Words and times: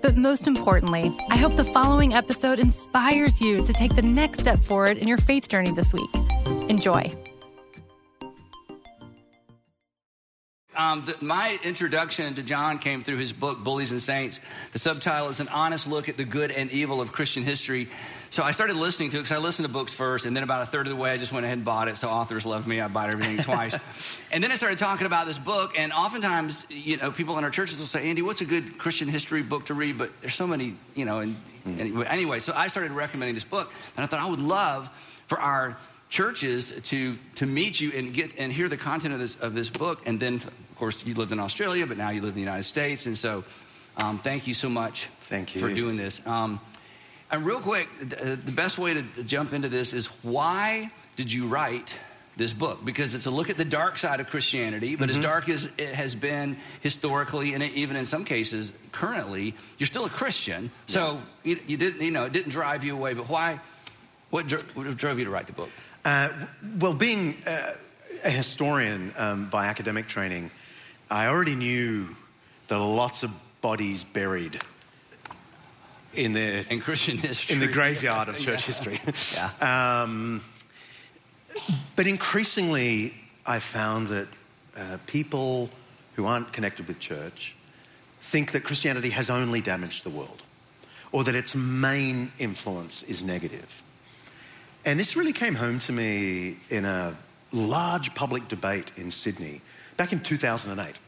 But 0.00 0.16
most 0.16 0.46
importantly, 0.46 1.16
I 1.30 1.36
hope 1.36 1.56
the 1.56 1.64
following 1.64 2.14
episode 2.14 2.58
inspires 2.58 3.40
you 3.40 3.64
to 3.66 3.72
take 3.72 3.94
the 3.96 4.02
next 4.02 4.40
step 4.40 4.58
forward 4.58 4.96
in 4.96 5.08
your 5.08 5.18
faith 5.18 5.48
journey 5.48 5.72
this 5.72 5.92
week. 5.92 6.10
Enjoy. 6.68 7.27
Um, 10.78 11.04
the, 11.04 11.16
my 11.20 11.58
introduction 11.64 12.34
to 12.36 12.42
John 12.44 12.78
came 12.78 13.02
through 13.02 13.16
his 13.16 13.32
book, 13.32 13.58
Bullies 13.64 13.90
and 13.90 14.00
Saints. 14.00 14.38
The 14.70 14.78
subtitle 14.78 15.28
is 15.28 15.40
An 15.40 15.48
Honest 15.48 15.88
Look 15.88 16.08
at 16.08 16.16
the 16.16 16.24
Good 16.24 16.52
and 16.52 16.70
Evil 16.70 17.00
of 17.00 17.10
Christian 17.10 17.42
History. 17.42 17.88
So 18.30 18.44
I 18.44 18.52
started 18.52 18.76
listening 18.76 19.10
to 19.10 19.16
it 19.16 19.22
because 19.22 19.36
I 19.36 19.38
listened 19.38 19.66
to 19.66 19.72
books 19.72 19.92
first, 19.92 20.24
and 20.24 20.36
then 20.36 20.44
about 20.44 20.62
a 20.62 20.66
third 20.66 20.86
of 20.86 20.90
the 20.90 20.96
way, 20.96 21.10
I 21.10 21.16
just 21.16 21.32
went 21.32 21.44
ahead 21.44 21.58
and 21.58 21.64
bought 21.64 21.88
it. 21.88 21.96
So 21.96 22.08
authors 22.08 22.46
love 22.46 22.68
me; 22.68 22.80
I 22.80 22.86
bought 22.86 23.12
everything 23.12 23.38
twice. 23.44 23.76
and 24.30 24.40
then 24.40 24.52
I 24.52 24.54
started 24.54 24.78
talking 24.78 25.08
about 25.08 25.26
this 25.26 25.38
book, 25.38 25.76
and 25.76 25.92
oftentimes, 25.92 26.64
you 26.70 26.96
know, 26.98 27.10
people 27.10 27.36
in 27.38 27.42
our 27.42 27.50
churches 27.50 27.80
will 27.80 27.86
say, 27.86 28.08
"Andy, 28.08 28.22
what's 28.22 28.40
a 28.40 28.44
good 28.44 28.78
Christian 28.78 29.08
history 29.08 29.42
book 29.42 29.66
to 29.66 29.74
read?" 29.74 29.98
But 29.98 30.12
there's 30.20 30.36
so 30.36 30.46
many, 30.46 30.76
you 30.94 31.06
know. 31.06 31.18
And 31.18 31.34
anyway, 31.66 32.06
anyway, 32.08 32.38
so 32.38 32.52
I 32.54 32.68
started 32.68 32.92
recommending 32.92 33.34
this 33.34 33.42
book, 33.42 33.72
and 33.96 34.04
I 34.04 34.06
thought 34.06 34.20
I 34.20 34.30
would 34.30 34.38
love 34.38 34.88
for 35.26 35.40
our 35.40 35.76
churches 36.08 36.72
to 36.84 37.18
to 37.34 37.46
meet 37.46 37.80
you 37.80 37.90
and 37.96 38.14
get 38.14 38.38
and 38.38 38.52
hear 38.52 38.68
the 38.68 38.76
content 38.76 39.12
of 39.12 39.18
this 39.18 39.34
of 39.40 39.54
this 39.54 39.70
book, 39.70 40.02
and 40.06 40.20
then 40.20 40.40
course 40.78 41.04
you 41.04 41.14
lived 41.14 41.32
in 41.32 41.40
Australia, 41.40 41.86
but 41.86 41.96
now 41.96 42.10
you 42.10 42.20
live 42.20 42.30
in 42.30 42.34
the 42.34 42.40
United 42.40 42.64
States, 42.64 43.06
and 43.06 43.16
so 43.16 43.44
um, 43.96 44.18
thank 44.18 44.46
you 44.46 44.54
so 44.54 44.68
much. 44.68 45.08
Thank 45.22 45.54
you 45.54 45.60
for 45.60 45.72
doing 45.72 45.96
this. 45.96 46.24
Um, 46.26 46.60
and 47.30 47.44
real 47.44 47.60
quick, 47.60 47.88
the 48.00 48.52
best 48.52 48.78
way 48.78 48.94
to 48.94 49.02
jump 49.24 49.52
into 49.52 49.68
this 49.68 49.92
is 49.92 50.06
why 50.22 50.90
did 51.16 51.30
you 51.30 51.46
write 51.46 51.94
this 52.36 52.52
book? 52.52 52.84
Because 52.84 53.14
it's 53.14 53.26
a 53.26 53.30
look 53.30 53.50
at 53.50 53.58
the 53.58 53.64
dark 53.64 53.98
side 53.98 54.20
of 54.20 54.30
Christianity, 54.30 54.96
but 54.96 55.08
mm-hmm. 55.08 55.18
as 55.18 55.22
dark 55.22 55.48
as 55.48 55.70
it 55.76 55.94
has 55.94 56.14
been 56.14 56.56
historically, 56.80 57.52
and 57.52 57.62
even 57.62 57.96
in 57.96 58.06
some 58.06 58.24
cases 58.24 58.72
currently, 58.92 59.54
you're 59.78 59.86
still 59.86 60.06
a 60.06 60.10
Christian. 60.10 60.70
So 60.86 61.20
yeah. 61.44 61.56
you, 61.56 61.60
you, 61.66 61.76
didn't, 61.76 62.00
you 62.00 62.12
know, 62.12 62.24
it 62.24 62.32
didn't 62.32 62.52
drive 62.52 62.84
you 62.84 62.96
away. 62.96 63.12
But 63.12 63.28
why? 63.28 63.60
What, 64.30 64.46
dro- 64.46 64.60
what 64.74 64.96
drove 64.96 65.18
you 65.18 65.24
to 65.24 65.30
write 65.30 65.46
the 65.46 65.52
book? 65.52 65.70
Uh, 66.04 66.30
well, 66.78 66.94
being 66.94 67.36
uh, 67.46 67.72
a 68.24 68.30
historian 68.30 69.12
um, 69.16 69.50
by 69.50 69.66
academic 69.66 70.06
training, 70.06 70.50
I 71.10 71.26
already 71.26 71.54
knew 71.54 72.14
there 72.68 72.78
are 72.78 72.86
lots 72.86 73.22
of 73.22 73.32
bodies 73.60 74.04
buried 74.04 74.60
in 76.14 76.32
the 76.32 76.66
in 76.70 76.80
Christian 76.80 77.16
history, 77.16 77.54
in 77.54 77.60
the 77.60 77.66
graveyard 77.66 78.28
of 78.28 78.38
church 78.38 78.60
yeah. 78.60 78.66
history. 78.66 79.40
yeah. 79.60 79.94
Um, 80.00 80.42
but 81.96 82.06
increasingly, 82.06 83.14
I 83.46 83.58
found 83.58 84.08
that 84.08 84.28
uh, 84.76 84.98
people 85.06 85.70
who 86.14 86.26
aren't 86.26 86.52
connected 86.52 86.86
with 86.86 86.98
church 86.98 87.56
think 88.20 88.52
that 88.52 88.64
Christianity 88.64 89.10
has 89.10 89.30
only 89.30 89.60
damaged 89.60 90.04
the 90.04 90.10
world, 90.10 90.42
or 91.12 91.24
that 91.24 91.34
its 91.34 91.54
main 91.54 92.32
influence 92.38 93.02
is 93.04 93.22
negative. 93.22 93.82
And 94.84 94.98
this 94.98 95.16
really 95.16 95.32
came 95.32 95.54
home 95.54 95.78
to 95.80 95.92
me 95.92 96.58
in 96.70 96.84
a 96.84 97.16
large 97.52 98.14
public 98.14 98.48
debate 98.48 98.92
in 98.96 99.10
Sydney 99.10 99.60
back 99.96 100.12
in 100.12 100.20
2008. 100.20 100.98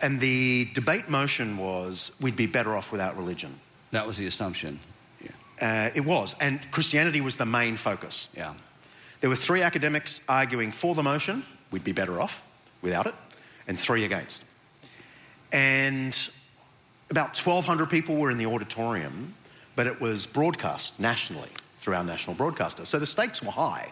And 0.00 0.20
the 0.20 0.68
debate 0.74 1.08
motion 1.08 1.56
was 1.56 2.12
we'd 2.20 2.36
be 2.36 2.46
better 2.46 2.76
off 2.76 2.92
without 2.92 3.16
religion. 3.16 3.58
That 3.90 4.06
was 4.06 4.16
the 4.16 4.26
assumption. 4.26 4.78
Yeah. 5.20 5.30
Uh, 5.60 5.90
it 5.94 6.04
was. 6.04 6.36
And 6.40 6.70
Christianity 6.70 7.20
was 7.20 7.36
the 7.36 7.46
main 7.46 7.76
focus. 7.76 8.28
Yeah. 8.36 8.54
There 9.20 9.30
were 9.30 9.36
three 9.36 9.62
academics 9.62 10.20
arguing 10.28 10.70
for 10.70 10.94
the 10.94 11.02
motion, 11.02 11.42
we'd 11.70 11.84
be 11.84 11.92
better 11.92 12.20
off 12.20 12.44
without 12.82 13.06
it, 13.06 13.14
and 13.66 13.78
three 13.78 14.04
against. 14.04 14.44
And 15.50 16.16
about 17.10 17.36
1,200 17.36 17.90
people 17.90 18.16
were 18.16 18.30
in 18.30 18.38
the 18.38 18.46
auditorium, 18.46 19.34
but 19.74 19.86
it 19.86 20.00
was 20.00 20.26
broadcast 20.26 21.00
nationally 21.00 21.48
through 21.78 21.94
our 21.94 22.04
national 22.04 22.36
broadcaster. 22.36 22.84
So 22.84 22.98
the 22.98 23.06
stakes 23.06 23.42
were 23.42 23.50
high. 23.50 23.90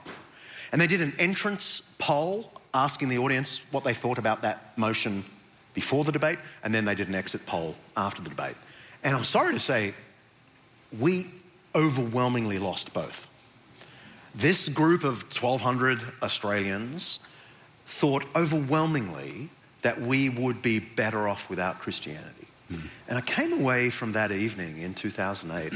And 0.71 0.81
they 0.81 0.87
did 0.87 1.01
an 1.01 1.15
entrance 1.19 1.83
poll 1.99 2.53
asking 2.75 3.09
the 3.09 3.19
audience 3.19 3.63
what 3.71 3.85
they 3.85 3.95
thought 3.95 4.19
about 4.19 4.43
that 4.43 4.77
motion 4.77 5.25
before 5.77 6.03
the 6.03 6.11
debate, 6.11 6.39
and 6.65 6.75
then 6.75 6.87
they 6.87 6.97
did 6.97 7.07
an 7.07 7.15
exit 7.15 7.47
poll 7.47 7.77
after 7.97 8.23
the 8.23 8.31
debate. 8.31 8.57
And 9.05 9.15
I'm 9.15 9.25
sorry 9.25 9.53
to 9.53 9.61
say, 9.61 9.95
we 10.99 11.27
overwhelmingly 11.75 12.59
lost 12.59 12.93
both. 12.95 13.29
This 14.35 14.69
group 14.69 15.05
of 15.05 15.23
1,200 15.25 16.03
Australians 16.23 17.21
thought 17.85 18.25
overwhelmingly 18.35 19.51
that 19.83 20.01
we 20.01 20.31
would 20.31 20.63
be 20.63 20.81
better 20.81 21.29
off 21.29 21.49
without 21.51 21.79
Christianity. 21.79 22.49
Mm. 22.73 22.89
And 23.09 23.19
I 23.19 23.21
came 23.21 23.53
away 23.53 23.91
from 23.91 24.13
that 24.13 24.33
evening 24.33 24.79
in 24.79 24.95
2008 24.95 25.73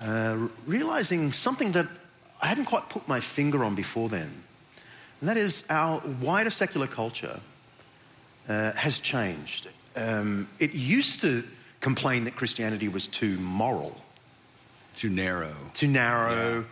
uh, 0.00 0.48
realizing 0.66 1.32
something 1.32 1.72
that 1.72 1.86
I 2.40 2.46
hadn't 2.46 2.64
quite 2.66 2.88
put 2.88 3.06
my 3.06 3.20
finger 3.20 3.64
on 3.64 3.74
before 3.74 4.08
then. 4.08 4.32
And 5.20 5.28
that 5.28 5.36
is 5.36 5.64
our 5.68 6.00
wider 6.22 6.50
secular 6.50 6.86
culture 6.86 7.40
uh, 8.50 8.72
has 8.72 8.98
changed. 9.00 9.68
Um, 9.94 10.48
it 10.58 10.74
used 10.74 11.20
to 11.20 11.44
complain 11.80 12.24
that 12.24 12.34
Christianity 12.36 12.88
was 12.88 13.06
too 13.06 13.38
moral, 13.38 13.96
too 14.96 15.08
narrow, 15.08 15.54
too 15.72 15.88
narrow. 15.88 16.58
Yeah. 16.58 16.62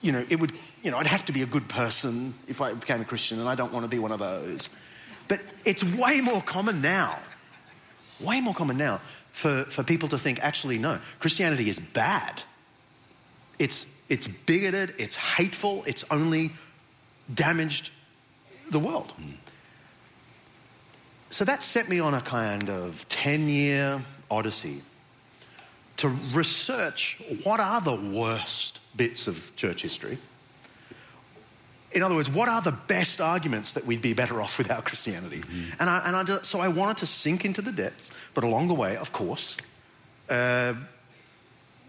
You 0.00 0.12
know, 0.12 0.24
it 0.28 0.40
would. 0.40 0.52
You 0.82 0.90
know, 0.90 0.98
I'd 0.98 1.06
have 1.08 1.26
to 1.26 1.32
be 1.32 1.42
a 1.42 1.46
good 1.46 1.68
person 1.68 2.34
if 2.46 2.60
I 2.60 2.72
became 2.72 3.00
a 3.00 3.04
Christian, 3.04 3.38
and 3.40 3.48
I 3.48 3.54
don't 3.54 3.72
want 3.72 3.84
to 3.84 3.88
be 3.88 3.98
one 3.98 4.12
of 4.12 4.20
those. 4.20 4.70
But 5.28 5.40
it's 5.64 5.84
way 5.84 6.20
more 6.20 6.40
common 6.40 6.80
now. 6.80 7.18
Way 8.20 8.40
more 8.40 8.54
common 8.54 8.78
now 8.78 9.00
for, 9.32 9.64
for 9.64 9.84
people 9.84 10.08
to 10.08 10.18
think, 10.18 10.42
actually, 10.42 10.78
no, 10.78 10.98
Christianity 11.20 11.68
is 11.68 11.78
bad. 11.78 12.42
It's, 13.58 13.86
it's 14.08 14.26
bigoted, 14.26 14.94
it's 14.98 15.14
hateful, 15.14 15.84
it's 15.86 16.04
only 16.10 16.52
damaged 17.32 17.90
the 18.70 18.78
world. 18.78 19.12
Mm. 19.20 19.34
So 21.30 21.44
that 21.44 21.62
set 21.62 21.88
me 21.88 22.00
on 22.00 22.14
a 22.14 22.20
kind 22.20 22.70
of 22.70 23.06
10 23.08 23.48
year 23.48 24.02
odyssey 24.30 24.82
to 25.98 26.08
research 26.32 27.20
what 27.42 27.60
are 27.60 27.80
the 27.80 27.94
worst 27.94 28.80
bits 28.96 29.26
of 29.26 29.54
church 29.56 29.82
history. 29.82 30.18
In 31.92 32.02
other 32.02 32.14
words, 32.14 32.30
what 32.30 32.48
are 32.48 32.60
the 32.60 32.72
best 32.72 33.20
arguments 33.20 33.72
that 33.72 33.86
we'd 33.86 34.02
be 34.02 34.12
better 34.12 34.40
off 34.42 34.58
without 34.58 34.84
Christianity? 34.84 35.38
Mm-hmm. 35.38 35.80
And, 35.80 35.90
I, 35.90 36.02
and 36.04 36.16
I, 36.16 36.42
so 36.42 36.60
I 36.60 36.68
wanted 36.68 36.98
to 36.98 37.06
sink 37.06 37.44
into 37.44 37.62
the 37.62 37.72
depths, 37.72 38.10
but 38.34 38.44
along 38.44 38.68
the 38.68 38.74
way, 38.74 38.96
of 38.96 39.12
course, 39.12 39.56
uh, 40.28 40.74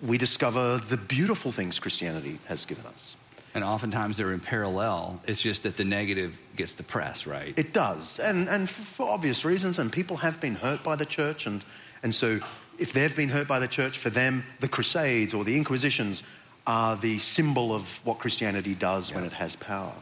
we 0.01 0.17
discover 0.17 0.77
the 0.77 0.95
beautiful 0.95 1.51
things 1.51 1.79
Christianity 1.79 2.39
has 2.45 2.65
given 2.65 2.85
us. 2.85 3.17
And 3.55 3.63
oftentimes 3.63 4.17
they're 4.17 4.31
in 4.31 4.39
parallel. 4.39 5.21
It's 5.25 5.41
just 5.41 5.63
that 5.63 5.75
the 5.75 5.83
negative 5.83 6.37
gets 6.55 6.75
the 6.75 6.83
press, 6.83 7.25
right? 7.25 7.57
It 7.57 7.73
does. 7.73 8.19
And, 8.19 8.47
and 8.47 8.69
for 8.69 9.09
obvious 9.09 9.43
reasons. 9.43 9.79
And 9.79 9.91
people 9.91 10.17
have 10.17 10.39
been 10.39 10.55
hurt 10.55 10.83
by 10.83 10.95
the 10.95 11.05
church. 11.05 11.47
And, 11.47 11.65
and 12.03 12.13
so 12.13 12.39
if 12.77 12.93
they've 12.93 13.15
been 13.15 13.29
hurt 13.29 13.47
by 13.47 13.59
the 13.59 13.67
church, 13.67 13.97
for 13.97 14.09
them, 14.09 14.43
the 14.59 14.67
Crusades 14.67 15.33
or 15.33 15.43
the 15.43 15.57
Inquisitions 15.57 16.23
are 16.67 16.95
the 16.95 17.17
symbol 17.17 17.73
of 17.73 18.05
what 18.05 18.19
Christianity 18.19 18.75
does 18.75 19.09
yeah. 19.09 19.15
when 19.15 19.25
it 19.25 19.33
has 19.33 19.55
power. 19.55 19.93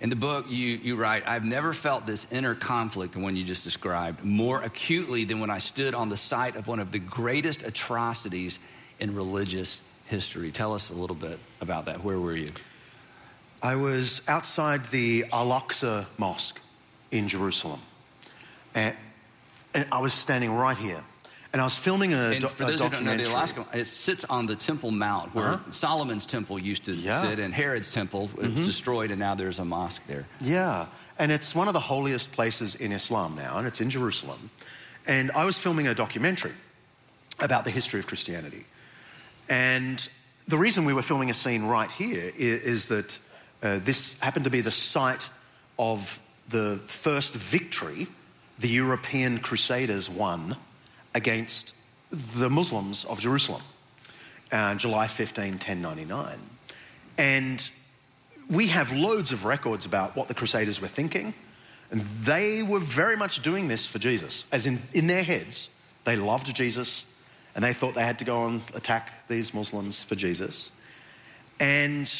In 0.00 0.10
the 0.10 0.16
book, 0.16 0.46
you, 0.48 0.76
you 0.82 0.96
write, 0.96 1.26
I've 1.26 1.44
never 1.44 1.72
felt 1.72 2.06
this 2.06 2.26
inner 2.32 2.54
conflict, 2.54 3.14
the 3.14 3.20
one 3.20 3.36
you 3.36 3.44
just 3.44 3.64
described, 3.64 4.24
more 4.24 4.62
acutely 4.62 5.24
than 5.24 5.40
when 5.40 5.50
I 5.50 5.58
stood 5.58 5.94
on 5.94 6.08
the 6.08 6.16
site 6.16 6.56
of 6.56 6.66
one 6.66 6.80
of 6.80 6.92
the 6.92 6.98
greatest 6.98 7.62
atrocities 7.62 8.58
in 8.98 9.14
religious 9.14 9.82
history. 10.06 10.50
Tell 10.50 10.74
us 10.74 10.90
a 10.90 10.94
little 10.94 11.16
bit 11.16 11.38
about 11.60 11.86
that. 11.86 12.02
Where 12.02 12.18
were 12.18 12.36
you? 12.36 12.48
I 13.64 13.76
was 13.76 14.20
outside 14.28 14.84
the 14.90 15.24
Al 15.32 15.48
Aqsa 15.48 16.04
Mosque 16.18 16.60
in 17.10 17.28
Jerusalem. 17.28 17.80
And, 18.74 18.94
and 19.72 19.86
I 19.90 20.00
was 20.00 20.12
standing 20.12 20.52
right 20.52 20.76
here. 20.76 21.02
And 21.54 21.62
I 21.62 21.64
was 21.64 21.78
filming 21.78 22.12
a, 22.12 22.16
And 22.32 22.40
do- 22.42 22.48
for 22.48 22.64
those 22.66 22.72
who 22.82 22.90
don't 22.90 23.04
know, 23.04 23.16
the 23.16 23.24
documentary. 23.24 23.26
Al 23.34 23.64
Aqsa, 23.64 23.74
it 23.74 23.86
sits 23.86 24.24
on 24.26 24.44
the 24.44 24.54
Temple 24.54 24.90
Mount 24.90 25.34
where 25.34 25.46
Uh-huh. 25.54 25.70
Solomon's 25.72 26.26
temple 26.26 26.58
used 26.58 26.84
to 26.84 26.92
Yeah. 26.92 27.12
Mm-hmm. 27.12 27.28
sit, 27.30 27.38
and 27.38 27.54
Herod's 27.54 27.90
temple 27.90 28.28
was 28.36 28.52
destroyed, 28.66 29.10
and 29.10 29.18
now 29.18 29.34
there's 29.34 29.58
a 29.60 29.64
mosque 29.64 30.02
there. 30.06 30.26
Yeah, 30.42 30.86
and 31.18 31.32
it's 31.32 31.54
one 31.54 31.66
of 31.68 31.72
the 31.72 31.80
holiest 31.80 32.32
places 32.32 32.74
in 32.74 32.92
Islam 32.92 33.34
now, 33.34 33.56
and 33.56 33.66
it's 33.66 33.80
in 33.80 33.88
Jerusalem. 33.88 34.50
And 35.06 35.30
I 35.32 35.44
was 35.46 35.56
filming 35.56 35.86
a 35.86 35.94
documentary 35.94 36.52
about 37.40 37.64
the 37.64 37.70
history 37.70 37.98
of 38.00 38.06
Christianity. 38.06 38.66
And 39.48 40.06
the 40.48 40.58
reason 40.58 40.84
we 40.84 40.92
were 40.92 41.02
filming 41.02 41.30
a 41.30 41.34
scene 41.34 41.64
right 41.64 41.90
here 41.90 42.30
is, 42.36 42.62
is, 42.62 42.88
that 42.88 43.18
uh, 43.64 43.78
this 43.78 44.18
happened 44.20 44.44
to 44.44 44.50
be 44.50 44.60
the 44.60 44.70
site 44.70 45.30
of 45.78 46.20
the 46.50 46.78
first 46.86 47.34
victory 47.34 48.06
the 48.58 48.68
European 48.68 49.38
Crusaders 49.38 50.08
won 50.08 50.56
against 51.14 51.74
the 52.10 52.48
Muslims 52.48 53.04
of 53.04 53.18
Jerusalem, 53.18 53.62
uh, 54.52 54.74
July 54.76 55.08
15, 55.08 55.54
1099. 55.54 56.38
And 57.18 57.70
we 58.48 58.68
have 58.68 58.92
loads 58.92 59.32
of 59.32 59.44
records 59.44 59.86
about 59.86 60.14
what 60.14 60.28
the 60.28 60.34
Crusaders 60.34 60.80
were 60.80 60.88
thinking, 60.88 61.34
and 61.90 62.02
they 62.22 62.62
were 62.62 62.80
very 62.80 63.16
much 63.16 63.42
doing 63.42 63.68
this 63.68 63.86
for 63.86 63.98
Jesus. 63.98 64.44
As 64.52 64.66
in, 64.66 64.80
in 64.92 65.06
their 65.06 65.24
heads, 65.24 65.70
they 66.04 66.16
loved 66.16 66.54
Jesus, 66.54 67.06
and 67.54 67.64
they 67.64 67.72
thought 67.72 67.94
they 67.94 68.02
had 68.02 68.18
to 68.18 68.24
go 68.24 68.46
and 68.46 68.62
attack 68.74 69.26
these 69.28 69.54
Muslims 69.54 70.04
for 70.04 70.14
Jesus. 70.14 70.70
And 71.58 72.12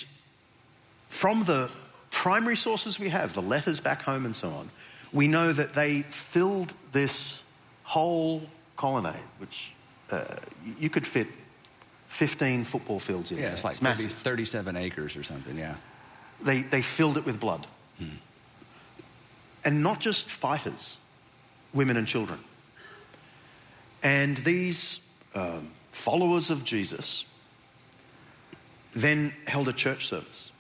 from 1.14 1.44
the 1.44 1.70
primary 2.10 2.56
sources 2.56 2.98
we 2.98 3.08
have, 3.08 3.34
the 3.34 3.40
letters 3.40 3.78
back 3.78 4.02
home 4.02 4.26
and 4.26 4.34
so 4.34 4.48
on, 4.48 4.68
we 5.12 5.28
know 5.28 5.52
that 5.52 5.72
they 5.72 6.02
filled 6.02 6.74
this 6.90 7.40
whole 7.84 8.42
colonnade, 8.76 9.22
which 9.38 9.72
uh, 10.10 10.24
you 10.76 10.90
could 10.90 11.06
fit 11.06 11.28
15 12.08 12.64
football 12.64 12.98
fields 12.98 13.30
in. 13.30 13.38
Yeah, 13.38 13.44
there. 13.44 13.52
it's 13.52 13.62
like 13.62 13.76
30, 13.76 13.84
massive. 13.84 14.10
37 14.10 14.76
acres 14.76 15.16
or 15.16 15.22
something, 15.22 15.56
yeah. 15.56 15.76
They, 16.42 16.62
they 16.62 16.82
filled 16.82 17.16
it 17.16 17.24
with 17.24 17.38
blood. 17.38 17.64
And 19.64 19.82
not 19.82 20.00
just 20.00 20.28
fighters, 20.28 20.98
women 21.72 21.96
and 21.96 22.08
children. 22.08 22.40
And 24.02 24.36
these 24.38 25.08
um, 25.34 25.70
followers 25.92 26.50
of 26.50 26.64
Jesus 26.64 27.24
then 28.94 29.32
held 29.46 29.68
a 29.68 29.72
church 29.72 30.08
service 30.08 30.50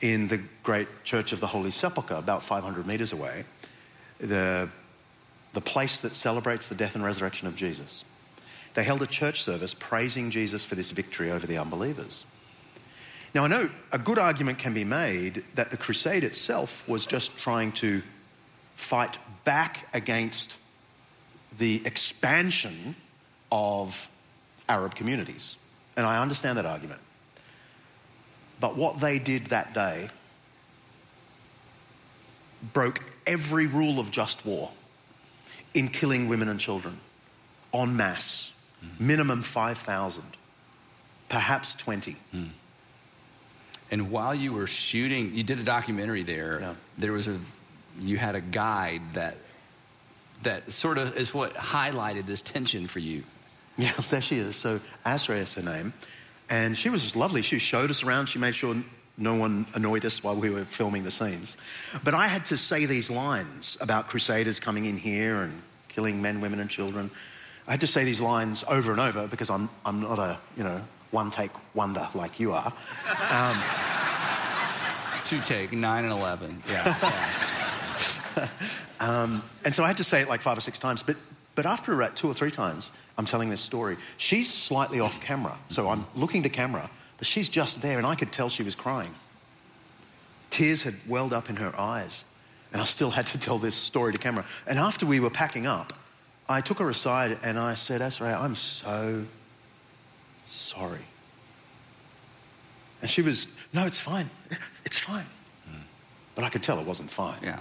in 0.00 0.28
the 0.28 0.40
great 0.62 0.88
Church 1.04 1.32
of 1.32 1.40
the 1.40 1.46
Holy 1.46 1.70
Sepulchre, 1.70 2.14
about 2.14 2.42
500 2.42 2.86
meters 2.86 3.12
away, 3.12 3.44
the, 4.18 4.68
the 5.52 5.60
place 5.60 6.00
that 6.00 6.14
celebrates 6.14 6.68
the 6.68 6.74
death 6.74 6.94
and 6.94 7.04
resurrection 7.04 7.48
of 7.48 7.56
Jesus. 7.56 8.04
They 8.74 8.84
held 8.84 9.02
a 9.02 9.06
church 9.06 9.42
service 9.42 9.74
praising 9.74 10.30
Jesus 10.30 10.64
for 10.64 10.74
this 10.74 10.90
victory 10.90 11.30
over 11.30 11.46
the 11.46 11.58
unbelievers. 11.58 12.24
Now, 13.34 13.44
I 13.44 13.48
know 13.48 13.70
a 13.92 13.98
good 13.98 14.18
argument 14.18 14.58
can 14.58 14.74
be 14.74 14.84
made 14.84 15.44
that 15.54 15.70
the 15.70 15.76
crusade 15.76 16.24
itself 16.24 16.88
was 16.88 17.06
just 17.06 17.38
trying 17.38 17.72
to 17.72 18.02
fight 18.74 19.18
back 19.44 19.88
against 19.92 20.56
the 21.58 21.82
expansion 21.84 22.96
of 23.52 24.10
Arab 24.68 24.94
communities. 24.94 25.56
And 25.96 26.06
I 26.06 26.20
understand 26.20 26.58
that 26.58 26.66
argument. 26.66 27.00
But 28.60 28.76
what 28.76 29.00
they 29.00 29.18
did 29.18 29.46
that 29.46 29.74
day 29.74 30.10
broke 32.72 33.00
every 33.26 33.66
rule 33.66 33.98
of 33.98 34.10
just 34.10 34.44
war 34.44 34.70
in 35.72 35.88
killing 35.88 36.28
women 36.28 36.48
and 36.48 36.60
children 36.60 37.00
en 37.72 37.96
masse, 37.96 38.52
hmm. 38.80 39.06
minimum 39.06 39.42
5,000, 39.42 40.22
perhaps 41.28 41.74
20. 41.74 42.16
Hmm. 42.32 42.44
And 43.90 44.10
while 44.10 44.34
you 44.34 44.52
were 44.52 44.66
shooting, 44.66 45.34
you 45.34 45.42
did 45.42 45.58
a 45.58 45.64
documentary 45.64 46.22
there. 46.22 46.58
Yeah. 46.60 46.74
There 46.98 47.12
was 47.12 47.26
a, 47.28 47.40
you 47.98 48.18
had 48.18 48.34
a 48.34 48.40
guide 48.40 49.02
that, 49.14 49.36
that 50.42 50.70
sort 50.70 50.98
of 50.98 51.16
is 51.16 51.34
what 51.34 51.54
highlighted 51.54 52.26
this 52.26 52.42
tension 52.42 52.86
for 52.86 53.00
you. 53.00 53.24
Yeah, 53.76 53.92
there 54.10 54.20
she 54.20 54.36
is. 54.36 54.56
So 54.56 54.80
Asra 55.06 55.36
is 55.36 55.54
her 55.54 55.62
name. 55.62 55.94
And 56.50 56.76
she 56.76 56.90
was 56.90 57.16
lovely. 57.16 57.42
She 57.42 57.58
showed 57.58 57.90
us 57.90 58.02
around. 58.02 58.26
She 58.26 58.38
made 58.38 58.54
sure 58.54 58.76
no 59.16 59.34
one 59.36 59.66
annoyed 59.74 60.04
us 60.04 60.22
while 60.22 60.34
we 60.34 60.50
were 60.50 60.64
filming 60.64 61.04
the 61.04 61.10
scenes. 61.10 61.56
But 62.02 62.14
I 62.14 62.26
had 62.26 62.44
to 62.46 62.56
say 62.56 62.86
these 62.86 63.10
lines 63.10 63.78
about 63.80 64.08
crusaders 64.08 64.58
coming 64.58 64.84
in 64.86 64.96
here 64.96 65.42
and 65.42 65.62
killing 65.88 66.20
men, 66.20 66.40
women, 66.40 66.58
and 66.58 66.68
children. 66.68 67.10
I 67.68 67.72
had 67.72 67.80
to 67.82 67.86
say 67.86 68.04
these 68.04 68.20
lines 68.20 68.64
over 68.66 68.90
and 68.90 69.00
over 69.00 69.26
because 69.28 69.48
I'm, 69.48 69.68
I'm 69.86 70.00
not 70.00 70.18
a, 70.18 70.38
you 70.56 70.64
know, 70.64 70.82
one 71.12 71.30
take 71.30 71.50
wonder 71.74 72.08
like 72.14 72.40
you 72.40 72.52
are. 72.52 72.72
Um, 73.30 73.56
two 75.24 75.40
take, 75.40 75.72
nine 75.72 76.04
and 76.04 76.12
11. 76.12 76.62
Yeah. 76.68 76.98
yeah. 78.36 78.48
Um, 79.00 79.42
and 79.64 79.74
so 79.74 79.82
I 79.82 79.86
had 79.86 79.96
to 79.96 80.04
say 80.04 80.20
it 80.20 80.28
like 80.28 80.42
five 80.42 80.58
or 80.58 80.60
six 80.60 80.78
times. 80.78 81.02
But, 81.02 81.16
but 81.54 81.64
after 81.64 81.94
about 81.94 82.16
two 82.16 82.28
or 82.28 82.34
three 82.34 82.50
times, 82.50 82.90
I'm 83.20 83.26
telling 83.26 83.50
this 83.50 83.60
story. 83.60 83.98
She's 84.16 84.50
slightly 84.50 84.98
off 84.98 85.20
camera. 85.20 85.58
So 85.68 85.90
I'm 85.90 86.06
looking 86.14 86.42
to 86.44 86.48
camera, 86.48 86.90
but 87.18 87.26
she's 87.26 87.50
just 87.50 87.82
there, 87.82 87.98
and 87.98 88.06
I 88.06 88.14
could 88.14 88.32
tell 88.32 88.48
she 88.48 88.62
was 88.62 88.74
crying. 88.74 89.14
Tears 90.48 90.82
had 90.84 90.94
welled 91.06 91.34
up 91.34 91.50
in 91.50 91.56
her 91.56 91.78
eyes. 91.78 92.24
And 92.72 92.80
I 92.80 92.86
still 92.86 93.10
had 93.10 93.26
to 93.26 93.38
tell 93.38 93.58
this 93.58 93.74
story 93.74 94.12
to 94.12 94.18
camera. 94.18 94.46
And 94.66 94.78
after 94.78 95.04
we 95.04 95.20
were 95.20 95.28
packing 95.28 95.66
up, 95.66 95.92
I 96.48 96.62
took 96.62 96.78
her 96.78 96.88
aside 96.88 97.38
and 97.42 97.58
I 97.58 97.74
said, 97.74 98.00
Asray, 98.00 98.34
I'm 98.34 98.54
so 98.54 99.26
sorry. 100.46 101.04
And 103.02 103.10
she 103.10 103.20
was, 103.20 103.48
no, 103.74 103.86
it's 103.86 104.00
fine. 104.00 104.30
It's 104.86 104.98
fine. 104.98 105.26
Hmm. 105.68 105.82
But 106.34 106.44
I 106.44 106.48
could 106.48 106.62
tell 106.62 106.78
it 106.78 106.86
wasn't 106.86 107.10
fine. 107.10 107.38
Yeah. 107.42 107.60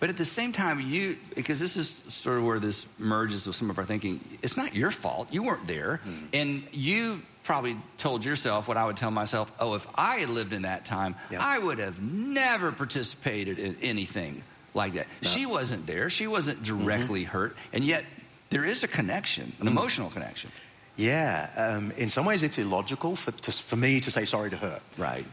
But 0.00 0.10
at 0.10 0.16
the 0.16 0.24
same 0.24 0.52
time, 0.52 0.80
you, 0.80 1.16
because 1.34 1.60
this 1.60 1.76
is 1.76 1.88
sort 2.08 2.38
of 2.38 2.44
where 2.44 2.58
this 2.58 2.84
merges 2.98 3.46
with 3.46 3.56
some 3.56 3.70
of 3.70 3.78
our 3.78 3.84
thinking, 3.84 4.20
it's 4.42 4.56
not 4.56 4.74
your 4.74 4.90
fault. 4.90 5.28
You 5.32 5.42
weren't 5.44 5.66
there. 5.66 6.00
And 6.32 6.62
you 6.72 7.22
probably 7.42 7.76
told 7.96 8.24
yourself 8.24 8.68
what 8.68 8.76
I 8.76 8.84
would 8.84 8.96
tell 8.96 9.10
myself 9.10 9.52
oh, 9.60 9.74
if 9.74 9.86
I 9.94 10.16
had 10.16 10.28
lived 10.30 10.52
in 10.52 10.62
that 10.62 10.84
time, 10.84 11.14
Yeah. 11.30 11.38
I 11.40 11.58
would 11.58 11.78
have 11.78 12.02
never 12.02 12.72
participated 12.72 13.58
in 13.58 13.76
anything 13.82 14.42
like 14.74 14.94
that. 14.94 15.06
She 15.22 15.46
wasn't 15.46 15.86
there, 15.86 16.10
she 16.10 16.26
wasn't 16.26 16.62
directly 16.62 17.24
hurt. 17.24 17.56
And 17.72 17.84
yet, 17.84 18.04
there 18.50 18.64
is 18.64 18.82
a 18.84 18.88
connection, 18.88 19.52
an 19.60 19.68
emotional 19.68 20.10
connection. 20.10 20.50
Yeah, 20.96 21.48
um, 21.56 21.92
in 21.96 22.08
some 22.08 22.24
ways 22.24 22.42
it's 22.42 22.56
illogical 22.58 23.16
for, 23.16 23.30
to, 23.32 23.52
for 23.52 23.76
me 23.76 24.00
to 24.00 24.10
say 24.10 24.24
sorry 24.26 24.50
to 24.50 24.56
her, 24.56 24.80
Right. 24.98 25.26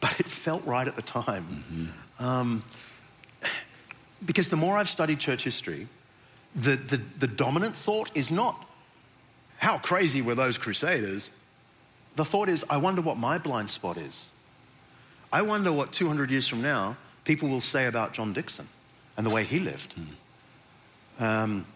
but 0.00 0.18
it 0.20 0.26
felt 0.26 0.64
right 0.66 0.86
at 0.88 0.96
the 0.96 1.02
time. 1.02 1.92
Um, 2.18 2.62
because 4.24 4.48
the 4.48 4.56
more 4.56 4.76
I've 4.76 4.88
studied 4.88 5.18
church 5.18 5.44
history, 5.44 5.88
the, 6.54 6.76
the, 6.76 7.00
the 7.18 7.26
dominant 7.26 7.76
thought 7.76 8.10
is 8.14 8.30
not 8.30 8.64
how 9.58 9.78
crazy 9.78 10.22
were 10.22 10.34
those 10.34 10.58
crusaders. 10.58 11.30
The 12.16 12.24
thought 12.24 12.48
is, 12.48 12.64
I 12.70 12.78
wonder 12.78 13.02
what 13.02 13.18
my 13.18 13.38
blind 13.38 13.70
spot 13.70 13.96
is. 13.96 14.28
I 15.32 15.42
wonder 15.42 15.72
what 15.72 15.92
200 15.92 16.30
years 16.30 16.48
from 16.48 16.62
now 16.62 16.96
people 17.24 17.48
will 17.48 17.60
say 17.60 17.86
about 17.86 18.12
John 18.12 18.32
Dickson 18.32 18.68
and 19.16 19.26
the 19.26 19.30
way 19.30 19.44
he 19.44 19.58
lived. 19.58 19.94
Um, 21.18 21.66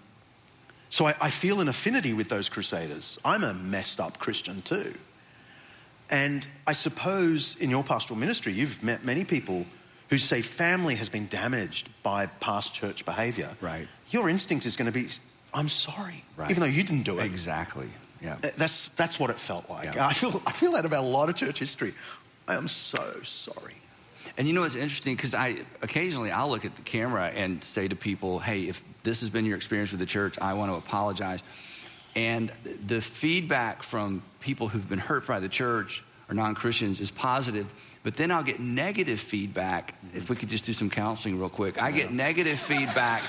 so 0.89 1.07
I, 1.07 1.15
I 1.21 1.31
feel 1.31 1.61
an 1.61 1.69
affinity 1.69 2.13
with 2.13 2.29
those 2.29 2.49
crusaders. 2.49 3.19
I'm 3.25 3.45
a 3.45 3.55
messed 3.55 4.01
up 4.01 4.19
Christian 4.19 4.63
too. 4.63 4.95
And 6.11 6.47
I 6.67 6.73
suppose 6.73 7.57
in 7.57 7.71
your 7.71 7.85
pastoral 7.85 8.19
ministry, 8.19 8.53
you've 8.53 8.83
met 8.83 9.05
many 9.05 9.25
people 9.25 9.67
who 10.11 10.19
say 10.19 10.43
family 10.43 10.97
has 10.97 11.09
been 11.09 11.29
damaged 11.29 11.89
by 12.03 12.27
past 12.27 12.75
church 12.75 13.05
behavior. 13.05 13.49
Right. 13.61 13.89
Your 14.11 14.29
instinct 14.29 14.67
is 14.67 14.77
going 14.77 14.87
to 14.87 14.93
be, 14.93 15.09
I'm 15.55 15.69
sorry, 15.69 16.25
Right. 16.37 16.51
even 16.51 16.61
though 16.61 16.67
you 16.69 16.83
didn't 16.83 17.05
do 17.05 17.19
it. 17.21 17.25
Exactly. 17.25 17.89
Yeah. 18.21 18.37
That's, 18.41 18.87
that's 18.97 19.19
what 19.19 19.31
it 19.31 19.39
felt 19.39 19.71
like. 19.71 19.95
Yeah. 19.95 20.07
I, 20.07 20.13
feel, 20.13 20.43
I 20.45 20.53
feel 20.53 20.73
that 20.73 20.85
about 20.85 21.05
a 21.05 21.07
lot 21.07 21.31
of 21.31 21.37
church 21.37 21.61
history. 21.61 21.95
I 22.47 22.55
am 22.55 22.69
so 22.69 23.21
sorry. 23.23 23.75
And 24.37 24.47
you 24.47 24.53
know 24.53 24.63
what's 24.63 24.75
interesting? 24.75 25.17
Because 25.17 25.35
I 25.35 25.59
occasionally 25.81 26.31
I'll 26.31 26.51
look 26.51 26.65
at 26.65 26.75
the 26.77 26.83
camera 26.83 27.29
and 27.29 27.65
say 27.65 27.89
to 27.89 27.97
people, 27.97 28.39
"Hey, 28.39 28.69
if 28.69 28.85
this 29.03 29.21
has 29.21 29.31
been 29.31 29.47
your 29.47 29.57
experience 29.57 29.93
with 29.93 30.01
the 30.01 30.07
church, 30.07 30.39
I 30.39 30.53
want 30.55 30.71
to 30.71 30.77
apologize." 30.77 31.43
And 32.15 32.53
the 32.87 33.01
feedback 33.01 33.83
from 33.83 34.23
people 34.41 34.69
who've 34.69 34.87
been 34.89 34.99
hurt 34.99 35.27
by 35.27 35.41
the 35.41 35.49
church 35.49 36.05
or 36.31 36.35
non-Christians 36.35 37.01
is 37.01 37.11
positive. 37.11 37.73
But 38.03 38.15
then 38.15 38.31
I'll 38.31 38.43
get 38.43 38.61
negative 38.61 39.21
feedback. 39.21 39.93
Mm-hmm. 39.93 40.17
If 40.17 40.31
we 40.31 40.37
could 40.37 40.49
just 40.49 40.65
do 40.65 40.73
some 40.73 40.89
counseling 40.89 41.39
real 41.39 41.51
quick, 41.51 41.81
I 41.81 41.91
get 41.91 42.13
negative 42.13 42.59
feedback 42.59 43.23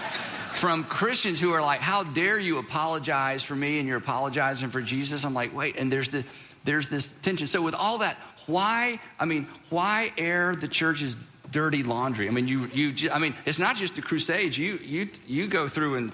from 0.54 0.84
Christians 0.84 1.42
who 1.42 1.52
are 1.52 1.62
like, 1.62 1.82
"How 1.82 2.04
dare 2.04 2.40
you 2.40 2.58
apologize 2.60 3.44
for 3.44 3.56
me 3.56 3.80
and 3.80 3.88
you're 3.88 3.98
apologizing 3.98 4.70
for 4.70 4.82
Jesus?" 4.82 5.26
I'm 5.26 5.34
like, 5.34 5.54
"Wait," 5.54 5.76
and 5.76 5.92
there's 5.92 6.10
the 6.10 6.26
there's 6.64 6.88
this 6.88 7.08
tension. 7.08 7.48
So 7.48 7.62
with 7.62 7.76
all 7.76 7.98
that, 7.98 8.16
why? 8.46 9.00
I 9.20 9.26
mean, 9.26 9.48
why 9.70 10.14
air 10.18 10.56
the 10.56 10.70
church's 10.70 11.18
dirty 11.52 11.84
laundry? 11.84 12.30
I 12.30 12.32
mean, 12.32 12.48
you 12.48 12.68
you. 12.74 13.12
I 13.12 13.20
mean, 13.20 13.34
it's 13.46 13.60
not 13.60 13.76
just 13.76 13.96
the 13.96 14.02
Crusades. 14.02 14.58
You 14.58 14.80
you 14.82 15.08
you 15.28 15.48
go 15.48 15.68
through 15.68 15.96
and 15.96 16.14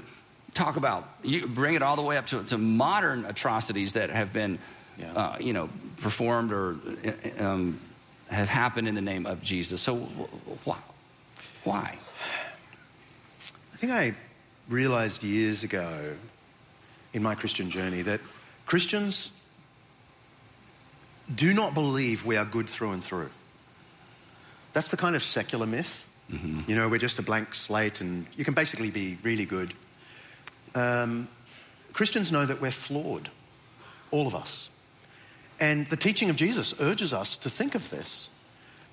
talk 0.58 0.75
about, 0.75 1.08
you 1.24 1.48
bring 1.48 1.75
it 1.75 1.84
all 1.84 1.96
the 1.96 2.01
way 2.01 2.17
up 2.17 2.25
to, 2.27 2.44
to 2.46 2.58
modern 2.58 3.25
atrocities 3.25 3.94
that 3.94 4.10
have 4.10 4.34
been, 4.34 4.58
Yeah. 4.99 5.13
uh, 5.13 5.37
you 5.39 5.53
know, 5.53 5.69
performed 5.97 6.51
or 6.51 6.77
um, 7.39 7.79
have 8.29 8.49
happened 8.49 8.87
in 8.87 8.95
the 8.95 9.01
name 9.01 9.25
of 9.25 9.41
Jesus. 9.41 9.81
So, 9.81 9.95
why? 10.63 10.79
Why? 11.63 11.97
I 13.73 13.77
think 13.77 13.91
I 13.91 14.13
realized 14.69 15.23
years 15.23 15.63
ago 15.63 16.15
in 17.13 17.21
my 17.21 17.35
Christian 17.35 17.69
journey 17.69 18.01
that 18.03 18.21
Christians 18.65 19.31
do 21.33 21.53
not 21.53 21.73
believe 21.73 22.25
we 22.25 22.37
are 22.37 22.45
good 22.45 22.69
through 22.69 22.91
and 22.91 23.03
through. 23.03 23.29
That's 24.73 24.89
the 24.89 24.97
kind 24.97 25.15
of 25.15 25.23
secular 25.23 25.67
myth. 25.67 26.05
You 26.67 26.75
know, 26.75 26.89
we're 26.89 26.97
just 26.97 27.19
a 27.19 27.21
blank 27.21 27.55
slate 27.55 28.01
and 28.01 28.25
you 28.35 28.43
can 28.43 28.53
basically 28.53 28.91
be 28.91 29.17
really 29.23 29.45
good. 29.45 29.73
Um, 30.75 31.29
Christians 31.93 32.31
know 32.31 32.45
that 32.45 32.59
we're 32.59 32.71
flawed, 32.71 33.29
all 34.11 34.27
of 34.27 34.35
us. 34.35 34.69
And 35.59 35.87
the 35.87 35.97
teaching 35.97 36.29
of 36.29 36.35
Jesus 36.35 36.73
urges 36.79 37.13
us 37.13 37.37
to 37.37 37.49
think 37.49 37.75
of 37.75 37.89
this 37.89 38.29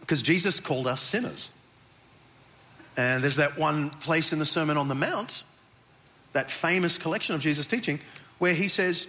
because 0.00 0.23
Jesus 0.23 0.61
called 0.61 0.87
us 0.87 1.02
sinners. 1.02 1.50
And 2.97 3.23
there's 3.23 3.37
that 3.37 3.59
one 3.59 3.90
place 3.90 4.33
in 4.33 4.38
the 4.38 4.47
Sermon 4.47 4.76
on 4.76 4.88
the 4.88 4.94
Mount, 4.94 5.42
that 6.33 6.50
famous 6.50 6.97
collection 6.97 7.35
of 7.35 7.40
Jesus' 7.40 7.66
teaching, 7.66 8.00
where 8.38 8.54
he 8.54 8.68
says, 8.68 9.09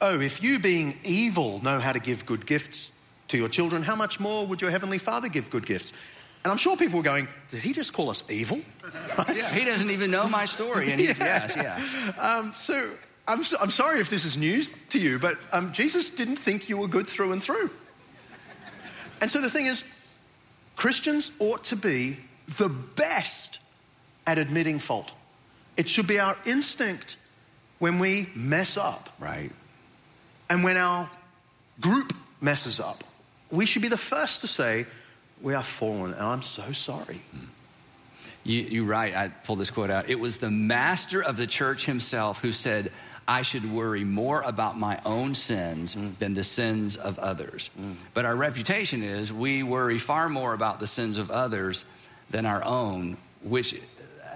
Oh, 0.00 0.20
if 0.20 0.42
you, 0.42 0.58
being 0.58 0.98
evil, 1.04 1.62
know 1.62 1.78
how 1.78 1.92
to 1.92 2.00
give 2.00 2.26
good 2.26 2.44
gifts 2.44 2.90
to 3.28 3.38
your 3.38 3.48
children, 3.48 3.84
how 3.84 3.94
much 3.94 4.18
more 4.18 4.44
would 4.46 4.60
your 4.60 4.70
heavenly 4.70 4.98
Father 4.98 5.28
give 5.28 5.48
good 5.48 5.64
gifts? 5.64 5.92
And 6.44 6.50
I'm 6.50 6.58
sure 6.58 6.76
people 6.76 6.96
were 6.98 7.04
going, 7.04 7.28
Did 7.50 7.60
he 7.60 7.72
just 7.72 7.92
call 7.92 8.10
us 8.10 8.22
evil? 8.28 8.60
Yeah, 9.32 9.48
he 9.54 9.64
doesn't 9.64 9.90
even 9.90 10.10
know 10.10 10.26
my 10.28 10.46
story. 10.46 10.90
And 10.90 11.00
he, 11.00 11.06
Yeah. 11.08 11.14
yes, 11.18 11.56
yeah. 11.56 12.20
Um, 12.20 12.52
so 12.56 12.90
I'm, 13.26 13.42
so 13.44 13.56
I'm 13.60 13.70
sorry 13.70 14.00
if 14.00 14.10
this 14.10 14.24
is 14.24 14.36
news 14.36 14.72
to 14.90 14.98
you, 14.98 15.18
but 15.18 15.36
um, 15.52 15.72
Jesus 15.72 16.10
didn't 16.10 16.36
think 16.36 16.68
you 16.68 16.76
were 16.76 16.88
good 16.88 17.06
through 17.08 17.32
and 17.32 17.42
through. 17.42 17.70
And 19.20 19.30
so 19.30 19.40
the 19.40 19.50
thing 19.50 19.66
is, 19.66 19.84
Christians 20.74 21.30
ought 21.38 21.64
to 21.64 21.76
be 21.76 22.16
the 22.58 22.68
best 22.68 23.60
at 24.26 24.38
admitting 24.38 24.80
fault. 24.80 25.12
It 25.76 25.88
should 25.88 26.08
be 26.08 26.18
our 26.18 26.36
instinct 26.44 27.16
when 27.78 27.98
we 27.98 28.28
mess 28.34 28.76
up 28.76 29.10
Right. 29.18 29.50
and 30.50 30.64
when 30.64 30.76
our 30.76 31.08
group 31.80 32.12
messes 32.40 32.80
up. 32.80 33.04
We 33.50 33.66
should 33.66 33.82
be 33.82 33.88
the 33.88 33.96
first 33.96 34.40
to 34.40 34.46
say, 34.48 34.86
We 35.40 35.54
are 35.54 35.62
fallen, 35.62 36.12
and 36.14 36.22
I'm 36.22 36.42
so 36.42 36.72
sorry. 36.72 37.22
You, 38.44 38.60
you're 38.62 38.84
right. 38.84 39.14
I 39.14 39.28
pulled 39.28 39.60
this 39.60 39.70
quote 39.70 39.90
out. 39.90 40.08
It 40.10 40.18
was 40.18 40.38
the 40.38 40.50
master 40.50 41.22
of 41.22 41.36
the 41.36 41.46
church 41.46 41.84
himself 41.86 42.40
who 42.40 42.52
said, 42.52 42.90
I 43.26 43.42
should 43.42 43.70
worry 43.72 44.04
more 44.04 44.42
about 44.42 44.78
my 44.78 45.00
own 45.04 45.34
sins 45.34 45.94
mm. 45.94 46.18
than 46.18 46.34
the 46.34 46.44
sins 46.44 46.96
of 46.96 47.18
others. 47.18 47.70
Mm. 47.80 47.94
But 48.14 48.24
our 48.24 48.34
reputation 48.34 49.02
is 49.02 49.32
we 49.32 49.62
worry 49.62 49.98
far 49.98 50.28
more 50.28 50.54
about 50.54 50.80
the 50.80 50.86
sins 50.86 51.18
of 51.18 51.30
others 51.30 51.84
than 52.30 52.46
our 52.46 52.64
own, 52.64 53.16
which, 53.42 53.80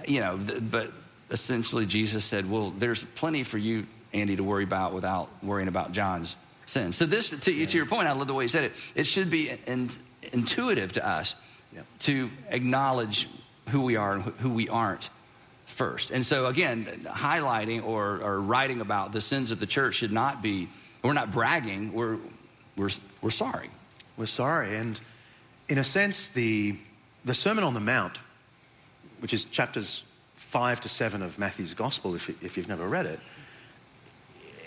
you 0.07 0.21
know, 0.21 0.37
th- 0.37 0.61
but 0.71 0.91
essentially 1.31 1.85
Jesus 1.85 2.23
said, 2.23 2.49
well, 2.49 2.71
there's 2.71 3.03
plenty 3.03 3.43
for 3.43 3.57
you, 3.57 3.85
Andy, 4.13 4.35
to 4.37 4.43
worry 4.43 4.63
about 4.63 4.93
without 4.93 5.29
worrying 5.43 5.67
about 5.67 5.91
John's 5.91 6.35
sins. 6.65 6.95
So, 6.95 7.05
this, 7.05 7.29
to, 7.31 7.37
to 7.39 7.77
your 7.77 7.85
point, 7.85 8.07
I 8.07 8.13
love 8.13 8.27
the 8.27 8.33
way 8.33 8.45
you 8.45 8.49
said 8.49 8.65
it. 8.65 8.71
It 8.95 9.05
should 9.05 9.29
be 9.29 9.51
in, 9.67 9.89
intuitive 10.31 10.93
to 10.93 11.07
us 11.07 11.35
Yeah. 11.73 11.81
to 11.99 12.29
acknowledge 12.49 13.27
who 13.69 13.81
we 13.81 13.97
are 13.97 14.13
and 14.13 14.23
wh- 14.23 14.39
who 14.39 14.49
we 14.49 14.69
aren't 14.69 15.09
first. 15.67 16.11
And 16.11 16.25
so, 16.25 16.47
again, 16.47 17.05
highlighting 17.05 17.85
or, 17.85 18.19
or 18.21 18.41
writing 18.41 18.81
about 18.81 19.11
the 19.11 19.21
sins 19.21 19.51
of 19.51 19.59
the 19.59 19.67
church 19.67 19.95
should 19.95 20.11
not 20.11 20.41
be, 20.41 20.67
we're 21.03 21.13
not 21.13 21.31
bragging, 21.31 21.93
we're, 21.93 22.17
we're, 22.75 22.89
we're 23.21 23.29
sorry. 23.29 23.69
We're 24.17 24.25
sorry. 24.25 24.75
And 24.75 24.99
in 25.69 25.77
a 25.77 25.83
sense, 25.83 26.29
the, 26.29 26.77
the 27.25 27.33
Sermon 27.33 27.63
on 27.63 27.73
the 27.73 27.79
Mount, 27.79 28.17
which 29.19 29.33
is 29.33 29.45
chapters 29.45 30.03
five 30.35 30.79
to 30.81 30.89
seven 30.89 31.21
of 31.21 31.37
Matthew's 31.37 31.73
Gospel, 31.73 32.15
if, 32.15 32.29
if 32.43 32.57
you've 32.57 32.69
never 32.69 32.87
read 32.87 33.05
it, 33.05 33.19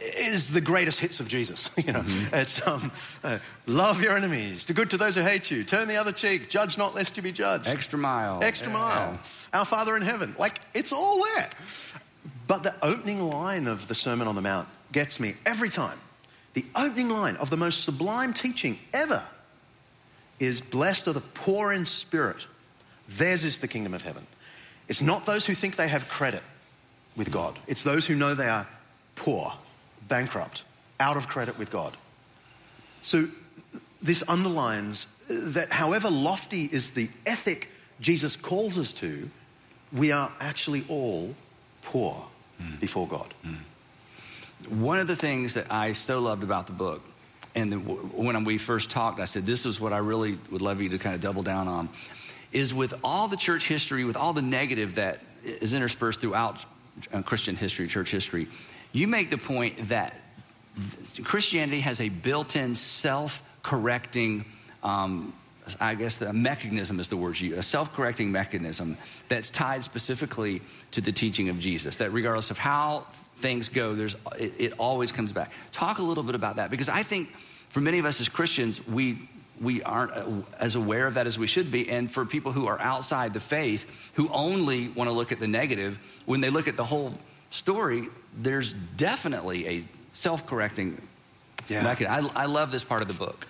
is 0.00 0.50
the 0.50 0.60
greatest 0.60 1.00
hits 1.00 1.20
of 1.20 1.28
Jesus. 1.28 1.70
you 1.84 1.92
know, 1.92 2.04
it's 2.32 2.66
um, 2.66 2.90
uh, 3.22 3.38
love 3.66 4.02
your 4.02 4.16
enemies, 4.16 4.64
do 4.64 4.74
good 4.74 4.90
to 4.90 4.96
those 4.96 5.14
who 5.14 5.22
hate 5.22 5.50
you, 5.50 5.64
turn 5.64 5.88
the 5.88 5.96
other 5.96 6.12
cheek, 6.12 6.48
judge 6.48 6.78
not 6.78 6.94
lest 6.94 7.16
you 7.16 7.22
be 7.22 7.32
judged. 7.32 7.66
Extra 7.68 7.98
mile. 7.98 8.42
Extra 8.42 8.70
Yeah. 8.72 8.78
mile. 8.78 9.20
Our 9.52 9.64
Father 9.64 9.96
in 9.96 10.02
heaven. 10.02 10.34
Like, 10.38 10.60
it's 10.74 10.92
all 10.92 11.22
there. 11.34 11.50
But 12.46 12.62
the 12.62 12.74
opening 12.82 13.20
line 13.22 13.66
of 13.66 13.88
the 13.88 13.94
Sermon 13.94 14.26
on 14.26 14.34
the 14.34 14.42
Mount 14.42 14.68
gets 14.92 15.20
me 15.20 15.34
every 15.46 15.68
time. 15.68 15.98
The 16.54 16.64
opening 16.74 17.08
line 17.08 17.36
of 17.36 17.50
the 17.50 17.56
most 17.56 17.84
sublime 17.84 18.32
teaching 18.32 18.78
ever 18.92 19.22
is 20.40 20.60
Blessed 20.60 21.06
are 21.08 21.12
the 21.12 21.20
poor 21.20 21.72
in 21.72 21.86
spirit. 21.86 22.46
Theirs 23.08 23.44
is 23.44 23.58
the 23.60 23.68
kingdom 23.68 23.94
of 23.94 24.02
heaven. 24.02 24.26
It's 24.88 25.02
not 25.02 25.26
those 25.26 25.46
who 25.46 25.54
think 25.54 25.76
they 25.76 25.86
have 25.88 26.08
credit 26.08 26.42
with 27.16 27.30
God, 27.30 27.58
it's 27.66 27.82
those 27.82 28.06
who 28.06 28.14
know 28.14 28.34
they 28.34 28.48
are 28.48 28.66
poor, 29.16 29.52
bankrupt, 30.10 30.64
out 30.98 31.16
of 31.16 31.26
credit 31.26 31.58
with 31.58 31.70
God. 31.70 31.96
So 33.00 33.28
this 34.02 34.22
underlines 34.28 35.06
that 35.28 35.72
however 35.72 36.10
lofty 36.10 36.68
is 36.70 36.90
the 36.90 37.08
ethic 37.24 37.70
Jesus 38.00 38.36
calls 38.36 38.78
us 38.78 38.92
to, 38.94 39.28
we 39.92 40.12
are 40.12 40.32
actually 40.40 40.84
all 40.88 41.34
poor 41.82 42.24
before 42.80 43.06
God. 43.06 43.32
One 44.68 44.98
of 44.98 45.06
the 45.06 45.16
things 45.16 45.54
that 45.54 45.70
I 45.70 45.92
so 45.92 46.20
loved 46.20 46.42
about 46.42 46.66
the 46.66 46.72
book, 46.72 47.02
and 47.54 47.72
the, 47.72 47.76
when 47.78 48.44
we 48.44 48.58
first 48.58 48.90
talked, 48.90 49.20
I 49.20 49.24
said, 49.24 49.44
This 49.44 49.66
is 49.66 49.80
what 49.80 49.92
I 49.92 49.98
really 49.98 50.38
would 50.50 50.62
love 50.62 50.80
you 50.80 50.88
to 50.90 50.98
kind 50.98 51.14
of 51.14 51.20
double 51.20 51.42
down 51.42 51.68
on, 51.68 51.88
is 52.52 52.72
with 52.72 52.94
all 53.02 53.28
the 53.28 53.36
church 53.36 53.68
history, 53.68 54.04
with 54.04 54.16
all 54.16 54.32
the 54.32 54.42
negative 54.42 54.96
that 54.96 55.20
is 55.42 55.72
interspersed 55.72 56.20
throughout 56.20 56.64
uh, 57.12 57.22
Christian 57.22 57.56
history, 57.56 57.88
church 57.88 58.10
history, 58.10 58.46
you 58.92 59.06
make 59.06 59.30
the 59.30 59.38
point 59.38 59.88
that 59.88 60.14
Christianity 61.22 61.80
has 61.80 62.00
a 62.00 62.08
built 62.08 62.56
in 62.56 62.74
self 62.74 63.42
correcting, 63.62 64.44
um, 64.82 65.32
I 65.78 65.94
guess 65.94 66.16
the 66.16 66.32
mechanism 66.32 67.00
is 67.00 67.08
the 67.08 67.16
word 67.16 67.38
you 67.38 67.56
a 67.56 67.62
self 67.62 67.94
correcting 67.94 68.32
mechanism 68.32 68.96
that's 69.28 69.50
tied 69.50 69.84
specifically 69.84 70.62
to 70.92 71.00
the 71.00 71.12
teaching 71.12 71.48
of 71.48 71.60
Jesus, 71.60 71.96
that 71.96 72.12
regardless 72.12 72.50
of 72.50 72.58
how 72.58 73.06
things 73.36 73.68
go, 73.68 73.94
there's, 73.94 74.16
it, 74.38 74.52
it 74.58 74.72
always 74.78 75.12
comes 75.12 75.32
back. 75.32 75.50
Talk 75.72 75.98
a 75.98 76.02
little 76.02 76.24
bit 76.24 76.34
about 76.34 76.56
that 76.56 76.70
because 76.70 76.88
I 76.88 77.02
think 77.02 77.30
for 77.70 77.80
many 77.80 77.98
of 77.98 78.04
us 78.04 78.20
as 78.20 78.28
Christians, 78.28 78.86
we 78.86 79.28
we 79.60 79.82
aren't 79.82 80.46
as 80.58 80.74
aware 80.74 81.06
of 81.06 81.14
that 81.14 81.26
as 81.26 81.38
we 81.38 81.46
should 81.46 81.70
be. 81.70 81.90
And 81.90 82.10
for 82.10 82.24
people 82.24 82.50
who 82.50 82.66
are 82.66 82.80
outside 82.80 83.34
the 83.34 83.40
faith, 83.40 84.10
who 84.14 84.30
only 84.32 84.88
want 84.88 85.10
to 85.10 85.14
look 85.14 85.32
at 85.32 85.38
the 85.38 85.46
negative, 85.46 86.00
when 86.24 86.40
they 86.40 86.48
look 86.48 86.66
at 86.66 86.78
the 86.78 86.84
whole 86.84 87.14
story, 87.50 88.08
there's 88.36 88.72
definitely 88.96 89.66
a 89.68 89.84
self 90.12 90.46
correcting 90.46 91.00
Yeah. 91.68 91.82
mechanism. 91.82 92.30
I, 92.34 92.42
I 92.42 92.46
love 92.46 92.70
this 92.72 92.84
part 92.84 93.02
of 93.02 93.08
the 93.08 93.14
book. 93.14 93.46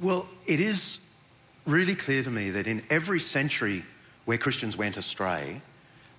Well, 0.00 0.26
it 0.46 0.58
is 0.60 0.98
really 1.66 1.94
clear 1.94 2.22
to 2.22 2.30
me 2.30 2.50
that 2.50 2.66
in 2.66 2.82
every 2.90 3.20
century 3.20 3.84
where 4.24 4.38
Christians 4.38 4.76
went 4.76 4.96
astray, 4.96 5.60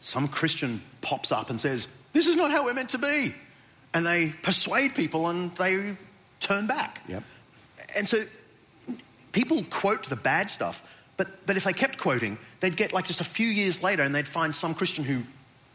some 0.01 0.27
Christian 0.27 0.81
pops 1.01 1.31
up 1.31 1.49
and 1.49 1.59
says, 1.59 1.87
This 2.13 2.27
is 2.27 2.35
not 2.35 2.51
how 2.51 2.65
we're 2.65 2.73
meant 2.73 2.89
to 2.89 2.97
be. 2.97 3.33
And 3.93 4.05
they 4.05 4.29
persuade 4.41 4.95
people 4.95 5.29
and 5.29 5.53
they 5.55 5.95
turn 6.39 6.67
back. 6.67 7.01
Yep. 7.07 7.23
And 7.95 8.07
so 8.09 8.23
people 9.31 9.63
quote 9.69 10.07
the 10.09 10.15
bad 10.15 10.49
stuff, 10.49 10.83
but, 11.17 11.45
but 11.45 11.57
if 11.57 11.63
they 11.63 11.73
kept 11.73 11.97
quoting, 11.97 12.37
they'd 12.59 12.75
get 12.75 12.91
like 12.93 13.05
just 13.05 13.21
a 13.21 13.25
few 13.25 13.47
years 13.47 13.83
later 13.83 14.03
and 14.03 14.13
they'd 14.15 14.27
find 14.27 14.53
some 14.55 14.73
Christian 14.73 15.03
who 15.03 15.21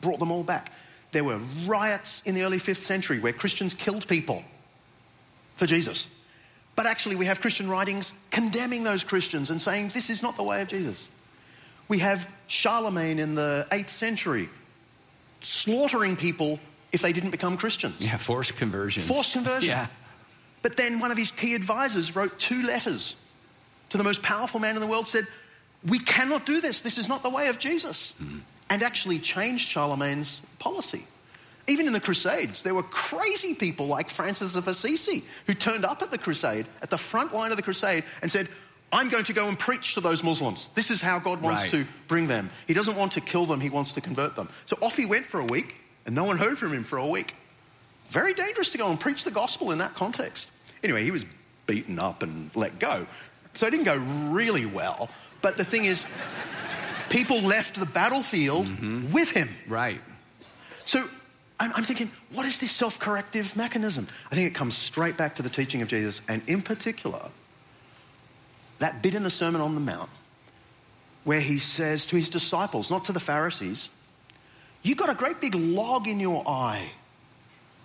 brought 0.01 0.19
them 0.19 0.31
all 0.33 0.43
back. 0.43 0.73
There 1.13 1.25
were 1.25 1.39
riots 1.67 2.23
in 2.27 2.35
the 2.35 2.43
early 2.43 2.59
fifth 2.59 2.85
century 2.85 3.19
where 3.19 3.33
Christians 3.33 3.75
killed 3.75 4.07
people 4.07 4.45
for 5.57 5.67
Jesus. 5.67 6.07
But 6.77 6.87
actually, 6.87 7.17
we 7.17 7.27
have 7.27 7.41
Christian 7.41 7.69
writings 7.69 8.13
condemning 8.31 8.85
those 8.85 9.03
Christians 9.03 9.51
and 9.51 9.61
saying 9.61 9.89
this 9.89 10.11
is 10.11 10.23
not 10.23 10.37
the 10.37 10.45
way 10.45 10.63
of 10.63 10.69
Jesus. 10.69 11.09
We 11.89 11.99
have 11.99 12.29
Charlemagne 12.47 13.19
in 13.19 13.35
the 13.35 13.67
8th 13.71 13.89
century 13.89 14.49
slaughtering 15.41 16.17
people 16.17 16.61
if 16.93 17.03
they 17.03 17.13
didn't 17.13 17.31
become 17.31 17.57
Christians. 17.57 17.97
Yeah, 17.99 18.17
forced 18.17 18.57
conversions. 18.57 19.07
Forced 19.07 19.33
conversion. 19.33 19.71
Yeah. 19.71 19.87
But 20.63 20.77
then 20.77 21.01
one 21.01 21.11
of 21.11 21.17
his 21.17 21.31
key 21.31 21.55
advisors 21.55 22.15
wrote 22.15 22.39
two 22.39 22.63
letters 22.63 23.17
to 23.91 23.99
the 23.99 24.05
most 24.05 24.23
powerful 24.23 24.61
man 24.61 24.75
in 24.75 24.81
the 24.81 24.87
world, 24.87 25.09
said, 25.09 25.27
We 25.87 25.99
cannot 25.99 26.45
do 26.47 26.61
this. 26.61 26.83
This 26.83 26.99
is 26.99 27.09
not 27.09 27.23
the 27.23 27.31
way 27.31 27.49
of 27.49 27.59
Jesus. 27.59 28.13
Mm. 28.23 28.41
And 28.71 28.83
actually 28.83 29.19
changed 29.19 29.69
Charlemagne's 29.69 30.41
policy. 30.59 31.07
Even 31.67 31.87
in 31.87 31.93
the 31.93 32.01
Crusades, 32.01 32.63
there 32.63 32.75
were 32.75 32.83
crazy 32.83 33.55
people 33.55 33.87
like 33.87 34.09
Francis 34.11 34.57
of 34.57 34.69
Assisi 34.69 35.23
who 35.47 35.55
turned 35.55 35.85
up 35.85 36.01
at 36.03 36.11
the 36.11 36.19
crusade, 36.19 36.67
at 36.81 36.89
the 36.91 36.97
front 36.99 37.35
line 37.35 37.51
of 37.51 37.57
the 37.59 37.63
crusade, 37.63 38.05
and 38.23 38.33
said, 38.33 38.49
I'm 38.91 39.11
going 39.11 39.25
to 39.25 39.35
go 39.35 39.49
and 39.49 39.59
preach 39.59 39.95
to 39.95 40.01
those 40.01 40.25
Muslims. 40.25 40.71
This 40.75 40.91
is 40.91 41.03
how 41.03 41.19
God 41.19 41.43
wants 41.43 41.63
Right. 41.63 41.71
to 41.73 41.87
bring 42.07 42.27
them. 42.27 42.49
He 42.67 42.73
doesn't 42.73 42.97
want 42.97 43.13
to 43.13 43.21
kill 43.21 43.45
them, 43.45 43.61
he 43.61 43.69
wants 43.69 43.93
to 43.95 44.01
convert 44.01 44.35
them. 44.35 44.49
So 44.65 44.79
off 44.81 44.97
he 44.97 45.05
went 45.05 45.27
for 45.27 45.41
a 45.41 45.45
week 45.45 45.77
and 46.07 46.15
no 46.15 46.25
one 46.25 46.39
heard 46.45 46.59
from 46.59 46.73
him 46.73 46.85
for 46.85 46.97
a 46.97 47.07
week. 47.07 47.35
Very 48.09 48.33
dangerous 48.33 48.71
to 48.71 48.79
go 48.79 48.89
and 48.89 48.99
preach 48.99 49.25
the 49.25 49.31
gospel 49.31 49.71
in 49.71 49.79
that 49.79 49.95
context. 49.95 50.51
Anyway, 50.83 51.05
he 51.05 51.11
was 51.11 51.27
beaten 51.67 51.99
up 51.99 52.23
and 52.23 52.51
let 52.55 52.79
go. 52.79 53.07
So 53.53 53.67
it 53.67 53.71
didn't 53.73 53.85
go 53.85 53.97
really 54.33 54.65
well. 54.65 55.11
But 55.43 55.59
the 55.59 55.65
thing 55.65 55.85
is, 55.85 56.07
people 57.11 57.41
left 57.41 57.79
the 57.79 57.87
battlefield 57.87 58.67
mm-hmm. 58.67 59.13
with 59.13 59.31
him. 59.31 59.49
Right. 59.67 60.01
So 60.85 61.05
I'm, 61.61 61.73
I'm 61.75 61.85
thinking, 61.85 62.11
what 62.33 62.47
is 62.47 62.59
this 62.61 62.71
self 62.71 62.99
corrective 62.99 63.57
mechanism? 63.57 64.07
I 64.31 64.35
think 64.35 64.51
it 64.51 64.55
comes 64.55 64.77
straight 64.77 65.17
back 65.17 65.37
to 65.37 65.43
the 65.43 65.51
teaching 65.51 65.83
of 65.83 65.89
Jesus, 65.89 66.21
and 66.29 66.43
in 66.47 66.63
particular, 66.63 67.31
that 68.79 69.03
bit 69.03 69.15
in 69.15 69.23
the 69.23 69.31
Sermon 69.31 69.61
on 69.61 69.75
the 69.75 69.81
Mount 69.81 70.11
where 71.25 71.41
he 71.41 71.59
says 71.59 72.07
to 72.07 72.17
his 72.17 72.31
disciples, 72.31 72.91
not 72.91 73.05
to 73.05 73.13
the 73.13 73.21
Pharisees, 73.21 73.91
You've 74.83 74.99
got 74.99 75.11
a 75.11 75.15
great 75.15 75.41
big 75.41 75.55
log 75.55 76.07
in 76.07 76.21
your 76.21 76.49
eye, 76.49 76.89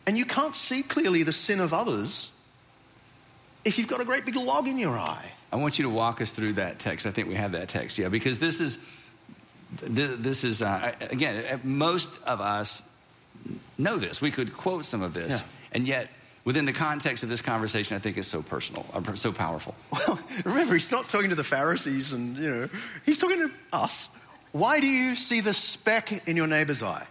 and 0.06 0.18
you 0.18 0.26
can't 0.26 0.56
see 0.56 0.84
clearly 0.84 1.24
the 1.24 1.34
sin 1.34 1.60
of 1.60 1.74
others 1.74 2.32
if 3.66 3.78
you've 3.78 3.88
got 3.88 4.02
a 4.02 4.06
great 4.06 4.26
big 4.26 4.36
log 4.36 4.68
in 4.68 4.78
your 4.78 4.98
eye. 4.98 5.32
I 5.52 5.56
want 5.56 5.78
you 5.78 5.84
to 5.84 5.90
walk 5.90 6.22
us 6.22 6.32
through 6.32 6.54
that 6.54 6.80
text. 6.80 7.06
I 7.06 7.12
think 7.12 7.28
we 7.28 7.36
have 7.36 7.54
that 7.54 7.68
text, 7.68 7.98
yeah, 7.98 8.10
because 8.10 8.40
this 8.40 8.60
is, 8.60 8.78
this 9.82 10.44
is 10.44 10.62
uh, 10.62 10.94
again, 11.00 11.62
most 11.64 12.12
of 12.24 12.42
us 12.42 12.82
know 13.78 13.98
this. 13.98 14.22
We 14.22 14.32
could 14.32 14.54
quote 14.54 14.86
some 14.86 15.02
of 15.02 15.14
this, 15.14 15.42
yeah. 15.42 15.48
and 15.72 15.88
yet 15.88 16.10
within 16.46 16.66
the 16.66 16.74
context 16.74 17.24
of 17.24 17.30
this 17.30 17.42
conversation, 17.42 17.96
I 17.96 18.00
think 18.00 18.18
it's 18.18 18.28
so 18.28 18.42
personal, 18.42 18.86
uh, 18.94 19.16
so 19.16 19.32
powerful. 19.32 19.76
Well, 19.92 20.20
remember, 20.44 20.74
he's 20.74 20.92
not 20.92 21.08
talking 21.08 21.30
to 21.30 21.36
the 21.36 21.44
Pharisees, 21.44 22.14
and 22.14 22.38
you 22.38 22.50
know, 22.50 22.70
he's 23.06 23.20
talking 23.20 23.40
to 23.40 23.52
us. 23.72 24.10
Why 24.52 24.80
do 24.80 24.88
you 24.88 25.16
see 25.16 25.40
the 25.40 25.54
speck 25.54 26.28
in 26.28 26.38
your 26.38 26.48
neighbor's 26.48 26.84
eye? 26.84 27.08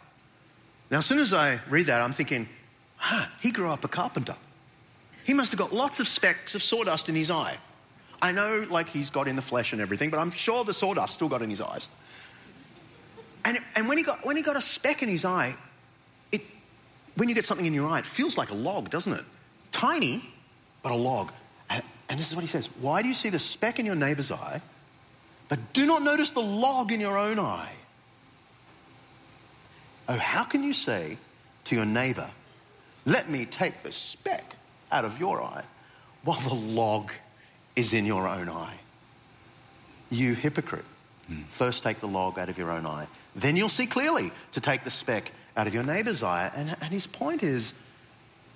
Now, 0.91 0.99
as 0.99 1.07
soon 1.07 1.19
as 1.19 1.33
I 1.33 1.59
read 1.69 1.87
that, 1.87 2.03
I'm 2.03 2.13
thinking, 2.13 2.49
huh, 2.97 3.27
he 3.41 3.51
grew 3.51 3.71
up 3.71 3.83
a 3.83 3.89
carpenter. 3.89 4.37
He 5.25 5.35
must 5.35 5.53
have 5.53 5.59
got 5.59 5.73
lots 5.73 6.01
of 6.01 6.07
specks 6.07 6.55
of 6.55 6.63
sawdust 6.63 7.09
in 7.09 7.15
his 7.15 7.31
eye. 7.31 7.57
I 8.21 8.33
know, 8.33 8.67
like, 8.71 8.89
he's 8.89 9.11
got 9.11 9.27
in 9.27 9.35
the 9.35 9.43
flesh 9.43 9.73
and 9.73 9.81
everything, 9.81 10.11
but 10.11 10.19
I'm 10.19 10.31
sure 10.31 10.65
the 10.65 10.75
sawdust 10.75 11.15
still 11.15 11.29
got 11.29 11.43
in 11.43 11.51
his 11.51 11.61
eyes. 11.61 11.89
And, 13.45 13.59
and 13.75 13.89
when, 13.89 13.99
he 13.99 14.05
got, 14.05 14.25
when 14.25 14.37
he 14.37 14.43
got 14.43 14.57
a 14.57 14.61
speck 14.61 15.03
in 15.03 15.09
his 15.09 15.25
eye, 15.25 15.55
it, 16.31 16.43
when 17.17 17.29
you 17.29 17.35
get 17.35 17.45
something 17.45 17.67
in 17.67 17.75
your 17.75 17.89
eye, 17.89 17.99
it 17.99 18.07
feels 18.07 18.39
like 18.39 18.51
a 18.51 18.55
log, 18.55 18.91
doesn't 18.91 19.13
it? 19.13 19.25
Tiny, 19.73 20.23
but 20.83 20.93
a 20.93 20.97
log. 20.97 21.33
And, 21.69 21.83
and 22.09 22.19
this 22.19 22.31
is 22.31 22.37
what 22.37 22.43
he 22.43 22.49
says 22.49 22.67
Why 22.81 23.03
do 23.03 23.09
you 23.09 23.15
see 23.15 23.31
the 23.31 23.39
speck 23.39 23.79
in 23.79 23.87
your 23.87 23.95
neighbor's 23.95 24.31
eye, 24.31 24.61
but 25.49 25.73
do 25.73 25.87
not 25.87 26.03
notice 26.03 26.31
the 26.33 26.41
log 26.41 26.93
in 26.93 27.01
your 27.01 27.19
own 27.19 27.39
eye? 27.39 27.73
Oh, 30.09 30.17
how 30.17 30.45
can 30.45 30.63
you 30.63 30.73
say 30.73 31.17
to 31.65 31.77
your 31.77 31.85
neighbor, 31.85 32.29
Let 33.07 33.29
me 33.29 33.47
take 33.47 33.83
the 33.83 33.93
speck 33.93 34.57
out 34.91 35.05
of 35.05 35.19
your 35.19 35.43
eye, 35.43 35.65
while 36.23 36.41
the 36.41 36.55
log 36.55 37.11
is 37.75 37.93
in 37.93 38.05
your 38.05 38.29
own 38.29 38.49
eye. 38.49 38.79
You 40.11 40.35
hypocrite. 40.35 40.85
Mm. 41.33 41.45
First 41.47 41.83
take 41.83 42.01
the 42.01 42.09
log 42.09 42.39
out 42.39 42.49
of 42.49 42.59
your 42.59 42.71
own 42.71 42.87
eye. 42.87 43.07
Then 43.35 43.57
you'll 43.57 43.69
see 43.69 43.87
clearly 43.87 44.31
to 44.53 44.61
take 44.61 44.85
the 44.85 44.91
speck 44.91 45.31
out 45.57 45.67
of 45.67 45.75
your 45.75 45.83
neighbor's 45.83 46.23
eye. 46.23 46.51
And, 46.55 46.77
and 46.81 46.93
his 46.93 47.07
point 47.07 47.43
is 47.43 47.75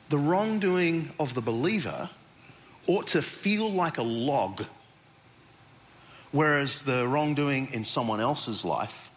the 0.09 0.19
wrongdoing 0.19 1.13
of 1.19 1.35
the 1.35 1.41
believer 1.41 2.11
ought 2.87 3.09
to 3.09 3.23
feel 3.23 3.71
like 3.71 3.99
a 3.99 4.03
log, 4.03 4.65
whereas 6.31 6.83
the 6.83 7.07
wrongdoing 7.07 7.73
in 7.73 7.85
someone 7.85 8.21
else's 8.21 8.65
life 8.65 9.11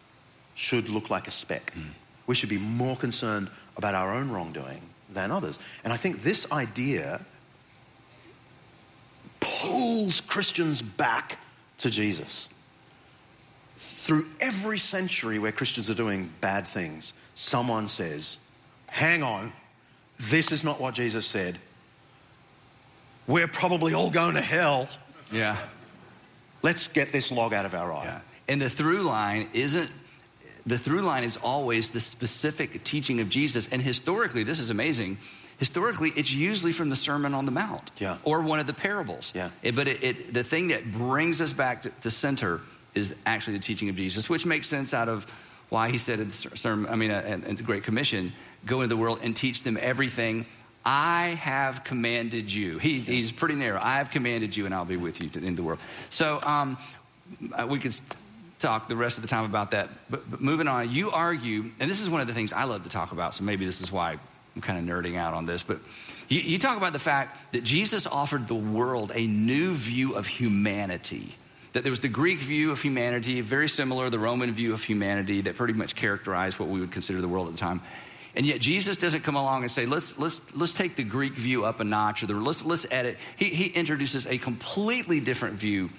should 0.56 0.90
look 0.90 1.10
like 1.10 1.28
a 1.28 1.32
speck. 1.32 1.74
Mm. 1.76 1.92
We 2.28 2.36
should 2.36 2.50
be 2.50 2.58
more 2.58 2.96
concerned 2.96 3.50
about 3.78 3.96
our 3.96 4.14
own 4.14 4.30
wrongdoing 4.30 4.82
than 5.12 5.32
others. 5.32 5.58
And 5.84 5.94
I 5.94 5.98
think 5.98 6.24
this 6.24 6.52
idea 6.52 7.22
pulls 9.40 10.22
Christians 10.22 10.82
back 10.82 11.40
to 11.80 11.90
Jesus. 11.90 12.50
Through 14.10 14.26
every 14.40 14.80
century 14.80 15.38
where 15.38 15.52
Christians 15.52 15.88
are 15.88 15.94
doing 15.94 16.32
bad 16.42 16.66
things, 16.66 17.14
someone 17.36 17.88
says, 17.88 18.40
Hang 18.88 19.22
on, 19.22 19.54
this 20.20 20.52
is 20.52 20.64
not 20.64 20.82
what 20.82 20.96
Jesus 20.96 21.28
said. 21.28 21.60
We're 23.28 23.48
probably 23.48 23.94
all 23.94 24.10
going 24.10 24.34
to 24.34 24.42
hell. 24.42 24.90
Yeah. 25.32 25.58
Let's 26.64 26.88
get 26.88 27.12
this 27.12 27.32
log 27.32 27.54
out 27.54 27.68
of 27.68 27.76
our 27.76 27.94
eye. 27.94 28.06
Yeah. 28.06 28.20
And 28.48 28.60
the 28.60 28.68
through 28.68 29.04
line 29.04 29.48
isn't 29.54 29.92
the 30.66 30.80
through 30.80 31.02
line 31.02 31.24
is 31.24 31.38
always 31.38 31.90
the 31.90 32.02
specific 32.02 32.84
teaching 32.84 33.20
of 33.20 33.30
Jesus. 33.30 33.70
And 33.70 33.80
historically, 33.80 34.42
this 34.42 34.60
is 34.60 34.72
amazing 34.72 35.20
historically 35.60 36.10
it's 36.16 36.32
usually 36.32 36.72
from 36.72 36.90
the 36.90 36.96
sermon 36.96 37.34
on 37.34 37.46
the 37.46 37.52
mount 37.52 37.92
yeah. 38.00 38.18
or 38.24 38.42
one 38.42 38.60
of 38.60 38.66
the 38.68 38.74
parables 38.74 39.34
yeah. 39.36 39.50
It, 39.62 39.76
but 39.76 39.90
it, 39.90 40.04
it, 40.04 40.34
the 40.34 40.44
thing 40.44 40.70
that 40.70 40.90
brings 40.90 41.42
us 41.42 41.52
back 41.54 41.84
to, 41.84 41.90
to, 42.02 42.10
center 42.10 42.62
is 42.96 43.16
actually 43.26 43.54
the 43.54 43.64
teaching 43.64 43.90
of 43.90 43.96
jesus 43.96 44.30
which 44.30 44.46
makes 44.46 44.68
sense 44.68 44.94
out 44.94 45.10
of 45.10 45.26
why 45.70 45.90
he 45.90 45.98
said 45.98 46.20
in 46.20 46.28
the 46.28 46.34
sermon 46.34 46.92
i 46.92 46.96
mean 46.96 47.12
uh, 47.12 47.42
in 47.48 47.56
the 47.56 47.64
great 47.64 47.84
commission 47.84 48.32
go 48.66 48.82
into 48.82 48.94
the 48.94 48.98
world 48.98 49.20
and 49.22 49.36
teach 49.36 49.64
them 49.64 49.78
everything. 49.80 50.46
I 50.86 51.38
have 51.42 51.84
commanded 51.84 52.52
you. 52.52 52.78
He, 52.78 53.00
he's 53.00 53.32
pretty 53.32 53.56
narrow. 53.56 53.80
I 53.82 53.98
have 53.98 54.12
commanded 54.12 54.56
you 54.56 54.66
and 54.66 54.74
i'll 54.74 54.86
be 54.86 54.98
with 54.98 55.22
you 55.22 55.30
to, 55.30 55.44
in 55.44 55.56
the 55.56 55.64
world. 55.64 55.80
So 56.10 56.40
um, 56.44 56.78
uh, 57.54 57.68
we 57.68 57.80
could 57.80 57.96
talk 58.60 58.88
the 58.88 58.96
rest 58.96 59.18
of 59.18 59.22
the 59.22 59.28
time 59.28 59.46
about 59.46 59.72
that. 59.72 59.90
But, 60.10 60.30
but 60.30 60.42
moving 60.42 60.68
on 60.68 60.92
you 60.92 61.12
argue 61.12 61.72
and 61.80 61.90
this 61.90 62.02
is 62.02 62.10
one 62.10 62.22
of 62.22 62.28
the 62.28 62.34
things 62.34 62.52
i 62.54 62.64
love 62.64 62.84
to 62.84 62.90
talk 62.90 63.12
about 63.12 63.34
so 63.34 63.44
maybe 63.44 63.66
this 63.66 63.82
is 63.82 63.92
why 63.92 64.18
I'm 64.56 64.62
kind 64.62 64.80
of 64.80 64.96
nerding 64.96 65.16
out 65.16 65.34
on 65.34 65.46
this, 65.46 65.62
but 65.64 65.80
you, 66.28 66.42
you 66.42 66.60
talk 66.60 66.76
about 66.76 66.92
the 66.92 67.00
fact 67.00 67.54
that 67.54 67.64
Jesus 67.64 68.08
offered 68.08 68.48
the 68.48 68.56
world 68.56 69.12
a 69.14 69.28
new 69.28 69.74
view 69.74 70.16
of 70.16 70.28
humanity 70.28 71.36
that 71.74 71.84
there 71.84 71.92
was 71.92 72.02
the 72.02 72.10
Greek 72.10 72.40
view 72.40 72.72
of 72.72 72.82
humanity, 72.82 73.42
very 73.42 73.70
similar, 73.70 74.06
to 74.06 74.10
the 74.10 74.20
Roman 74.20 74.52
view 74.54 74.74
of 74.74 74.84
humanity 74.84 75.42
that 75.42 75.56
pretty 75.56 75.74
much 75.74 75.96
characterized 75.96 76.60
what 76.60 76.70
we 76.70 76.80
would 76.80 76.92
consider 76.92 77.22
the 77.22 77.28
world 77.28 77.48
at 77.48 77.54
the 77.54 77.60
time. 77.60 77.82
And 78.36 78.46
yet 78.46 78.62
Jesus 78.62 78.98
doesn't 78.98 79.24
come 79.24 79.36
along 79.36 79.64
and 79.64 79.72
say, 79.72 79.86
let's, 79.86 80.18
let's, 80.18 80.42
let's 80.56 80.74
take 80.74 80.96
the 80.96 81.04
Greek 81.04 81.34
view 81.34 81.66
up 81.66 81.80
a 81.80 81.84
notch 81.84 82.24
or 82.24 82.28
the, 82.28 82.36
let's, 82.36 82.64
let's 82.64 82.86
edit. 82.92 83.18
He, 83.38 83.46
he 83.46 83.68
introduces 83.68 84.28
a 84.28 84.38
completely 84.38 85.20
different 85.20 85.56
view 85.56 85.90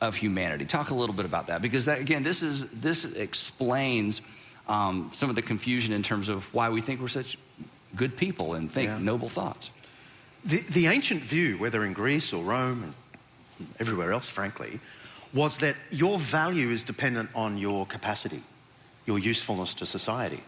of 0.00 0.16
humanity. 0.16 0.64
Talk 0.64 0.90
a 0.90 0.94
little 0.94 1.14
bit 1.14 1.26
about 1.26 1.48
that 1.48 1.62
because 1.62 1.86
that, 1.86 1.98
again, 2.00 2.22
this, 2.22 2.42
is, 2.42 2.70
this 2.70 3.04
explains 3.04 4.20
um, 4.68 5.10
some 5.14 5.30
of 5.30 5.36
the 5.36 5.42
confusion 5.42 5.92
in 5.92 6.02
terms 6.02 6.28
of 6.28 6.52
why 6.54 6.68
we 6.70 6.80
think 6.80 7.00
we're 7.00 7.08
such 7.08 7.38
good 7.96 8.16
people 8.16 8.54
and 8.54 8.70
think 8.70 8.88
yeah. 8.88 8.98
noble 8.98 9.28
thoughts. 9.28 9.70
The, 10.44 10.60
the 10.60 10.86
ancient 10.86 11.20
view, 11.20 11.58
whether 11.58 11.84
in 11.84 11.92
Greece 11.92 12.32
or 12.32 12.42
Rome 12.42 12.94
and 13.58 13.68
everywhere 13.78 14.12
else, 14.12 14.30
frankly, 14.30 14.80
was 15.32 15.58
that 15.58 15.76
your 15.90 16.18
value 16.18 16.68
is 16.68 16.84
dependent 16.84 17.30
on 17.34 17.56
your 17.56 17.86
capacity, 17.86 18.42
your 19.06 19.18
usefulness 19.18 19.74
to 19.74 19.86
society. 19.86 20.42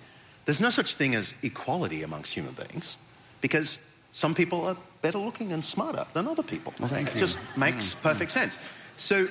There's 0.45 0.61
no 0.61 0.71
such 0.71 0.97
thing 0.97 1.15
as 1.15 1.35
equality 1.43 2.03
amongst 2.03 2.35
human 2.35 2.55
beings 2.55 2.97
because 3.41 3.79
some 4.13 4.35
people 4.35 4.67
are 4.67 4.77
better 5.01 5.19
looking 5.19 5.53
and 5.53 5.65
smarter 5.65 6.05
than 6.13 6.27
other 6.27 6.43
people. 6.43 6.75
Well, 6.81 6.93
it 6.93 7.15
you. 7.15 7.21
just 7.21 7.39
makes 7.57 7.95
mm. 7.95 8.03
perfect 8.03 8.33
sense. 8.33 8.59
So 8.97 9.29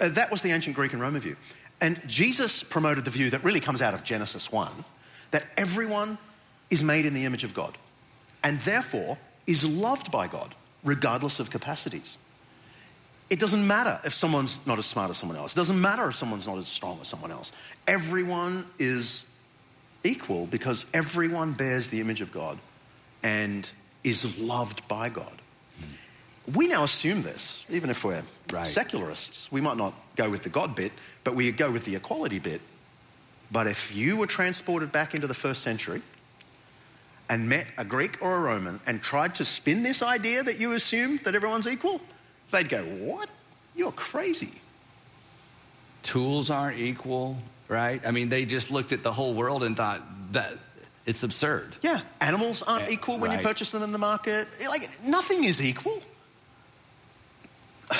uh, 0.00 0.08
that 0.10 0.30
was 0.30 0.42
the 0.42 0.50
ancient 0.50 0.76
Greek 0.76 0.92
and 0.92 1.00
Roman 1.00 1.20
view. 1.20 1.36
And 1.80 2.00
Jesus 2.08 2.62
promoted 2.62 3.04
the 3.04 3.10
view 3.10 3.30
that 3.30 3.42
really 3.44 3.60
comes 3.60 3.82
out 3.82 3.94
of 3.94 4.04
Genesis 4.04 4.50
1 4.50 4.84
that 5.32 5.44
everyone 5.56 6.18
is 6.70 6.82
made 6.82 7.04
in 7.04 7.14
the 7.14 7.24
image 7.24 7.44
of 7.44 7.52
God 7.52 7.76
and 8.42 8.60
therefore 8.60 9.18
is 9.46 9.64
loved 9.64 10.10
by 10.10 10.26
God, 10.26 10.54
regardless 10.84 11.40
of 11.40 11.50
capacities. 11.50 12.18
It 13.34 13.40
doesn't 13.40 13.66
matter 13.66 13.98
if 14.04 14.14
someone's 14.14 14.64
not 14.64 14.78
as 14.78 14.86
smart 14.86 15.10
as 15.10 15.16
someone 15.16 15.36
else. 15.36 15.54
It 15.54 15.56
doesn't 15.56 15.80
matter 15.80 16.06
if 16.08 16.14
someone's 16.14 16.46
not 16.46 16.56
as 16.56 16.68
strong 16.68 17.00
as 17.00 17.08
someone 17.08 17.32
else. 17.32 17.50
Everyone 17.88 18.64
is 18.78 19.24
equal 20.04 20.46
because 20.46 20.86
everyone 20.94 21.50
bears 21.50 21.88
the 21.88 22.00
image 22.00 22.20
of 22.20 22.30
God 22.30 22.60
and 23.24 23.68
is 24.04 24.38
loved 24.38 24.86
by 24.86 25.08
God. 25.08 25.42
We 26.54 26.68
now 26.68 26.84
assume 26.84 27.22
this, 27.22 27.64
even 27.68 27.90
if 27.90 28.04
we're 28.04 28.22
right. 28.52 28.68
secularists. 28.68 29.50
We 29.50 29.60
might 29.60 29.78
not 29.78 29.94
go 30.14 30.30
with 30.30 30.44
the 30.44 30.48
God 30.48 30.76
bit, 30.76 30.92
but 31.24 31.34
we 31.34 31.50
go 31.50 31.72
with 31.72 31.86
the 31.86 31.96
equality 31.96 32.38
bit. 32.38 32.60
But 33.50 33.66
if 33.66 33.96
you 33.96 34.16
were 34.16 34.28
transported 34.28 34.92
back 34.92 35.12
into 35.12 35.26
the 35.26 35.34
first 35.34 35.62
century 35.62 36.02
and 37.28 37.48
met 37.48 37.66
a 37.78 37.84
Greek 37.84 38.16
or 38.22 38.36
a 38.36 38.40
Roman 38.40 38.78
and 38.86 39.02
tried 39.02 39.34
to 39.34 39.44
spin 39.44 39.82
this 39.82 40.02
idea 40.02 40.44
that 40.44 40.60
you 40.60 40.70
assume 40.70 41.18
that 41.24 41.34
everyone's 41.34 41.66
equal, 41.66 42.00
they'd 42.50 42.68
go, 42.68 42.82
What? 42.82 43.28
You're 43.76 43.92
crazy. 43.92 44.52
Tools 46.02 46.50
aren't 46.50 46.78
equal, 46.78 47.38
right? 47.68 48.00
I 48.06 48.10
mean, 48.10 48.28
they 48.28 48.44
just 48.44 48.70
looked 48.70 48.92
at 48.92 49.02
the 49.02 49.12
whole 49.12 49.34
world 49.34 49.62
and 49.64 49.76
thought 49.76 50.02
that 50.32 50.58
it's 51.06 51.22
absurd. 51.22 51.76
Yeah, 51.82 52.00
animals 52.20 52.62
aren't 52.62 52.86
yeah, 52.86 52.94
equal 52.94 53.18
when 53.18 53.30
right. 53.30 53.40
you 53.40 53.46
purchase 53.46 53.70
them 53.70 53.82
in 53.82 53.92
the 53.92 53.98
market. 53.98 54.48
Like, 54.66 54.88
nothing 55.04 55.44
is 55.44 55.62
equal. 55.62 56.02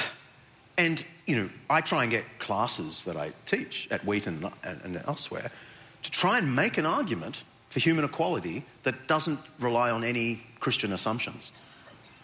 And, 0.77 1.05
you 1.25 1.37
know, 1.37 1.49
I 1.71 1.83
try 1.83 2.03
and 2.03 2.11
get 2.11 2.25
classes 2.41 3.05
that 3.05 3.17
I 3.17 3.31
teach 3.47 3.87
at 3.93 4.05
Wheaton 4.05 4.45
and, 4.65 4.81
and 4.83 5.01
elsewhere 5.07 5.53
to 6.03 6.11
try 6.11 6.37
and 6.37 6.57
make 6.57 6.79
an 6.79 6.85
argument 6.85 7.45
for 7.71 7.79
human 7.79 8.05
equality 8.05 8.65
that 8.83 9.07
doesn't 9.07 9.39
rely 9.61 9.93
on 9.93 10.03
any 10.03 10.43
Christian 10.59 10.93
assumptions. 10.93 11.53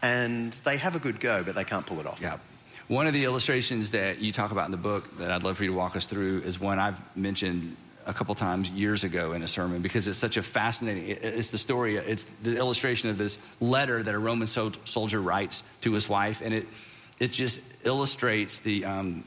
And 0.03 0.53
they 0.65 0.77
have 0.77 0.97
a 0.97 0.99
good 0.99 1.21
go, 1.21 1.43
but 1.43 1.55
they 1.55 1.65
can't 1.65 1.87
pull 1.87 2.01
it 2.01 2.07
off. 2.07 2.21
Yeah. 2.21 2.39
One 2.89 3.07
of 3.07 3.13
the 3.13 3.25
illustrations 3.25 3.91
that 3.91 4.19
you 4.19 4.33
talk 4.33 4.51
about 4.51 4.65
in 4.65 4.73
the 4.73 4.77
book 4.77 5.19
that 5.19 5.31
I'd 5.31 5.45
love 5.45 5.57
for 5.57 5.65
you 5.65 5.71
to 5.71 5.77
walk 5.77 5.95
us 5.95 6.07
through 6.07 6.41
is 6.41 6.59
one 6.59 6.79
I've 6.79 7.01
mentioned 7.17 7.77
a 8.07 8.13
couple 8.13 8.35
times 8.35 8.71
years 8.71 9.05
ago 9.05 9.33
in 9.35 9.43
a 9.43 9.49
sermon 9.49 9.83
because 9.83 10.09
it's 10.09 10.19
such 10.19 10.37
a 10.37 10.43
fascinating 10.43 11.05
it's 11.07 11.51
the 11.51 11.59
story 11.59 11.97
it's 11.97 12.25
the 12.43 12.57
illustration 12.57 13.11
of 13.11 13.19
this 13.19 13.39
letter 13.61 14.03
that 14.03 14.15
a 14.15 14.19
roman 14.19 14.47
soldier 14.49 15.21
writes 15.21 15.63
to 15.83 15.93
his 15.93 16.09
wife 16.09 16.41
and 16.41 16.55
it 16.55 16.67
it 17.21 17.31
just 17.31 17.61
illustrates 17.85 18.59
the 18.61 18.87
um, 18.87 19.23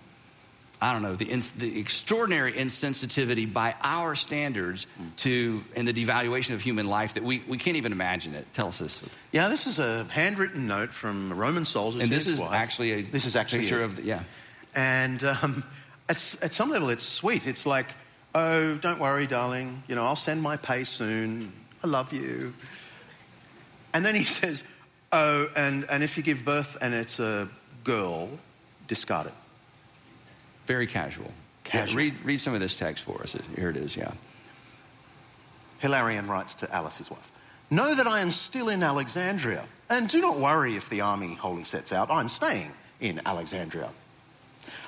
I 0.84 0.91
don't 0.91 1.02
know, 1.02 1.15
the, 1.15 1.26
ins- 1.26 1.52
the 1.52 1.80
extraordinary 1.80 2.52
insensitivity 2.52 3.52
by 3.52 3.74
our 3.82 4.15
standards 4.15 4.86
to, 5.17 5.63
and 5.78 5.88
the 5.88 5.93
devaluation 5.93 6.56
of 6.56 6.62
human 6.62 6.88
life 6.88 7.13
that 7.13 7.24
we, 7.24 7.41
we 7.48 7.58
can't 7.58 7.78
even 7.78 7.93
imagine 7.93 8.34
it. 8.34 8.46
Tell 8.54 8.67
us 8.67 8.80
this. 8.80 9.02
Yeah, 9.32 9.48
this 9.48 9.65
is 9.65 9.80
a 9.80 10.04
handwritten 10.04 10.67
note 10.67 10.91
from 10.91 11.32
a 11.32 11.36
Roman 11.36 11.63
soldier. 11.63 12.02
And 12.02 12.12
this 12.12 12.28
is 12.28 12.41
wife. 12.41 12.52
actually 12.52 12.91
a 12.91 13.02
this 13.02 13.26
is 13.26 13.38
actually 13.38 13.62
picture 13.62 13.82
a, 13.82 13.86
of, 13.86 13.96
the, 13.96 14.04
yeah. 14.04 14.24
And 14.76 15.24
um, 15.24 15.63
at, 16.10 16.17
at 16.41 16.54
some 16.54 16.69
level, 16.69 16.89
it's 16.89 17.04
sweet. 17.06 17.48
It's 17.48 17.65
like, 17.65 17.88
oh, 18.36 18.76
don't 18.76 19.00
worry, 19.00 19.26
darling. 19.26 19.84
You 19.88 19.96
know, 19.96 20.04
I'll 20.04 20.17
send 20.17 20.41
my 20.41 20.58
pay 20.58 20.84
soon. 20.84 21.54
I 21.82 21.88
love 21.88 22.12
you. 22.12 22.54
And 23.93 24.06
then 24.06 24.15
he 24.15 24.24
says, 24.39 24.65
oh, 25.13 25.50
and, 25.56 25.86
and 25.89 26.04
if 26.04 26.17
you 26.17 26.24
give 26.24 26.43
birth 26.43 26.76
and 26.82 26.93
it's 26.93 27.22
a 27.22 27.48
girl, 27.86 28.28
discard 28.89 29.28
it. 29.28 29.34
Very 30.65 30.88
casual. 30.88 31.32
Casual. 31.63 32.02
Yeah, 32.02 32.12
read, 32.12 32.26
read 32.26 32.41
some 32.41 32.54
of 32.54 32.60
this 32.60 32.76
text 32.76 33.04
for 33.04 33.21
us. 33.21 33.36
Here 33.56 33.69
it 33.69 33.78
is, 33.78 33.95
yeah. 33.95 34.12
Hilarion 35.80 36.28
writes 36.28 36.56
to 36.56 36.76
Alis, 36.76 36.97
his 36.97 37.12
wife 37.12 37.32
Know 37.69 37.95
that 37.95 38.08
I 38.08 38.19
am 38.19 38.32
still 38.32 38.69
in 38.69 38.84
Alexandria, 38.84 39.65
and 39.89 40.08
do 40.08 40.21
not 40.21 40.38
worry 40.38 40.76
if 40.76 40.89
the 40.89 41.02
army 41.02 41.34
wholly 41.34 41.63
sets 41.63 41.91
out. 41.91 42.12
I'm 42.12 42.30
staying 42.30 42.71
in 42.99 43.19
Alexandria. 43.26 43.89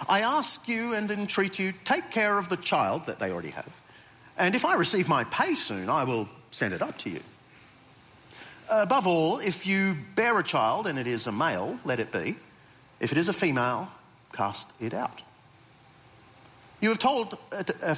I 0.08 0.22
ask 0.22 0.68
you 0.68 0.94
and 0.94 1.10
entreat 1.10 1.60
you, 1.60 1.74
take 1.84 2.12
care 2.12 2.38
of 2.38 2.48
the 2.50 2.58
child 2.58 3.08
that 3.08 3.20
they 3.20 3.32
already 3.32 3.50
have. 3.50 3.82
And 4.38 4.56
if 4.56 4.66
I 4.66 4.76
receive 4.76 5.10
my 5.10 5.24
pay 5.26 5.56
soon, 5.56 5.90
I 5.90 6.04
will 6.04 6.30
send 6.52 6.74
it 6.74 6.82
up 6.82 6.98
to 7.00 7.10
you. 7.10 7.22
Above 8.70 9.08
all, 9.08 9.40
if 9.40 9.68
you 9.68 9.96
bear 10.16 10.38
a 10.40 10.44
child 10.44 10.88
and 10.88 10.98
it 10.98 11.08
is 11.08 11.28
a 11.28 11.32
male, 11.32 11.80
let 11.86 12.00
it 12.00 12.12
be. 12.12 12.36
If 13.00 13.12
it 13.12 13.18
is 13.18 13.30
a 13.30 13.34
female, 13.34 13.90
cast 14.32 14.70
it 14.80 14.94
out. 14.94 15.22
You 16.82 16.90
have 16.90 17.00
told 17.00 17.38
uh, 17.52 17.64
uh, 17.82 17.94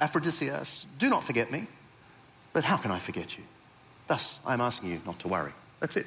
Aphrodisias, 0.00 0.86
do 0.98 1.08
not 1.08 1.24
forget 1.24 1.50
me. 1.50 1.66
But 2.52 2.64
how 2.64 2.76
can 2.76 2.90
I 2.90 2.98
forget 2.98 3.36
you? 3.36 3.44
Thus, 4.06 4.40
I'm 4.46 4.60
asking 4.60 4.90
you 4.90 5.00
not 5.06 5.18
to 5.20 5.28
worry. 5.28 5.52
That's 5.80 5.96
it. 5.96 6.06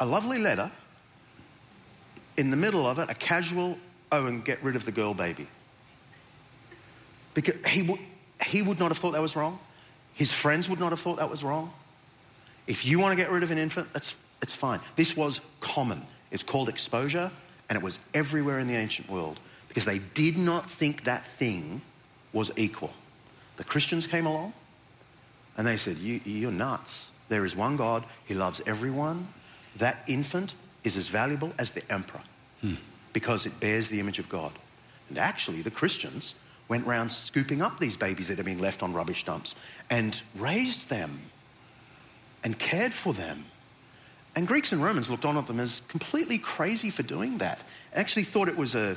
A 0.00 0.06
lovely 0.06 0.38
letter. 0.38 0.70
In 2.36 2.50
the 2.50 2.56
middle 2.56 2.86
of 2.86 2.98
it, 3.00 3.10
a 3.10 3.14
casual, 3.14 3.76
oh, 4.12 4.26
and 4.26 4.44
get 4.44 4.62
rid 4.62 4.76
of 4.76 4.84
the 4.84 4.92
girl 4.92 5.14
baby. 5.14 5.48
Because 7.34 7.56
he, 7.66 7.98
he 8.44 8.62
would 8.62 8.78
not 8.78 8.88
have 8.88 8.98
thought 8.98 9.12
that 9.12 9.22
was 9.22 9.34
wrong. 9.34 9.58
His 10.14 10.32
friends 10.32 10.68
would 10.68 10.78
not 10.78 10.90
have 10.90 11.00
thought 11.00 11.16
that 11.16 11.30
was 11.30 11.42
wrong. 11.42 11.72
If 12.68 12.86
you 12.86 13.00
want 13.00 13.12
to 13.12 13.16
get 13.16 13.32
rid 13.32 13.42
of 13.42 13.50
an 13.50 13.58
infant, 13.58 13.92
that's, 13.92 14.14
it's 14.42 14.54
fine. 14.54 14.80
This 14.94 15.16
was 15.16 15.40
common. 15.60 16.02
It's 16.30 16.44
called 16.44 16.68
exposure, 16.68 17.30
and 17.68 17.76
it 17.76 17.82
was 17.82 17.98
everywhere 18.14 18.60
in 18.60 18.68
the 18.68 18.76
ancient 18.76 19.10
world 19.10 19.40
because 19.78 19.84
they 19.84 20.04
did 20.14 20.36
not 20.36 20.68
think 20.68 21.04
that 21.04 21.24
thing 21.24 21.80
was 22.32 22.50
equal. 22.56 22.90
The 23.58 23.64
Christians 23.64 24.08
came 24.08 24.26
along 24.26 24.52
and 25.56 25.64
they 25.64 25.76
said, 25.76 25.98
you, 25.98 26.20
You're 26.24 26.50
nuts. 26.50 27.12
There 27.28 27.44
is 27.44 27.54
one 27.54 27.76
God, 27.76 28.04
He 28.24 28.34
loves 28.34 28.60
everyone. 28.66 29.28
That 29.76 29.98
infant 30.08 30.56
is 30.82 30.96
as 30.96 31.08
valuable 31.08 31.52
as 31.60 31.70
the 31.70 31.92
emperor 31.92 32.22
hmm. 32.60 32.74
because 33.12 33.46
it 33.46 33.60
bears 33.60 33.88
the 33.88 34.00
image 34.00 34.18
of 34.18 34.28
God. 34.28 34.52
And 35.10 35.18
actually, 35.18 35.62
the 35.62 35.70
Christians 35.70 36.34
went 36.68 36.84
around 36.84 37.12
scooping 37.12 37.62
up 37.62 37.78
these 37.78 37.96
babies 37.96 38.26
that 38.28 38.36
had 38.36 38.46
been 38.46 38.58
left 38.58 38.82
on 38.82 38.92
rubbish 38.92 39.22
dumps 39.22 39.54
and 39.90 40.20
raised 40.34 40.88
them 40.88 41.20
and 42.42 42.58
cared 42.58 42.92
for 42.92 43.12
them. 43.12 43.44
And 44.34 44.48
Greeks 44.48 44.72
and 44.72 44.82
Romans 44.82 45.08
looked 45.08 45.24
on 45.24 45.36
at 45.36 45.46
them 45.46 45.60
as 45.60 45.82
completely 45.86 46.38
crazy 46.38 46.90
for 46.90 47.04
doing 47.04 47.38
that. 47.38 47.62
Actually, 47.94 48.24
thought 48.24 48.48
it 48.48 48.56
was 48.56 48.74
a, 48.74 48.96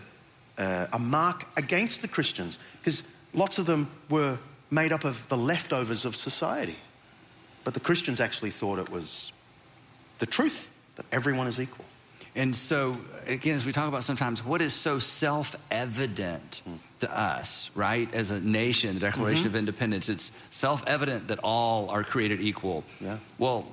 uh, 0.61 0.87
a 0.93 0.99
mark 0.99 1.45
against 1.57 2.01
the 2.01 2.07
Christians 2.07 2.59
because 2.79 3.03
lots 3.33 3.57
of 3.57 3.65
them 3.65 3.89
were 4.09 4.37
made 4.69 4.91
up 4.93 5.03
of 5.03 5.27
the 5.27 5.37
leftovers 5.37 6.05
of 6.05 6.15
society. 6.15 6.77
But 7.63 7.73
the 7.73 7.79
Christians 7.79 8.21
actually 8.21 8.51
thought 8.51 8.79
it 8.79 8.89
was 8.89 9.31
the 10.19 10.25
truth 10.25 10.69
that 10.95 11.05
everyone 11.11 11.47
is 11.47 11.59
equal. 11.59 11.85
And 12.35 12.55
so, 12.55 12.95
again, 13.25 13.55
as 13.55 13.65
we 13.65 13.73
talk 13.73 13.89
about 13.89 14.03
sometimes, 14.03 14.45
what 14.45 14.61
is 14.61 14.73
so 14.73 14.99
self 14.99 15.55
evident 15.69 16.61
mm. 16.67 16.77
to 17.01 17.19
us, 17.19 17.69
right? 17.75 18.11
As 18.13 18.31
a 18.31 18.39
nation, 18.39 18.93
the 18.93 19.01
Declaration 19.01 19.45
mm-hmm. 19.45 19.55
of 19.55 19.55
Independence, 19.57 20.07
it's 20.07 20.31
self 20.49 20.83
evident 20.87 21.27
that 21.27 21.39
all 21.43 21.89
are 21.89 22.03
created 22.03 22.39
equal. 22.39 22.85
Yeah. 23.01 23.17
Well, 23.37 23.67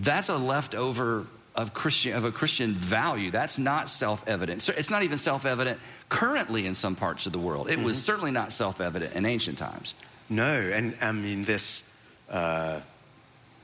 that's 0.00 0.28
a 0.28 0.36
leftover 0.36 1.26
of 1.54 1.74
Christian 1.74 2.14
of 2.14 2.24
a 2.24 2.32
Christian 2.32 2.72
value. 2.72 3.30
That's 3.30 3.58
not 3.58 3.88
self-evident. 3.88 4.62
So 4.62 4.72
it's 4.76 4.90
not 4.90 5.02
even 5.02 5.18
self-evident 5.18 5.78
currently 6.08 6.66
in 6.66 6.74
some 6.74 6.96
parts 6.96 7.26
of 7.26 7.32
the 7.32 7.38
world. 7.38 7.68
It 7.68 7.76
mm-hmm. 7.76 7.84
was 7.84 8.02
certainly 8.02 8.30
not 8.30 8.52
self-evident 8.52 9.14
in 9.14 9.26
ancient 9.26 9.58
times. 9.58 9.94
No, 10.28 10.60
and 10.60 10.96
I 11.00 11.12
mean 11.12 11.44
this 11.44 11.82
uh, 12.30 12.80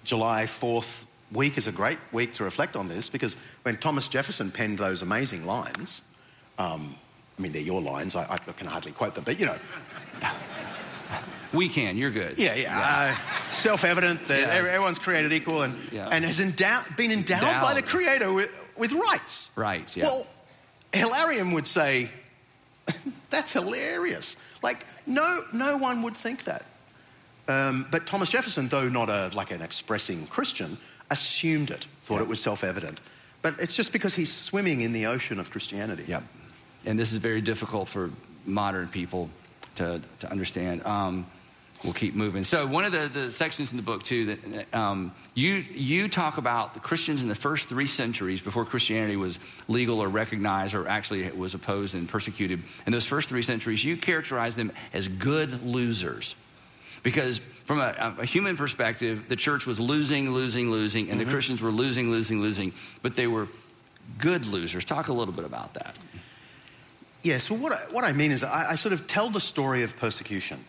July 0.04 0.46
Fourth 0.46 1.06
week 1.32 1.58
is 1.58 1.66
a 1.66 1.72
great 1.72 1.98
week 2.12 2.34
to 2.34 2.44
reflect 2.44 2.76
on 2.76 2.88
this 2.88 3.08
because 3.08 3.36
when 3.62 3.76
Thomas 3.76 4.08
Jefferson 4.08 4.50
penned 4.50 4.78
those 4.78 5.02
amazing 5.02 5.46
lines, 5.46 6.02
um, 6.58 6.94
I 7.38 7.42
mean 7.42 7.52
they're 7.52 7.62
your 7.62 7.80
lines. 7.80 8.14
I, 8.14 8.26
I 8.30 8.36
can 8.36 8.66
hardly 8.66 8.92
quote 8.92 9.14
them, 9.14 9.24
but 9.24 9.40
you 9.40 9.46
know. 9.46 9.58
We 11.52 11.68
can. 11.68 11.96
You're 11.96 12.10
good. 12.10 12.38
Yeah, 12.38 12.54
yeah. 12.54 12.78
yeah. 12.78 13.16
Uh, 13.16 13.50
self-evident 13.50 14.28
that 14.28 14.40
yes. 14.40 14.66
everyone's 14.66 14.98
created 14.98 15.32
equal 15.32 15.62
and 15.62 15.76
yeah. 15.90 16.08
and 16.10 16.24
has 16.24 16.40
endowed, 16.40 16.84
been 16.96 17.10
endowed, 17.10 17.42
endowed, 17.42 17.62
by 17.62 17.74
the 17.74 17.82
Creator 17.82 18.32
with, 18.32 18.72
with 18.76 18.92
rights. 18.92 19.50
Rights. 19.56 19.96
Yeah. 19.96 20.04
Well, 20.04 20.26
Hilarion 20.92 21.52
would 21.52 21.66
say, 21.66 22.10
"That's 23.30 23.52
hilarious." 23.52 24.36
Like 24.62 24.86
no, 25.06 25.42
no 25.52 25.78
one 25.78 26.02
would 26.02 26.16
think 26.16 26.44
that. 26.44 26.64
Um, 27.48 27.86
but 27.90 28.06
Thomas 28.06 28.28
Jefferson, 28.28 28.68
though 28.68 28.88
not 28.88 29.08
a 29.08 29.30
like 29.34 29.50
an 29.50 29.62
expressing 29.62 30.26
Christian, 30.26 30.76
assumed 31.10 31.70
it, 31.70 31.86
thought 32.02 32.16
yeah. 32.16 32.22
it 32.22 32.28
was 32.28 32.40
self-evident. 32.40 33.00
But 33.40 33.54
it's 33.58 33.74
just 33.74 33.92
because 33.92 34.14
he's 34.14 34.32
swimming 34.32 34.82
in 34.82 34.92
the 34.92 35.06
ocean 35.06 35.38
of 35.38 35.50
Christianity. 35.50 36.04
Yep. 36.08 36.24
And 36.84 36.98
this 36.98 37.12
is 37.12 37.18
very 37.18 37.40
difficult 37.40 37.88
for 37.88 38.10
modern 38.44 38.88
people 38.88 39.30
to, 39.76 40.00
to 40.20 40.30
understand. 40.30 40.84
Um, 40.84 41.26
we'll 41.84 41.92
keep 41.92 42.14
moving. 42.14 42.44
So 42.44 42.66
one 42.66 42.84
of 42.84 42.92
the, 42.92 43.08
the 43.08 43.32
sections 43.32 43.70
in 43.70 43.76
the 43.76 43.82
book 43.82 44.02
too 44.02 44.36
that 44.36 44.74
um, 44.74 45.12
you 45.34 45.54
you 45.54 46.08
talk 46.08 46.38
about 46.38 46.74
the 46.74 46.80
Christians 46.80 47.22
in 47.22 47.28
the 47.28 47.34
first 47.34 47.68
three 47.68 47.86
centuries 47.86 48.40
before 48.40 48.64
Christianity 48.64 49.16
was 49.16 49.38
legal 49.68 50.00
or 50.00 50.08
recognized 50.08 50.74
or 50.74 50.88
actually 50.88 51.30
was 51.30 51.54
opposed 51.54 51.94
and 51.94 52.08
persecuted. 52.08 52.62
In 52.86 52.92
those 52.92 53.06
first 53.06 53.28
three 53.28 53.42
centuries, 53.42 53.84
you 53.84 53.96
characterize 53.96 54.56
them 54.56 54.72
as 54.92 55.08
good 55.08 55.64
losers. 55.64 56.34
Because 57.04 57.38
from 57.38 57.78
a, 57.78 58.16
a 58.18 58.26
human 58.26 58.56
perspective, 58.56 59.28
the 59.28 59.36
church 59.36 59.66
was 59.66 59.78
losing, 59.78 60.30
losing, 60.30 60.70
losing, 60.70 61.10
and 61.10 61.18
mm-hmm. 61.18 61.28
the 61.28 61.32
Christians 61.32 61.62
were 61.62 61.70
losing, 61.70 62.10
losing, 62.10 62.40
losing, 62.40 62.72
but 63.02 63.14
they 63.14 63.28
were 63.28 63.46
good 64.18 64.46
losers. 64.46 64.84
Talk 64.84 65.08
a 65.08 65.12
little 65.12 65.34
bit 65.34 65.44
about 65.44 65.74
that. 65.74 65.96
Yes, 67.22 67.50
well, 67.50 67.60
what 67.60 67.72
I, 67.72 67.76
what 67.92 68.04
I 68.04 68.12
mean 68.12 68.32
is 68.32 68.42
I, 68.42 68.70
I 68.70 68.74
sort 68.74 68.92
of 68.92 69.06
tell 69.06 69.30
the 69.30 69.40
story 69.40 69.82
of 69.84 69.96
persecution. 69.96 70.64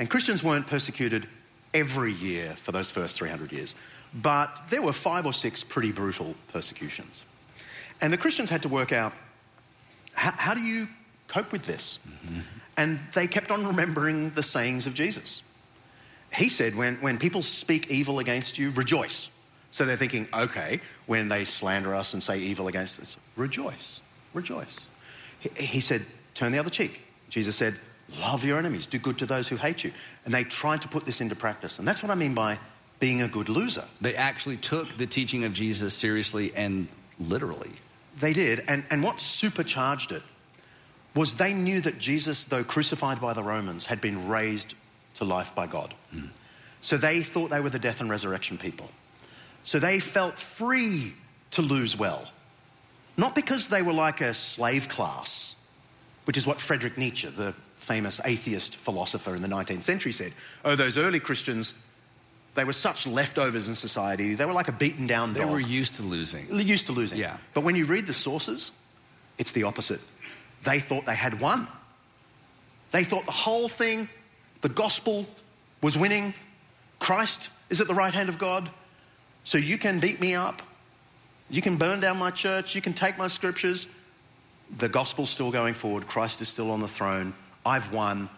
And 0.00 0.08
Christians 0.08 0.42
weren't 0.42 0.66
persecuted 0.66 1.28
every 1.74 2.14
year 2.14 2.54
for 2.56 2.72
those 2.72 2.90
first 2.90 3.18
300 3.18 3.52
years, 3.52 3.74
but 4.14 4.58
there 4.70 4.80
were 4.80 4.94
five 4.94 5.26
or 5.26 5.32
six 5.34 5.62
pretty 5.62 5.92
brutal 5.92 6.34
persecutions. 6.48 7.26
And 8.00 8.10
the 8.10 8.16
Christians 8.16 8.48
had 8.48 8.62
to 8.62 8.68
work 8.68 8.92
out 8.92 9.12
how, 10.14 10.54
do 10.54 10.60
you 10.60 10.88
cope 11.28 11.52
with 11.52 11.62
this? 11.62 11.98
Mm-hmm. 12.26 12.40
And 12.76 12.98
they 13.14 13.26
kept 13.26 13.50
on 13.50 13.66
remembering 13.66 14.30
the 14.30 14.42
sayings 14.42 14.86
of 14.86 14.94
Jesus. 14.94 15.42
He 16.32 16.48
said, 16.48 16.74
when, 16.74 16.96
when 16.96 17.18
people 17.18 17.42
speak 17.42 17.90
evil 17.90 18.18
against 18.18 18.58
you, 18.58 18.70
rejoice. 18.70 19.28
So 19.70 19.84
they're 19.84 19.96
thinking, 19.96 20.28
okay, 20.32 20.80
when 21.06 21.28
they 21.28 21.44
slander 21.44 21.94
us 21.94 22.14
and 22.14 22.22
say 22.22 22.38
evil 22.38 22.68
against 22.68 23.00
us, 23.00 23.16
rejoice, 23.36 24.00
rejoice. 24.34 24.88
He, 25.38 25.50
he 25.56 25.80
said, 25.80 26.04
turn 26.34 26.52
the 26.52 26.58
other 26.58 26.70
cheek. 26.70 27.02
Jesus 27.28 27.56
said, 27.56 27.76
Love 28.18 28.44
your 28.44 28.58
enemies, 28.58 28.86
do 28.86 28.98
good 28.98 29.18
to 29.18 29.26
those 29.26 29.48
who 29.48 29.56
hate 29.56 29.84
you. 29.84 29.92
And 30.24 30.34
they 30.34 30.44
tried 30.44 30.82
to 30.82 30.88
put 30.88 31.06
this 31.06 31.20
into 31.20 31.36
practice. 31.36 31.78
And 31.78 31.86
that's 31.86 32.02
what 32.02 32.10
I 32.10 32.14
mean 32.14 32.34
by 32.34 32.58
being 32.98 33.22
a 33.22 33.28
good 33.28 33.48
loser. 33.48 33.84
They 34.00 34.14
actually 34.14 34.56
took 34.56 34.96
the 34.96 35.06
teaching 35.06 35.44
of 35.44 35.52
Jesus 35.52 35.94
seriously 35.94 36.52
and 36.54 36.88
literally. 37.18 37.70
They 38.18 38.32
did. 38.32 38.64
And, 38.66 38.84
and 38.90 39.02
what 39.02 39.20
supercharged 39.20 40.12
it 40.12 40.22
was 41.14 41.34
they 41.34 41.54
knew 41.54 41.80
that 41.80 41.98
Jesus, 41.98 42.44
though 42.44 42.64
crucified 42.64 43.20
by 43.20 43.32
the 43.32 43.42
Romans, 43.42 43.86
had 43.86 44.00
been 44.00 44.28
raised 44.28 44.74
to 45.14 45.24
life 45.24 45.54
by 45.54 45.66
God. 45.66 45.94
Hmm. 46.12 46.26
So 46.82 46.96
they 46.96 47.22
thought 47.22 47.50
they 47.50 47.60
were 47.60 47.70
the 47.70 47.78
death 47.78 48.00
and 48.00 48.08
resurrection 48.08 48.58
people. 48.58 48.90
So 49.64 49.78
they 49.78 50.00
felt 50.00 50.38
free 50.38 51.12
to 51.52 51.62
lose 51.62 51.98
well. 51.98 52.30
Not 53.16 53.34
because 53.34 53.68
they 53.68 53.82
were 53.82 53.92
like 53.92 54.20
a 54.20 54.32
slave 54.32 54.88
class, 54.88 55.54
which 56.24 56.36
is 56.36 56.46
what 56.46 56.60
Friedrich 56.60 56.96
Nietzsche, 56.96 57.28
the 57.28 57.54
famous 57.80 58.20
atheist 58.24 58.76
philosopher 58.76 59.34
in 59.34 59.42
the 59.42 59.48
19th 59.48 59.82
century, 59.82 60.12
said. 60.12 60.32
Oh, 60.64 60.76
those 60.76 60.96
early 60.98 61.18
Christians, 61.20 61.74
they 62.54 62.64
were 62.64 62.72
such 62.72 63.06
leftovers 63.06 63.68
in 63.68 63.74
society. 63.74 64.34
They 64.34 64.44
were 64.44 64.52
like 64.52 64.68
a 64.68 64.72
beaten 64.72 65.06
down 65.06 65.32
They 65.32 65.40
dog. 65.40 65.50
were 65.50 65.60
used 65.60 65.94
to 65.96 66.02
losing. 66.02 66.46
used 66.50 66.86
to 66.86 66.92
losing. 66.92 67.18
Yeah. 67.18 67.36
But 67.54 67.64
when 67.64 67.74
you 67.76 67.86
read 67.86 68.06
the 68.06 68.12
sources, 68.12 68.70
it's 69.38 69.52
the 69.52 69.64
opposite. 69.64 70.00
They 70.64 70.78
thought 70.78 71.06
they 71.06 71.14
had 71.14 71.40
won. 71.40 71.66
They 72.92 73.04
thought 73.04 73.24
the 73.24 73.32
whole 73.32 73.68
thing, 73.68 74.08
the 74.60 74.68
gospel 74.68 75.26
was 75.80 75.96
winning. 75.96 76.34
Christ 76.98 77.48
is 77.70 77.80
at 77.80 77.86
the 77.88 77.94
right 77.94 78.12
hand 78.12 78.28
of 78.28 78.38
God. 78.38 78.68
So 79.44 79.58
you 79.58 79.78
can 79.78 80.00
beat 80.00 80.20
me 80.20 80.34
up. 80.34 80.60
You 81.48 81.62
can 81.62 81.76
burn 81.76 82.00
down 82.00 82.18
my 82.18 82.30
church. 82.30 82.74
You 82.74 82.82
can 82.82 82.92
take 82.92 83.16
my 83.16 83.28
scriptures. 83.28 83.86
The 84.78 84.88
gospel's 84.88 85.30
still 85.30 85.50
going 85.50 85.74
forward. 85.74 86.06
Christ 86.06 86.40
is 86.40 86.48
still 86.48 86.70
on 86.70 86.80
the 86.80 86.88
throne. 86.88 87.34
I've 87.64 87.92
won. 87.92 88.28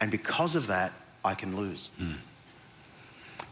And 0.00 0.10
because 0.10 0.56
of 0.56 0.66
that, 0.68 0.92
I 1.24 1.34
can 1.34 1.56
lose. 1.56 1.90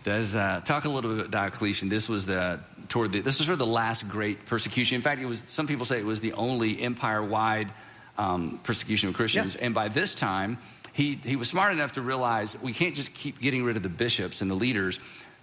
Does 0.04 0.34
uh, 0.34 0.60
talk 0.64 0.84
a 0.84 0.88
little 0.88 1.10
bit 1.10 1.20
about 1.20 1.30
Diocletian. 1.30 1.88
This 1.88 2.08
was 2.08 2.26
the 2.26 2.60
toward 2.88 3.12
the 3.12 3.20
this 3.20 3.38
was 3.38 3.46
sort 3.46 3.54
of 3.54 3.58
the 3.60 3.66
last 3.66 4.08
great 4.08 4.46
persecution. 4.46 4.96
In 4.96 5.02
fact, 5.02 5.20
it 5.20 5.26
was 5.26 5.44
some 5.48 5.66
people 5.66 5.86
say 5.86 5.98
it 5.98 6.04
was 6.04 6.20
the 6.20 6.32
only 6.32 6.80
empire-wide 6.80 7.70
um, 8.18 8.60
persecution 8.64 9.08
of 9.08 9.14
Christians. 9.14 9.54
Yeah. 9.54 9.66
And 9.66 9.74
by 9.74 9.88
this 9.88 10.14
time, 10.14 10.58
he 10.92 11.14
he 11.14 11.36
was 11.36 11.48
smart 11.48 11.72
enough 11.72 11.92
to 11.92 12.02
realize 12.02 12.60
we 12.60 12.72
can't 12.72 12.96
just 12.96 13.14
keep 13.14 13.40
getting 13.40 13.64
rid 13.64 13.76
of 13.76 13.82
the 13.82 13.88
bishops 13.88 14.42
and 14.42 14.50
the 14.50 14.56
leaders. 14.56 14.98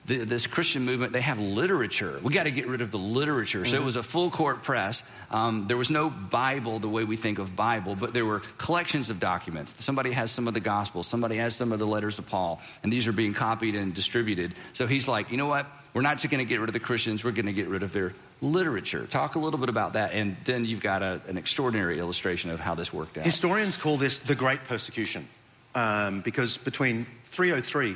The, 0.09 0.25
this 0.25 0.47
Christian 0.47 0.85
movement, 0.85 1.13
they 1.13 1.21
have 1.21 1.39
literature. 1.39 2.19
We 2.23 2.33
got 2.33 2.45
to 2.45 2.51
get 2.51 2.65
rid 2.65 2.81
of 2.81 2.89
the 2.89 2.97
literature. 2.97 3.63
So 3.63 3.75
it 3.75 3.83
was 3.83 3.95
a 3.95 4.01
full 4.01 4.31
court 4.31 4.63
press. 4.63 5.03
Um, 5.29 5.67
there 5.67 5.77
was 5.77 5.91
no 5.91 6.09
Bible 6.09 6.79
the 6.79 6.89
way 6.89 7.03
we 7.03 7.15
think 7.15 7.37
of 7.37 7.55
Bible, 7.55 7.95
but 7.95 8.11
there 8.11 8.25
were 8.25 8.39
collections 8.57 9.11
of 9.11 9.19
documents. 9.19 9.75
Somebody 9.85 10.11
has 10.11 10.31
some 10.31 10.47
of 10.47 10.55
the 10.55 10.59
Gospels, 10.59 11.05
somebody 11.05 11.35
has 11.35 11.55
some 11.55 11.71
of 11.71 11.77
the 11.77 11.85
letters 11.85 12.17
of 12.17 12.27
Paul, 12.27 12.59
and 12.81 12.91
these 12.91 13.07
are 13.07 13.11
being 13.11 13.35
copied 13.35 13.75
and 13.75 13.93
distributed. 13.93 14.55
So 14.73 14.87
he's 14.87 15.07
like, 15.07 15.29
you 15.29 15.37
know 15.37 15.45
what? 15.45 15.67
We're 15.93 16.01
not 16.01 16.17
just 16.17 16.31
going 16.31 16.43
to 16.43 16.49
get 16.49 16.59
rid 16.59 16.69
of 16.69 16.73
the 16.73 16.79
Christians, 16.79 17.23
we're 17.23 17.29
going 17.29 17.45
to 17.45 17.53
get 17.53 17.67
rid 17.67 17.83
of 17.83 17.91
their 17.91 18.15
literature. 18.41 19.05
Talk 19.05 19.35
a 19.35 19.39
little 19.39 19.59
bit 19.59 19.69
about 19.69 19.93
that, 19.93 20.13
and 20.13 20.37
then 20.43 20.65
you've 20.65 20.81
got 20.81 21.03
a, 21.03 21.21
an 21.27 21.37
extraordinary 21.37 21.99
illustration 21.99 22.49
of 22.49 22.59
how 22.59 22.73
this 22.73 22.91
worked 22.91 23.19
out. 23.19 23.25
Historians 23.25 23.77
call 23.77 23.97
this 23.97 24.17
the 24.17 24.33
Great 24.33 24.63
Persecution 24.63 25.27
um, 25.75 26.21
because 26.21 26.57
between 26.57 27.05
303, 27.25 27.95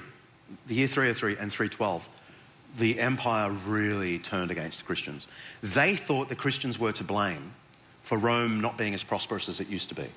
the 0.67 0.75
year 0.75 0.87
303 0.87 1.37
and 1.37 1.51
312, 1.51 2.09
the 2.77 2.99
empire 2.99 3.51
really 3.67 4.19
turned 4.19 4.51
against 4.51 4.79
the 4.79 4.85
Christians. 4.85 5.27
They 5.61 5.95
thought 5.95 6.29
the 6.29 6.35
Christians 6.35 6.79
were 6.79 6.91
to 6.93 7.03
blame 7.03 7.53
for 8.01 8.17
Rome 8.17 8.61
not 8.61 8.77
being 8.77 8.93
as 8.93 9.03
prosperous 9.03 9.47
as 9.47 9.59
it 9.59 9.69
used 9.69 9.89
to 9.89 9.95
be. 9.95 10.07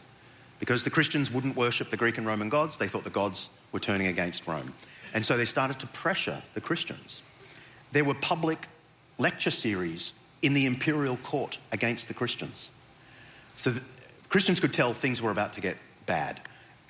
Because 0.59 0.85
the 0.85 0.91
Christians 0.91 1.31
wouldn't 1.31 1.57
worship 1.57 1.91
the 1.91 1.97
Greek 1.97 2.19
and 2.19 2.27
Roman 2.27 2.49
gods, 2.49 2.77
they 2.77 2.89
thought 2.89 3.05
the 3.05 3.11
gods 3.11 3.51
were 3.73 3.81
turning 3.81 4.07
against 4.07 4.47
Rome. 4.47 4.73
And 5.13 5.25
so 5.25 5.37
they 5.37 5.45
started 5.45 5.79
to 5.81 5.87
pressure 5.89 6.43
the 6.55 6.61
Christians. 6.61 7.23
There 7.93 8.05
were 8.05 8.15
public 8.15 8.69
lecture 9.19 9.51
series 9.51 10.13
in 10.43 10.55
the 10.55 10.67
imperial 10.67 11.17
court 11.19 11.59
against 11.73 12.09
the 12.09 12.15
Christians. 12.15 12.71
So 13.57 13.71
the, 13.71 13.83
Christians 14.29 14.61
could 14.61 14.73
tell 14.73 14.93
things 14.93 15.23
were 15.23 15.31
about 15.31 15.53
to 15.55 15.61
get 15.61 15.77
bad. 16.07 16.41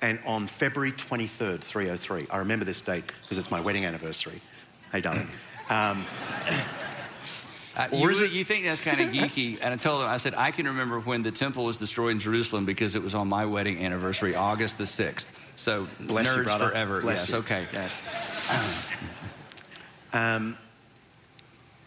And 0.01 0.19
on 0.25 0.47
February 0.47 0.91
23rd, 0.91 1.61
303, 1.61 2.27
I 2.29 2.37
remember 2.37 2.65
this 2.65 2.81
date 2.81 3.11
because 3.21 3.37
it's 3.37 3.49
my 3.49 3.59
wedding 3.61 3.85
anniversary. 3.85 4.41
Hey, 4.91 5.01
darling. 5.01 5.27
Um, 5.69 6.05
Uh, 7.75 7.87
you, 7.93 8.09
it- 8.09 8.31
you 8.31 8.43
think 8.43 8.63
that's 8.65 8.81
kind 8.81 8.99
of 9.01 9.09
geeky. 9.09 9.59
And 9.61 9.71
I 9.71 9.77
told 9.77 10.01
him, 10.01 10.07
I 10.09 10.17
said, 10.17 10.33
I 10.33 10.49
can 10.49 10.65
remember 10.65 10.99
when 10.99 11.21
the 11.21 11.29
temple 11.29 11.63
was 11.65 11.77
destroyed 11.77 12.13
in 12.13 12.19
Jerusalem 12.19 12.65
because 12.65 12.95
it 12.95 13.03
was 13.03 13.13
on 13.13 13.27
my 13.27 13.45
wedding 13.45 13.85
anniversary, 13.85 14.33
August 14.33 14.79
the 14.79 14.85
6th. 14.85 15.29
So 15.55 15.87
bless 15.99 16.27
nerds 16.27 16.37
you, 16.37 16.43
brother. 16.43 16.69
forever. 16.69 17.01
Bless 17.01 17.19
yes, 17.19 17.29
you. 17.29 17.37
okay. 17.37 17.67
Yes. 17.71 18.89
um, 20.13 20.57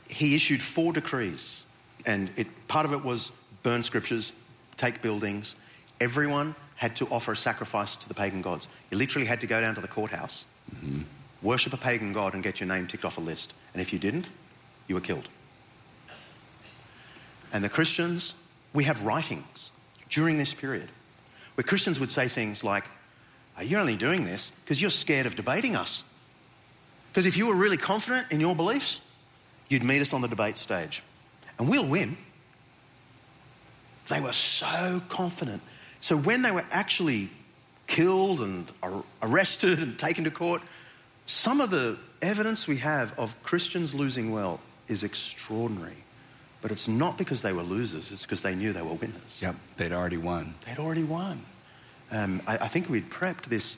he 0.09 0.37
issued 0.37 0.63
four 0.63 0.93
decrees, 0.93 1.65
and 2.07 2.31
it, 2.37 2.47
part 2.69 2.87
of 2.87 2.93
it 2.93 3.05
was 3.05 3.33
burn 3.65 3.83
scriptures, 3.83 4.33
take 4.77 5.03
buildings. 5.03 5.57
Everyone 6.01 6.55
had 6.81 6.97
to 6.97 7.07
offer 7.09 7.33
a 7.33 7.37
sacrifice 7.37 7.95
to 7.95 8.09
the 8.09 8.15
pagan 8.15 8.41
gods. 8.41 8.67
You 8.91 8.97
literally 8.97 9.27
had 9.27 9.43
to 9.43 9.47
go 9.47 9.61
down 9.61 9.75
to 9.75 9.83
the 9.83 9.87
courthouse, 9.87 10.47
mm-hmm. 10.75 11.03
worship 11.43 11.75
a 11.75 11.77
pagan 11.77 12.15
god, 12.15 12.33
and 12.33 12.43
get 12.43 12.59
your 12.59 12.69
name 12.69 12.87
ticked 12.87 13.05
off 13.05 13.19
a 13.19 13.21
list. 13.21 13.53
And 13.75 13.83
if 13.83 13.93
you 13.93 13.99
didn't, 13.99 14.31
you 14.89 14.95
were 14.95 15.03
killed. 15.03 15.29
And 17.53 17.63
the 17.63 17.69
Christians, 17.69 18.33
we 18.73 18.85
have 18.85 19.03
writings 19.03 19.73
during 20.09 20.39
this 20.39 20.55
period 20.55 20.89
where 21.55 21.65
Christians 21.65 22.01
would 22.01 22.11
say 22.11 22.29
things 22.29 22.65
like, 22.65 22.89
"Are 23.59 23.63
you 23.63 23.77
only 23.77 23.97
doing 23.97 24.25
this 24.25 24.49
because 24.65 24.81
you're 24.81 24.91
scared 24.91 25.27
of 25.27 25.37
debating 25.37 25.77
us? 25.77 26.03
Because 27.13 27.27
if 27.27 27.37
you 27.37 27.47
were 27.47 27.55
really 27.55 27.77
confident 27.77 28.33
in 28.33 28.41
your 28.41 28.57
beliefs, 28.57 29.01
you'd 29.69 29.85
meet 29.85 30.01
us 30.01 30.15
on 30.15 30.23
the 30.23 30.29
debate 30.29 30.57
stage 30.57 31.03
and 31.59 31.69
we'll 31.69 31.87
win. 31.87 32.17
They 34.09 34.23
were 34.23 34.33
so 34.33 35.03
confident. 35.11 35.61
So 36.01 36.17
when 36.17 36.43
they 36.43 36.51
were 36.51 36.65
actually 36.71 37.31
killed 37.87 38.41
and 38.41 38.71
arrested 39.23 39.81
and 39.81 39.99
taken 39.99 40.25
to 40.25 40.31
court, 40.31 40.63
some 41.27 41.61
of 41.61 41.71
the 41.71 41.99
evidence 42.23 42.67
we 42.67 42.79
have 42.79 43.19
of 43.19 43.41
Christians 43.43 43.95
losing 43.95 44.33
well 44.33 44.61
is 44.89 45.03
extraordinary. 45.03 45.97
But 46.63 46.73
it's 46.73 46.89
not 46.89 47.17
because 47.17 47.43
they 47.43 47.53
were 47.53 47.63
losers, 47.63 48.13
it's 48.13 48.23
because 48.23 48.43
they 48.43 48.55
knew 48.55 48.73
they 48.73 48.83
were 48.83 48.95
winners. 48.95 49.41
Yep, 49.41 49.57
they'd 49.77 49.93
already 49.93 50.19
won. 50.19 50.55
They'd 50.67 50.79
already 50.79 51.05
won. 51.05 51.45
Um, 52.11 52.43
I, 52.47 52.59
I 52.59 52.69
think 52.69 52.91
we'd 52.91 53.09
prepped 53.09 53.45
this 53.45 53.77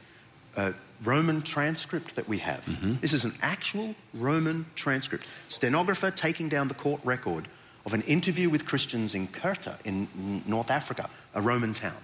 uh, 0.56 0.72
Roman 1.04 1.42
transcript 1.42 2.16
that 2.16 2.28
we 2.28 2.38
have. 2.38 2.64
This 3.00 3.12
is 3.12 3.24
an 3.24 3.32
actual 3.42 3.94
Roman 4.14 4.66
transcript. 4.74 5.26
Stenographer 5.48 6.10
taking 6.10 6.48
down 6.48 6.68
the 6.68 6.74
court 6.74 7.00
record 7.04 7.48
of 7.84 7.94
an 7.94 8.02
interview 8.02 8.48
with 8.48 8.66
Christians 8.66 9.14
in 9.14 9.28
Cirta 9.28 9.76
in 9.84 10.42
North 10.46 10.70
Africa, 10.70 11.08
a 11.34 11.42
Roman 11.42 11.74
town. 11.74 11.96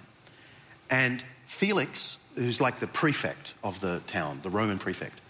And 0.90 1.22
Felix, 1.46 2.18
who's 2.34 2.60
like 2.60 2.80
the 2.80 2.86
prefect 2.86 3.54
of 3.62 3.80
the 3.80 4.00
town, 4.06 4.40
the 4.42 4.50
Roman 4.50 4.78
prefect, 4.78 5.20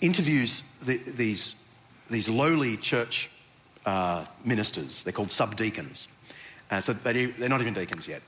interviews 0.00 0.62
the, 0.84 0.98
these, 0.98 1.54
these 2.10 2.28
lowly 2.28 2.76
church 2.76 3.30
uh, 3.86 4.24
ministers. 4.44 5.04
They're 5.04 5.12
called 5.12 5.28
subdeacons. 5.30 6.08
Uh, 6.70 6.80
so 6.80 6.92
they, 6.92 7.26
they're 7.26 7.48
not 7.48 7.60
even 7.60 7.74
deacons 7.74 8.08
yet. 8.08 8.22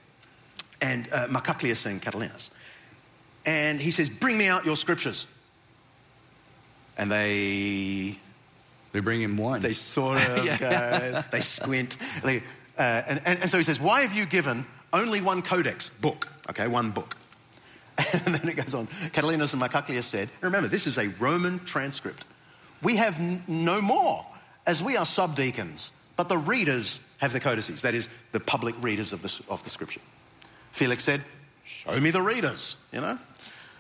And 0.81 1.09
uh, 1.13 1.27
Marcuclius 1.29 1.87
and 1.87 2.03
Catullinus. 2.03 2.51
And 3.45 3.81
he 3.81 3.91
says, 3.91 4.09
Bring 4.11 4.37
me 4.37 4.47
out 4.49 4.67
your 4.67 4.77
scriptures. 4.77 5.27
And 6.99 7.11
they 7.11 8.19
They 8.93 9.01
bring 9.01 9.21
him 9.23 9.37
one. 9.37 9.61
they 9.61 9.73
sort 9.73 10.19
of 10.19 10.45
go, 10.59 11.23
they 11.31 11.41
squint. 11.41 11.97
They, 12.23 12.39
uh, 12.79 13.03
and, 13.07 13.23
and, 13.25 13.39
and 13.41 13.51
so 13.51 13.57
he 13.57 13.63
says, 13.63 13.81
Why 13.81 14.03
have 14.03 14.15
you 14.15 14.27
given 14.27 14.67
only 14.93 15.21
one 15.21 15.43
codex 15.43 15.89
book? 15.89 16.29
Okay, 16.51 16.67
one 16.67 16.91
book. 16.91 17.17
And 18.13 18.35
then 18.35 18.49
it 18.49 18.57
goes 18.57 18.75
on. 18.75 18.87
Catullinus 18.87 19.53
and 19.53 19.63
Marcuclius 19.63 20.05
said, 20.05 20.29
Remember, 20.43 20.69
this 20.69 20.87
is 20.87 20.99
a 20.99 21.09
Roman 21.19 21.59
transcript. 21.65 22.27
We 22.83 22.97
have 22.97 23.19
n- 23.19 23.43
no 23.49 23.81
more, 23.81 24.27
as 24.67 24.83
we 24.83 24.97
are 24.97 25.07
subdeacons, 25.07 25.93
but 26.17 26.29
the 26.29 26.37
readers 26.37 27.01
have 27.19 27.33
the 27.33 27.41
codices, 27.41 27.83
that 27.83 27.95
is, 27.95 28.09
the 28.33 28.41
public 28.41 28.75
readers 28.83 29.13
of 29.13 29.23
the, 29.23 29.43
of 29.49 29.63
the 29.65 29.71
scripture. 29.71 30.01
Felix 30.73 31.05
said, 31.05 31.23
Show 31.65 31.99
me 31.99 32.11
the 32.11 32.21
readers, 32.21 32.77
you 32.93 33.01
know? 33.01 33.19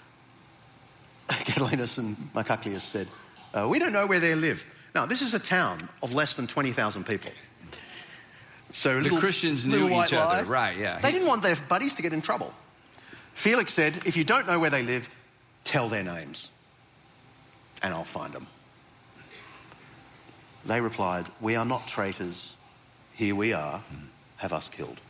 Catullinus 1.28 1.98
and 1.98 2.16
Marcuclius 2.34 2.80
said, 2.80 3.08
uh, 3.52 3.66
We 3.68 3.78
don't 3.78 3.92
know 3.92 4.06
where 4.06 4.20
they 4.20 4.34
live. 4.34 4.64
Now, 4.94 5.04
this 5.04 5.20
is 5.20 5.34
a 5.34 5.38
town 5.38 5.90
of 6.02 6.14
less 6.14 6.36
than 6.36 6.46
20,000 6.46 7.04
people. 7.04 7.30
So 8.76 9.00
The 9.00 9.08
Christians 9.08 9.64
knew 9.64 9.88
each 9.88 10.12
other, 10.12 10.42
lie. 10.42 10.42
right, 10.42 10.76
yeah. 10.76 10.98
They 10.98 11.10
didn't 11.10 11.26
want 11.26 11.42
their 11.42 11.56
buddies 11.66 11.94
to 11.94 12.02
get 12.02 12.12
in 12.12 12.20
trouble. 12.20 12.52
Felix 13.32 13.72
said, 13.72 13.94
If 14.04 14.18
you 14.18 14.22
don't 14.22 14.46
know 14.46 14.60
where 14.60 14.68
they 14.68 14.82
live, 14.82 15.08
tell 15.64 15.88
their 15.88 16.02
names, 16.02 16.50
and 17.80 17.94
I'll 17.94 18.04
find 18.04 18.34
them. 18.34 18.46
They 20.66 20.82
replied, 20.82 21.24
We 21.40 21.56
are 21.56 21.64
not 21.64 21.88
traitors. 21.88 22.54
Here 23.14 23.34
we 23.34 23.54
are. 23.54 23.82
Have 24.36 24.52
us 24.52 24.68
killed. 24.68 25.00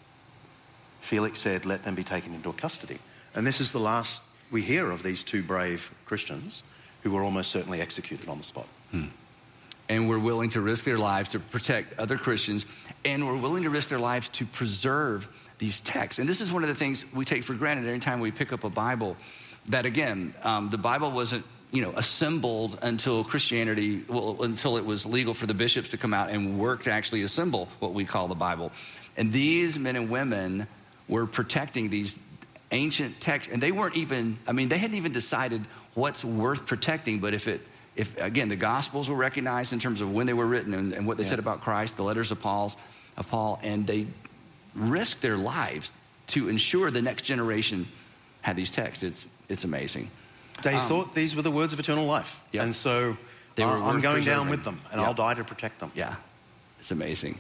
Felix 1.01 1.41
said, 1.41 1.67
Let 1.67 1.83
them 1.83 1.97
be 1.97 2.05
taken 2.05 2.35
into 2.35 2.53
custody. 2.53 2.99
And 3.35 3.45
this 3.45 3.61
is 3.61 3.73
the 3.73 3.81
last 3.81 4.23
we 4.53 4.63
hear 4.63 4.93
of 4.93 5.03
these 5.03 5.25
two 5.25 5.43
brave 5.43 5.93
Christians 6.05 6.63
who 7.03 7.11
were 7.11 7.25
almost 7.25 7.51
certainly 7.51 7.81
executed 7.81 8.29
on 8.29 8.39
the 8.39 8.45
spot. 8.45 8.69
Hmm. 8.93 9.07
And 9.89 10.09
were 10.09 10.19
willing 10.19 10.51
to 10.51 10.61
risk 10.61 10.85
their 10.85 10.99
lives 10.99 11.31
to 11.31 11.39
protect 11.39 11.99
other 11.99 12.19
Christians, 12.19 12.67
and 13.05 13.27
were 13.27 13.37
willing 13.37 13.63
to 13.63 13.71
risk 13.71 13.89
their 13.89 13.99
lives 13.99 14.29
to 14.31 14.45
preserve 14.45 15.29
these 15.59 15.81
texts. 15.81 16.19
And 16.19 16.29
this 16.29 16.41
is 16.41 16.53
one 16.53 16.63
of 16.63 16.69
the 16.69 16.75
things 16.75 17.05
we 17.15 17.25
take 17.25 17.45
for 17.45 17.55
granted 17.55 17.87
every 17.87 18.01
time 18.01 18.21
we 18.21 18.31
pick 18.31 18.53
up 18.53 18.65
a 18.65 18.71
Bible. 18.71 19.17
that 19.69 19.87
again, 19.87 20.35
um, 20.43 20.71
the 20.71 20.79
Bible 20.79 21.11
wasn't 21.11 21.45
you 21.73 21.83
know 21.83 21.93
assembled 21.97 22.79
until 22.83 23.25
Christianity, 23.25 24.05
well, 24.09 24.43
until 24.43 24.77
it 24.77 24.85
was 24.85 25.05
legal 25.05 25.35
for 25.35 25.47
the 25.47 25.55
bishops 25.55 25.89
to 25.91 25.97
come 25.97 26.15
out 26.15 26.31
and 26.31 26.59
work 26.59 26.85
to 26.85 26.93
actually 26.93 27.23
assemble 27.23 27.69
what 27.81 27.93
we 27.93 28.05
call 28.05 28.29
the 28.29 28.35
Bible. 28.35 28.71
And 29.17 29.33
these 29.33 29.79
men 29.79 29.97
and 29.97 30.11
women 30.11 30.67
were 31.09 31.27
protecting 31.27 31.91
these 31.91 32.19
ancient 32.71 33.21
texts, 33.21 33.53
and 33.53 33.63
they 33.63 33.73
weren't 33.73 33.97
even. 33.97 34.39
I 34.47 34.53
mean, 34.53 34.69
they 34.69 34.79
hadn't 34.79 34.97
even 34.97 35.13
decided 35.13 35.65
what's 35.95 36.25
worth 36.25 36.67
protecting. 36.67 37.19
But 37.21 37.35
if 37.35 37.49
it 37.49 37.61
if 37.97 38.17
again 38.21 38.49
the 38.49 38.57
gospels 38.57 39.09
were 39.09 39.17
recognized 39.17 39.73
in 39.73 39.79
terms 39.79 40.01
of 40.01 40.13
when 40.13 40.27
they 40.27 40.35
were 40.35 40.47
written 40.47 40.75
and, 40.75 40.93
and 40.93 41.07
what 41.07 41.17
they 41.17 41.25
yeah. 41.25 41.31
said 41.31 41.39
about 41.39 41.63
christ 41.63 41.97
the 41.97 42.05
letters 42.05 42.31
of 42.31 42.41
paul's 42.41 42.77
of 43.17 43.29
paul 43.29 43.59
and 43.63 43.87
they 43.87 44.07
risked 44.77 45.23
their 45.23 45.37
lives 45.37 45.93
to 46.29 46.49
ensure 46.49 46.91
the 46.91 47.03
next 47.03 47.23
generation 47.23 47.87
had 48.43 48.57
these 48.57 48.71
texts. 48.71 49.03
It's 49.03 49.27
it's 49.49 49.65
amazing. 49.65 50.11
They 50.63 50.75
um, 50.75 50.89
thought 50.89 51.15
these 51.15 51.35
were 51.37 51.43
the 51.43 51.51
words 51.51 51.73
of 51.73 51.81
eternal 51.81 52.07
life. 52.07 52.45
Yep. 52.53 52.65
and 52.65 52.75
so 52.75 53.17
uh, 53.59 53.65
i'm 53.65 54.01
going 54.01 54.25
down 54.25 54.51
with 54.51 54.65
them 54.65 54.81
and 54.93 55.01
yep. 55.01 55.09
i'll 55.09 55.15
die 55.15 55.35
to 55.35 55.45
protect 55.45 55.81
them. 55.81 55.91
Yeah. 55.95 56.17
It's 56.79 56.91
amazing. 56.91 57.39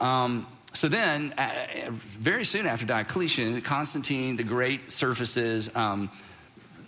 Um, 0.00 0.46
so 0.72 0.88
then, 0.88 1.32
uh, 1.38 1.50
very 1.90 2.44
soon 2.44 2.66
after 2.66 2.84
Diocletian, 2.84 3.60
Constantine 3.62 4.36
the 4.36 4.44
Great 4.44 4.90
surfaces, 4.90 5.74
um, 5.74 6.10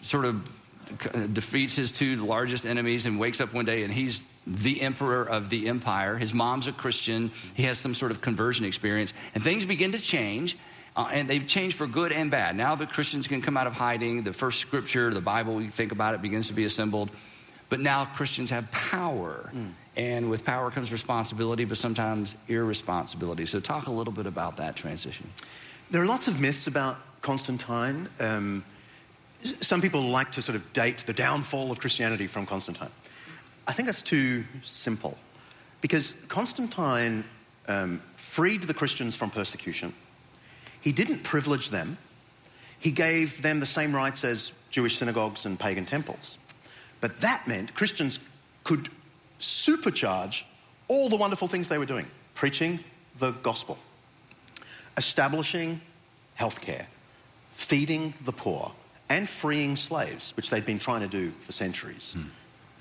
sort 0.03 0.27
of 0.27 0.49
defeats 1.33 1.77
his 1.77 1.93
two 1.93 2.17
largest 2.17 2.67
enemies 2.67 3.07
and 3.07 3.19
wakes 3.19 3.41
up 3.41 3.53
one 3.53 3.65
day 3.65 3.83
and 3.83 3.93
he's 3.93 4.23
the 4.47 4.81
emperor 4.81 5.25
of 5.25 5.51
the 5.51 5.69
empire. 5.69 6.17
His 6.17 6.33
mom's 6.33 6.69
a 6.69 6.73
Christian. 6.73 7.31
He 7.55 7.65
has 7.65 7.79
some 7.79 7.95
sort 7.95 8.11
of 8.11 8.21
conversion 8.21 8.65
experience. 8.65 9.13
And 9.35 9.43
things 9.45 9.67
begin 9.67 9.93
to 9.93 10.01
change. 10.01 10.57
Uh, 10.97 11.09
and 11.13 11.29
they've 11.29 11.47
changed 11.47 11.77
for 11.77 11.87
good 11.87 12.11
and 12.11 12.31
bad. 12.31 12.57
Now 12.57 12.75
the 12.75 12.87
Christians 12.87 13.29
can 13.29 13.41
come 13.41 13.57
out 13.57 13.67
of 13.67 13.75
hiding. 13.75 14.25
The 14.25 14.33
first 14.33 14.59
scripture, 14.59 15.15
the 15.15 15.21
Bible, 15.21 15.55
we 15.55 15.69
think 15.69 15.93
about 15.93 16.15
it, 16.15 16.23
begins 16.23 16.49
to 16.49 16.55
be 16.55 16.65
assembled. 16.65 17.11
But 17.69 17.81
now 17.81 18.05
Christians 18.05 18.51
have 18.51 18.71
power. 18.73 19.51
Mm. 19.55 19.73
And 19.97 20.31
with 20.31 20.45
power 20.45 20.71
comes 20.71 20.91
responsibility, 20.91 21.65
but 21.65 21.77
sometimes 21.77 22.35
irresponsibility. 22.49 23.47
So, 23.47 23.59
talk 23.59 23.89
a 23.89 23.91
little 23.91 24.13
bit 24.13 24.27
about 24.27 24.57
that 24.59 24.77
transition. 24.77 25.31
There 25.91 26.01
are 26.01 26.07
lots 26.07 26.29
of 26.29 26.41
myths 26.41 26.69
about 26.69 26.99
Constantine. 27.21 28.09
Um, 28.21 28.65
some 29.61 29.81
people 29.81 30.03
like 30.03 30.33
to 30.33 30.43
sort 30.43 30.57
of 30.57 30.73
date 30.73 30.99
the 31.07 31.13
downfall 31.13 31.71
of 31.71 31.81
Christianity 31.81 32.27
from 32.27 32.47
Constantine. 32.47 32.91
I 33.67 33.73
think 33.73 33.87
that's 33.87 34.03
too 34.03 34.45
simple 34.63 35.17
because 35.81 36.13
Constantine 36.29 37.25
um, 37.69 38.03
freed 38.17 38.63
the 38.63 38.75
Christians 38.75 39.15
from 39.15 39.31
persecution. 39.31 39.95
He 40.81 40.93
didn't 40.93 41.23
privilege 41.23 41.71
them, 41.71 41.99
he 42.81 42.91
gave 42.91 43.43
them 43.43 43.61
the 43.61 43.67
same 43.67 43.95
rights 43.95 44.25
as 44.25 44.53
Jewish 44.71 44.97
synagogues 44.97 45.47
and 45.47 45.59
pagan 45.59 45.85
temples. 45.85 46.39
But 47.01 47.21
that 47.21 47.47
meant 47.47 47.75
Christians 47.75 48.21
could 48.65 48.89
supercharge 49.39 50.45
all 50.89 51.09
the 51.09 51.17
wonderful 51.17 51.49
things 51.49 51.69
they 51.69 51.79
were 51.79 51.87
doing 51.87 52.07
preaching 52.35 52.79
the 53.19 53.33
gospel, 53.33 53.77
establishing 54.97 55.81
healthcare, 56.39 56.87
feeding 57.53 58.15
the 58.25 58.33
poor, 58.33 58.71
and 59.09 59.29
freeing 59.29 59.77
slaves, 59.77 60.33
which 60.37 60.51
they'd 60.51 60.67
been 60.67 60.79
trying 60.79 61.01
to 61.01 61.09
do 61.09 61.33
for 61.41 61.53
centuries, 61.53 62.15
mm. 62.17 62.27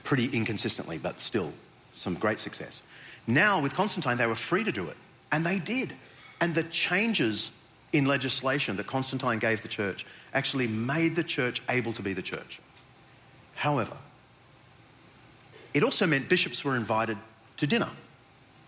pretty 0.03 0.25
inconsistently, 0.25 0.97
but 0.97 1.21
still 1.21 1.53
some 1.93 2.15
great 2.15 2.39
success. 2.39 2.81
Now, 3.25 3.61
with 3.61 3.73
Constantine, 3.73 4.17
they 4.17 4.27
were 4.27 4.35
free 4.35 4.63
to 4.63 4.71
do 4.71 4.87
it, 4.87 4.97
and 5.31 5.45
they 5.45 5.59
did. 5.59 5.93
And 6.39 6.53
the 6.53 6.63
changes 6.63 7.51
in 7.93 8.05
legislation 8.05 8.75
that 8.77 8.87
Constantine 8.87 9.39
gave 9.39 9.61
the 9.61 9.67
church 9.67 10.05
actually 10.33 10.67
made 10.67 11.15
the 11.15 11.23
church 11.23 11.61
able 11.69 11.93
to 11.93 12.01
be 12.01 12.13
the 12.13 12.21
church. 12.21 12.59
However, 13.55 13.97
it 15.73 15.83
also 15.83 16.05
meant 16.05 16.29
bishops 16.29 16.63
were 16.63 16.75
invited 16.75 17.17
to 17.57 17.67
dinner 17.67 17.89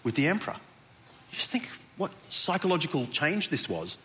with 0.03 0.15
the 0.15 0.27
emperor. 0.27 0.55
You 1.31 1.35
just 1.35 1.51
think 1.51 1.69
what 1.97 2.11
psychological 2.29 3.05
change 3.07 3.49
this 3.49 3.69
was. 3.69 3.97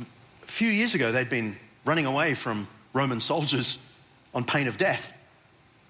A 0.00 0.46
few 0.46 0.68
years 0.68 0.94
ago, 0.94 1.12
they'd 1.12 1.30
been 1.30 1.56
running 1.86 2.04
away 2.04 2.34
from 2.34 2.68
Roman 2.92 3.20
soldiers 3.20 3.78
on 4.34 4.44
pain 4.44 4.68
of 4.68 4.76
death. 4.76 5.14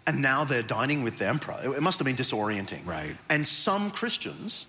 And 0.07 0.23
now 0.23 0.45
they're 0.45 0.63
dining 0.63 1.03
with 1.03 1.19
the 1.19 1.27
emperor. 1.27 1.59
It 1.65 1.83
must 1.83 1.99
have 1.99 2.07
been 2.07 2.15
disorienting. 2.15 2.87
Right. 2.87 3.17
And 3.29 3.45
some 3.45 3.91
Christians 3.91 4.67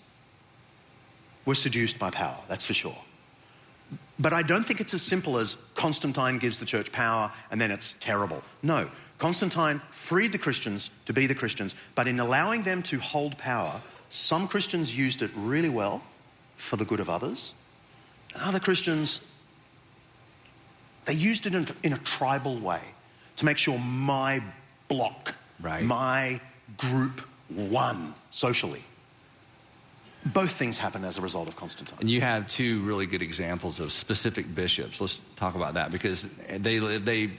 were 1.45 1.53
seduced 1.53 1.99
by 1.99 2.09
power, 2.09 2.37
that's 2.47 2.65
for 2.65 2.73
sure. 2.73 2.97
But 4.19 4.33
I 4.33 4.41
don't 4.41 4.65
think 4.65 4.81
it's 4.81 4.95
as 4.95 5.03
simple 5.03 5.37
as 5.37 5.55
Constantine 5.75 6.39
gives 6.39 6.57
the 6.57 6.65
church 6.65 6.91
power 6.91 7.31
and 7.51 7.61
then 7.61 7.69
it's 7.69 7.95
terrible. 7.99 8.41
No, 8.63 8.89
Constantine 9.19 9.79
freed 9.91 10.31
the 10.31 10.37
Christians 10.37 10.89
to 11.05 11.13
be 11.13 11.27
the 11.27 11.35
Christians, 11.35 11.75
but 11.95 12.07
in 12.07 12.19
allowing 12.19 12.63
them 12.63 12.81
to 12.83 12.99
hold 12.99 13.37
power, 13.37 13.79
some 14.09 14.47
Christians 14.47 14.97
used 14.97 15.21
it 15.21 15.31
really 15.35 15.69
well 15.69 16.01
for 16.57 16.77
the 16.77 16.85
good 16.85 16.99
of 16.99 17.09
others, 17.09 17.53
and 18.33 18.43
other 18.43 18.59
Christians 18.59 19.21
they 21.07 21.13
used 21.13 21.47
it 21.47 21.55
in, 21.55 21.67
in 21.83 21.93
a 21.93 21.97
tribal 21.99 22.57
way 22.57 22.81
to 23.37 23.45
make 23.45 23.57
sure 23.57 23.79
my 23.79 24.43
block, 24.89 25.33
right. 25.61 25.83
my 25.83 26.39
group 26.77 27.21
won 27.49 28.13
socially. 28.29 28.83
Both 30.25 30.51
things 30.51 30.77
happen 30.77 31.05
as 31.05 31.17
a 31.17 31.21
result 31.21 31.47
of 31.47 31.55
Constantine. 31.55 31.97
And 32.01 32.09
you 32.09 32.19
have 32.19 32.47
two 32.47 32.81
really 32.81 33.05
good 33.05 33.21
examples 33.21 33.79
of 33.79 33.93
specific 33.93 34.53
bishops. 34.53 34.99
Let's 34.99 35.21
talk 35.37 35.55
about 35.55 35.75
that 35.75 35.91
because 35.91 36.27
they, 36.49 36.79
they 36.97 37.31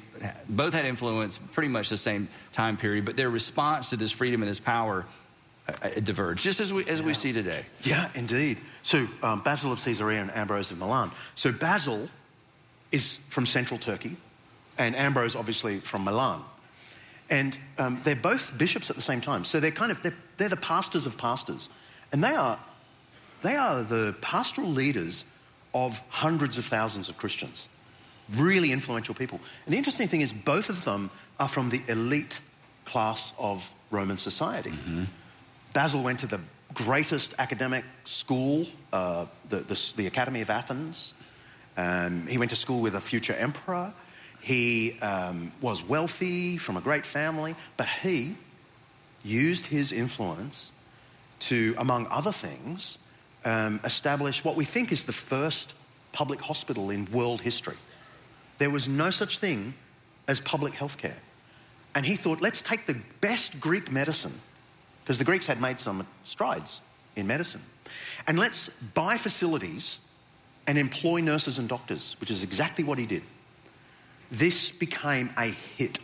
both 0.48 0.72
had 0.72 0.86
influence 0.86 1.38
pretty 1.52 1.68
much 1.68 1.90
the 1.90 1.98
same 1.98 2.28
time 2.52 2.78
period, 2.78 3.04
but 3.04 3.18
their 3.18 3.28
response 3.28 3.90
to 3.90 3.96
this 3.96 4.12
freedom 4.12 4.40
and 4.40 4.48
this 4.48 4.60
power 4.60 5.04
uh, 5.68 5.72
uh 5.82 6.00
diverged, 6.00 6.42
just 6.42 6.60
as 6.60 6.72
we, 6.72 6.86
as 6.86 7.00
yeah. 7.00 7.06
we 7.06 7.12
see 7.12 7.34
today. 7.34 7.66
Yeah, 7.82 8.08
indeed. 8.14 8.56
So 8.82 9.06
um, 9.22 9.42
Basil 9.42 9.70
of 9.70 9.84
Caesarea 9.84 10.22
and 10.22 10.34
Ambrose 10.34 10.70
of 10.70 10.78
Milan. 10.78 11.10
So 11.34 11.52
Basil 11.52 12.08
is 12.90 13.18
from 13.28 13.46
central 13.46 13.78
Turkey, 13.78 14.16
and 14.78 14.96
Ambrose, 14.96 15.36
obviously, 15.36 15.78
from 15.80 16.04
Milan. 16.04 16.42
And 17.30 17.58
um, 17.78 18.00
they're 18.04 18.16
both 18.16 18.56
bishops 18.56 18.88
at 18.90 18.96
the 18.96 19.02
same 19.02 19.20
time. 19.20 19.44
So 19.44 19.60
they're 19.60 19.70
kind 19.70 19.90
of, 19.90 20.02
they're, 20.02 20.14
they're 20.38 20.48
the 20.48 20.56
pastors 20.56 21.04
of 21.04 21.18
pastors. 21.18 21.68
And 22.10 22.24
they 22.24 22.34
are, 22.34 22.58
they 23.42 23.56
are 23.56 23.82
the 23.82 24.16
pastoral 24.22 24.68
leaders 24.68 25.24
of 25.74 26.00
hundreds 26.08 26.56
of 26.56 26.64
thousands 26.64 27.08
of 27.08 27.18
Christians. 27.18 27.68
Really 28.36 28.72
influential 28.72 29.14
people. 29.14 29.40
And 29.66 29.72
the 29.74 29.76
interesting 29.76 30.08
thing 30.08 30.22
is, 30.22 30.32
both 30.32 30.70
of 30.70 30.84
them 30.84 31.10
are 31.38 31.48
from 31.48 31.68
the 31.68 31.82
elite 31.88 32.40
class 32.84 33.34
of 33.38 33.70
Roman 33.90 34.16
society. 34.16 34.70
Mm-hmm. 34.70 35.04
Basil 35.74 36.02
went 36.02 36.20
to 36.20 36.26
the 36.26 36.40
greatest 36.72 37.34
academic 37.38 37.84
school, 38.04 38.66
uh, 38.92 39.26
the, 39.48 39.60
the, 39.60 39.92
the 39.96 40.06
Academy 40.06 40.40
of 40.40 40.50
Athens. 40.50 41.14
Um, 41.78 42.26
he 42.26 42.36
went 42.36 42.50
to 42.50 42.56
school 42.56 42.80
with 42.80 42.94
a 42.94 43.00
future 43.00 43.34
emperor. 43.34 43.92
He 44.40 44.98
um, 45.00 45.52
was 45.60 45.82
wealthy 45.82 46.58
from 46.58 46.76
a 46.76 46.80
great 46.80 47.06
family, 47.06 47.54
but 47.76 47.86
he 47.86 48.34
used 49.24 49.66
his 49.66 49.92
influence 49.92 50.72
to, 51.40 51.74
among 51.78 52.08
other 52.10 52.32
things, 52.32 52.98
um, 53.44 53.80
establish 53.84 54.44
what 54.44 54.56
we 54.56 54.64
think 54.64 54.92
is 54.92 55.04
the 55.04 55.12
first 55.12 55.74
public 56.12 56.40
hospital 56.40 56.90
in 56.90 57.06
world 57.12 57.40
history. 57.40 57.76
There 58.58 58.70
was 58.70 58.88
no 58.88 59.10
such 59.10 59.38
thing 59.38 59.74
as 60.26 60.40
public 60.40 60.74
health 60.74 60.98
care. 60.98 61.16
And 61.94 62.04
he 62.04 62.16
thought, 62.16 62.40
let's 62.40 62.60
take 62.60 62.86
the 62.86 63.00
best 63.20 63.60
Greek 63.60 63.90
medicine, 63.90 64.40
because 65.04 65.18
the 65.18 65.24
Greeks 65.24 65.46
had 65.46 65.60
made 65.60 65.78
some 65.78 66.06
strides 66.24 66.80
in 67.14 67.26
medicine, 67.26 67.62
and 68.26 68.38
let's 68.38 68.68
buy 68.94 69.16
facilities 69.16 70.00
and 70.68 70.78
employ 70.78 71.20
nurses 71.20 71.58
and 71.58 71.68
doctors, 71.68 72.14
which 72.20 72.30
is 72.30 72.44
exactly 72.44 72.84
what 72.84 72.98
he 72.98 73.06
did. 73.06 73.22
This 74.30 74.70
became 74.70 75.30
a 75.38 75.46
hit 75.46 75.98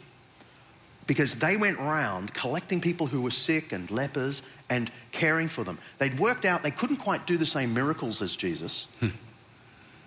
because 1.07 1.34
they 1.34 1.59
went 1.59 1.78
around 1.78 2.32
collecting 2.32 2.80
people 2.80 3.07
who 3.07 3.20
were 3.20 3.30
sick 3.30 3.72
and 3.72 3.91
lepers 3.91 4.43
and 4.70 4.91
caring 5.12 5.49
for 5.49 5.62
them. 5.62 5.78
They'd 5.99 6.18
worked 6.18 6.47
out 6.47 6.62
they 6.62 6.70
couldn't 6.70 6.97
quite 6.97 7.26
do 7.26 7.36
the 7.36 7.45
same 7.45 7.74
miracles 7.74 8.22
as 8.22 8.34
Jesus. 8.34 8.88
Hmm. 9.01 9.09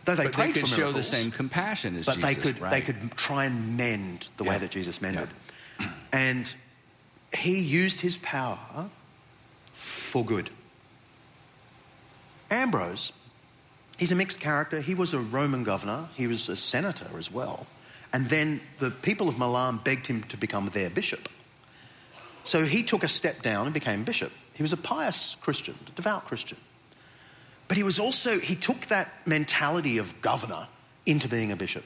Though 0.06 0.16
they 0.16 0.24
but 0.24 0.34
prayed 0.34 0.56
they 0.56 0.62
could 0.62 0.70
for 0.70 0.78
miracles, 0.80 0.94
show 0.96 0.98
the 0.98 1.04
same 1.04 1.32
compassion 1.32 1.96
as 1.96 2.08
but 2.08 2.16
Jesus. 2.16 2.24
But 2.24 2.28
they 2.28 2.42
could 2.42 2.62
right? 2.62 2.72
they 2.72 2.82
could 2.82 3.12
try 3.12 3.46
and 3.46 3.78
mend 3.78 4.30
the 4.38 4.44
yeah. 4.44 4.50
way 4.50 4.58
that 4.58 4.72
Jesus 4.72 5.02
mended. 5.02 5.30
Yeah. 5.80 5.92
And 6.12 6.52
he 7.36 7.60
used 7.60 8.02
his 8.02 8.18
power 8.18 8.90
for 9.74 10.26
good. 10.26 10.50
Ambrose 12.50 13.12
He's 13.98 14.12
a 14.12 14.16
mixed 14.16 14.40
character. 14.40 14.80
He 14.80 14.94
was 14.94 15.14
a 15.14 15.20
Roman 15.20 15.64
governor, 15.64 16.10
he 16.16 16.28
was 16.28 16.50
a 16.50 16.56
senator 16.56 17.18
as 17.18 17.32
well. 17.32 17.68
And 18.14 18.30
then 18.30 18.62
the 18.80 18.92
people 18.92 19.28
of 19.28 19.38
Milan 19.38 19.82
begged 19.84 20.08
him 20.08 20.24
to 20.24 20.38
become 20.38 20.70
their 20.70 20.90
bishop. 20.90 21.28
So 22.46 22.64
he 22.64 22.84
took 22.84 23.04
a 23.04 23.08
step 23.10 23.42
down 23.42 23.66
and 23.66 23.74
became 23.74 24.06
bishop. 24.06 24.32
He 24.54 24.64
was 24.64 24.72
a 24.72 24.78
pious 24.78 25.36
Christian, 25.42 25.76
a 25.86 25.92
devout 25.92 26.26
Christian. 26.26 26.58
But 27.68 27.76
he 27.76 27.84
was 27.84 28.00
also, 28.00 28.40
he 28.40 28.56
took 28.56 28.80
that 28.88 29.12
mentality 29.26 29.98
of 29.98 30.22
governor 30.22 30.68
into 31.06 31.28
being 31.28 31.52
a 31.52 31.58
bishop. 31.58 31.84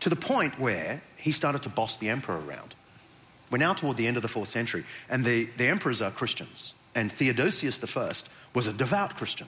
To 0.00 0.08
the 0.08 0.16
point 0.16 0.58
where 0.58 1.02
he 1.16 1.32
started 1.32 1.62
to 1.64 1.68
boss 1.68 1.98
the 1.98 2.08
emperor 2.08 2.40
around. 2.40 2.74
We're 3.50 3.58
now 3.58 3.74
toward 3.74 3.96
the 3.96 4.06
end 4.06 4.16
of 4.16 4.22
the 4.22 4.28
fourth 4.28 4.48
century, 4.48 4.84
and 5.08 5.24
the, 5.24 5.44
the 5.56 5.66
emperors 5.66 6.00
are 6.00 6.10
Christians. 6.10 6.74
And 6.94 7.12
Theodosius 7.12 7.96
I 7.96 8.12
was 8.54 8.66
a 8.66 8.72
devout 8.72 9.16
Christian. 9.16 9.46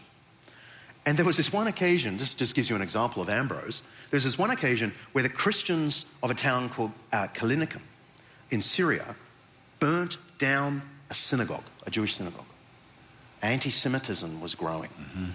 And 1.07 1.17
there 1.17 1.25
was 1.25 1.37
this 1.37 1.53
one 1.53 1.67
occasion, 1.67 2.19
this 2.19 2.35
just 2.35 2.55
gives 2.55 2.69
you 2.69 2.77
an 2.77 2.83
example 2.83 3.23
of 3.23 3.29
Ambrose. 3.29 3.83
There's 4.11 4.25
this 4.25 4.39
one 4.39 4.51
occasion 4.51 4.93
where 5.13 5.23
the 5.23 5.31
Christians 5.31 6.05
of 6.23 6.31
a 6.31 6.35
town 6.35 6.69
called 6.69 6.93
uh, 7.13 7.29
Callinicum 7.29 7.81
in 8.51 8.61
Syria 8.61 9.17
burnt 9.79 10.19
down 10.39 10.83
a 11.09 11.15
synagogue, 11.15 11.65
a 11.87 11.91
Jewish 11.91 12.17
synagogue. 12.17 12.45
Anti 13.43 13.71
Semitism 13.71 14.41
was 14.41 14.55
growing. 14.55 14.91
Mm-hmm. 14.91 15.31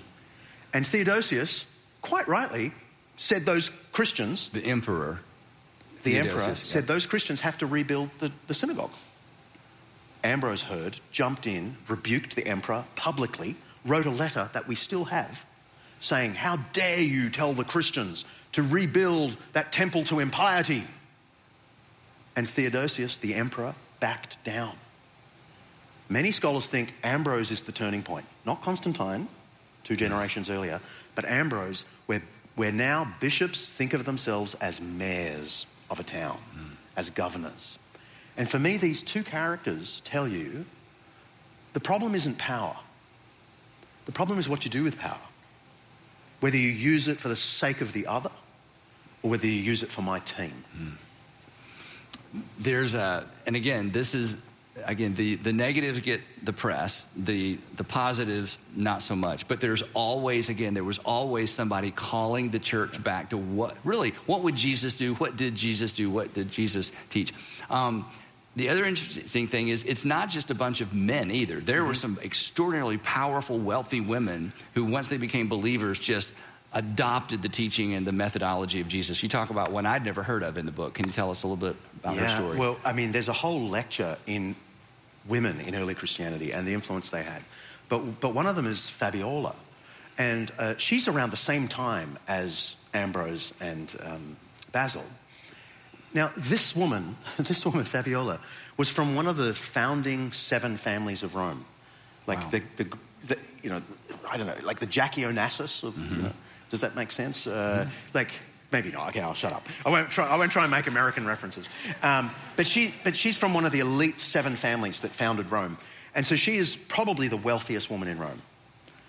And 0.74 0.86
Theodosius, 0.86 1.66
quite 2.02 2.28
rightly, 2.28 2.72
said 3.18 3.46
those 3.46 3.70
Christians, 3.70 4.50
the 4.50 4.66
emperor, 4.66 5.22
the 6.04 6.12
Theodosius, 6.12 6.34
emperor, 6.34 6.50
yeah. 6.50 6.54
said 6.54 6.88
those 6.88 7.08
Christians 7.08 7.42
have 7.42 7.58
to 7.60 7.66
rebuild 7.66 8.12
the, 8.20 8.32
the 8.48 8.54
synagogue. 8.54 8.92
Ambrose 10.24 10.64
heard, 10.64 10.98
jumped 11.12 11.48
in, 11.48 11.78
rebuked 11.88 12.36
the 12.36 12.46
emperor 12.46 12.84
publicly, 12.96 13.56
wrote 13.86 14.06
a 14.06 14.12
letter 14.12 14.50
that 14.54 14.68
we 14.68 14.76
still 14.76 15.06
have 15.06 15.46
saying, 16.06 16.36
How 16.36 16.58
dare 16.74 17.02
you 17.02 17.30
tell 17.30 17.54
the 17.54 17.64
Christians 17.64 18.26
to 18.54 18.62
rebuild 18.62 19.38
that 19.54 19.72
temple 19.72 20.04
to 20.06 20.20
impiety? 20.20 20.84
And 22.36 22.48
Theodosius, 22.48 23.18
the 23.18 23.34
emperor, 23.34 23.74
backed 24.00 24.42
down. 24.44 24.76
Many 26.10 26.32
scholars 26.32 26.68
think 26.68 26.94
Ambrose 27.04 27.50
is 27.50 27.64
the 27.64 27.72
turning 27.72 28.04
point, 28.04 28.26
not 28.46 28.62
Constantine, 28.62 29.28
two 29.84 29.96
generations 29.96 30.50
earlier, 30.50 30.80
but 31.16 31.26
Ambrose, 31.26 31.86
where, 32.06 32.22
where 32.56 32.72
now 32.72 33.16
bishops 33.20 33.70
think 33.70 33.94
of 33.94 34.06
themselves 34.06 34.54
as 34.56 34.80
mayors 34.80 35.66
of 35.90 36.00
a 36.00 36.04
town, 36.04 36.38
mm. 36.56 36.76
as 36.96 37.10
governors. 37.10 37.80
And 38.38 38.48
for 38.48 38.60
me, 38.60 38.78
these 38.78 39.02
two 39.02 39.24
characters 39.24 40.02
tell 40.06 40.28
you 40.28 40.66
the 41.74 41.80
problem 41.80 42.14
isn't 42.14 42.38
power. 42.38 42.76
The 44.06 44.12
problem 44.12 44.38
is 44.38 44.48
what 44.48 44.66
you 44.66 44.72
do 44.72 44.84
with 44.84 45.00
power. 45.00 45.18
Whether 46.46 46.58
you 46.58 46.70
use 46.70 47.08
it 47.08 47.18
for 47.18 47.28
the 47.28 47.36
sake 47.36 47.82
of 47.82 47.92
the 47.92 48.06
other 48.06 48.30
or 49.24 49.32
whether 49.32 49.48
you 49.48 49.54
use 49.54 49.82
it 49.82 49.90
for 49.90 50.04
my 50.04 50.20
team. 50.20 50.54
There's 52.60 52.94
a, 52.94 53.26
and 53.48 53.56
again, 53.56 53.90
this 53.90 54.14
is 54.14 54.38
again, 54.84 55.16
the, 55.16 55.38
the 55.38 55.52
negatives 55.52 56.02
get 56.02 56.22
the 56.44 56.54
press, 56.54 57.10
the, 57.16 57.58
the 57.78 57.84
positives, 57.84 58.60
not 58.76 59.02
so 59.02 59.16
much. 59.16 59.48
But 59.48 59.60
there's 59.60 59.82
always, 59.96 60.50
again, 60.50 60.76
there 60.76 60.84
was 60.84 61.00
always 61.00 61.50
somebody 61.50 61.90
calling 61.90 62.52
the 62.52 62.60
church 62.60 63.02
back 63.02 63.32
to 63.32 63.38
what, 63.38 63.76
really, 63.84 64.12
what 64.28 64.42
would 64.44 64.56
Jesus 64.56 64.96
do? 64.98 65.16
What 65.16 65.38
did 65.38 65.56
Jesus 65.56 65.94
do? 65.94 66.12
What 66.12 66.36
did 66.36 66.52
Jesus 66.52 66.92
teach? 67.10 67.34
Um, 67.72 68.06
the 68.56 68.70
other 68.70 68.86
interesting 68.86 69.48
thing 69.48 69.68
is 69.68 69.84
it's 69.84 70.06
not 70.06 70.30
just 70.30 70.50
a 70.50 70.56
bunch 70.56 70.82
of 70.82 70.94
men 70.94 71.30
either. 71.32 71.60
There 71.60 71.80
mm-hmm. 71.80 71.88
were 71.88 71.94
some 71.94 72.20
extraordinarily 72.24 72.98
powerful, 72.98 73.58
wealthy 73.58 74.02
women 74.02 74.54
who, 74.74 74.86
once 74.86 75.10
they 75.10 75.18
became 75.18 75.50
believers, 75.50 76.00
just 76.00 76.32
adopted 76.74 77.42
the 77.42 77.50
teaching 77.50 77.94
and 77.94 78.06
the 78.06 78.12
methodology 78.12 78.82
of 78.82 78.88
Jesus. 78.88 79.24
You 79.24 79.30
talk 79.30 79.50
about 79.50 79.72
one 79.72 79.86
I'd 79.86 80.04
never 80.04 80.24
heard 80.24 80.44
of 80.44 80.58
in 80.58 80.66
the 80.66 80.72
book. 80.72 80.94
Can 80.94 81.08
you 81.08 81.14
tell 81.14 81.32
us 81.32 81.44
a 81.44 81.48
little 81.48 81.74
bit 81.74 81.76
about 82.00 82.16
yeah, 82.16 82.30
her 82.30 82.38
story? 82.38 82.58
Well, 82.58 82.78
I 82.84 82.94
mean, 82.94 83.12
there's 83.12 83.30
a 83.30 83.34
whole 83.34 83.68
lecture 83.68 84.18
in 84.26 84.56
women 85.26 85.62
in 85.62 85.76
early 85.76 85.96
Christianity 85.96 86.52
and 86.52 86.68
the 86.68 86.74
influence 86.74 87.10
they 87.10 87.24
had. 87.24 87.42
But, 87.90 88.20
but 88.20 88.34
one 88.34 88.46
of 88.46 88.56
them 88.56 88.68
is 88.68 88.90
Fabiola. 88.90 89.56
And 90.18 90.52
uh, 90.58 90.76
she's 90.78 91.08
around 91.08 91.32
the 91.32 91.38
same 91.38 91.68
time 91.68 92.18
as 92.28 92.76
Ambrose 92.94 93.54
and 93.60 93.94
um, 94.04 94.38
Basil. 94.72 95.04
Now, 96.16 96.32
this 96.38 96.74
woman, 96.74 97.18
this 97.38 97.66
woman, 97.66 97.84
Fabiola, 97.84 98.40
was 98.78 98.90
from 98.90 99.16
one 99.16 99.28
of 99.28 99.36
the 99.38 99.54
founding 99.54 100.32
seven 100.32 100.78
families 100.78 101.22
of 101.22 101.36
Rome. 101.36 101.66
Like 102.26 102.42
wow. 102.42 102.50
the, 102.50 102.62
the, 102.78 102.98
the, 103.28 103.38
you 103.62 103.70
know, 103.70 103.82
I 104.28 104.38
don't 104.38 104.48
know, 104.48 104.56
like 104.64 104.80
the 104.80 104.88
Jackie 104.88 105.22
Onassis 105.22 105.84
of, 105.84 105.94
mm-hmm. 105.94 106.16
you 106.16 106.22
know, 106.24 106.34
does 106.70 106.82
that 106.82 106.96
make 106.96 107.12
sense? 107.12 107.46
Uh, 107.46 107.86
mm-hmm. 107.86 108.18
Like, 108.18 108.32
maybe 108.72 108.92
not. 108.92 109.10
Okay, 109.10 109.20
I'll 109.20 109.34
shut 109.34 109.52
up. 109.52 109.68
I 109.86 109.90
won't 109.90 110.10
try, 110.10 110.26
I 110.26 110.38
won't 110.38 110.52
try 110.52 110.64
and 110.64 110.72
make 110.72 110.88
American 110.88 111.28
references. 111.28 111.70
Um, 112.02 112.32
but, 112.56 112.66
she, 112.66 112.94
but 113.04 113.16
she's 113.16 113.38
from 113.38 113.54
one 113.54 113.66
of 113.66 113.74
the 113.74 113.82
elite 113.82 114.20
seven 114.20 114.56
families 114.56 115.02
that 115.02 115.12
founded 115.12 115.52
Rome. 115.52 115.78
And 116.16 116.26
so 116.26 116.38
she 116.38 116.56
is 116.56 116.78
probably 116.78 117.28
the 117.28 117.38
wealthiest 117.38 117.92
woman 117.92 118.08
in 118.08 118.18
Rome. 118.18 118.42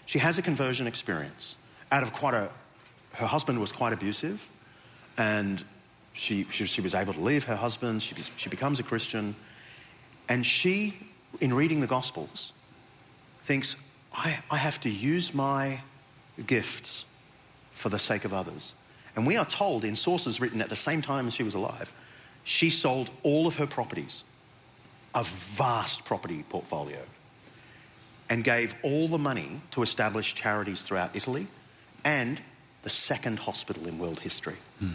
She 0.07 0.19
has 0.19 0.39
a 0.39 0.43
conversion 0.43 0.89
experience 0.89 1.57
out 1.93 2.03
of 2.03 2.13
quite 2.13 2.35
a, 2.35 2.51
her 3.13 3.27
husband 3.27 3.61
was 3.61 3.71
quite 3.71 3.93
abusive. 3.93 4.49
And 5.17 5.65
she, 6.17 6.47
she, 6.51 6.67
she 6.67 6.81
was 6.81 6.95
able 6.95 7.13
to 7.13 7.21
leave 7.21 7.45
her 7.45 7.57
husband. 7.57 8.03
She, 8.03 8.15
she 8.37 8.49
becomes 8.49 8.81
a 8.81 8.83
Christian. 8.83 9.37
And 10.29 10.45
she, 10.45 10.95
in 11.41 11.53
reading 11.55 11.81
the 11.81 11.87
Gospels, 11.87 12.53
thinks, 13.43 13.77
I, 14.13 14.39
I 14.51 14.57
have 14.57 14.81
to 14.81 14.91
use 14.91 15.35
my 15.35 15.81
gifts 16.47 17.05
for 17.73 17.91
the 17.91 17.99
sake 17.99 18.25
of 18.25 18.33
others. 18.33 18.75
And 19.15 19.27
we 19.27 19.37
are 19.37 19.45
told 19.45 19.85
in 19.85 19.95
sources 19.95 20.41
written 20.41 20.61
at 20.61 20.71
the 20.71 20.77
same 20.77 21.03
time 21.03 21.27
as 21.27 21.35
she 21.35 21.43
was 21.43 21.55
alive, 21.55 21.93
she 22.45 22.71
sold 22.71 23.11
all 23.23 23.47
of 23.47 23.57
her 23.57 23.67
properties, 23.67 24.25
a 25.15 25.23
vast 25.23 26.05
property 26.05 26.45
portfolio, 26.49 27.01
and 28.31 28.43
gave 28.43 28.75
all 28.83 29.09
the 29.09 29.19
money 29.19 29.61
to 29.73 29.83
establish 29.83 30.35
charities 30.35 30.83
throughout 30.83 31.15
Italy 31.15 31.47
and 32.05 32.41
the 32.83 32.91
second 32.91 33.39
hospital 33.39 33.87
in 33.87 33.99
world 33.99 34.21
history. 34.21 34.57
Hmm. 34.79 34.95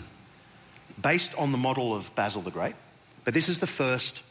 Based 1.01 1.33
on 1.35 1.51
the 1.51 1.57
model 1.57 1.95
of 1.95 2.13
Basil 2.15 2.41
the 2.41 2.51
Great, 2.51 2.75
but 3.23 3.33
this 3.33 3.49
is 3.49 3.59
the 3.59 3.67
first 3.67 4.23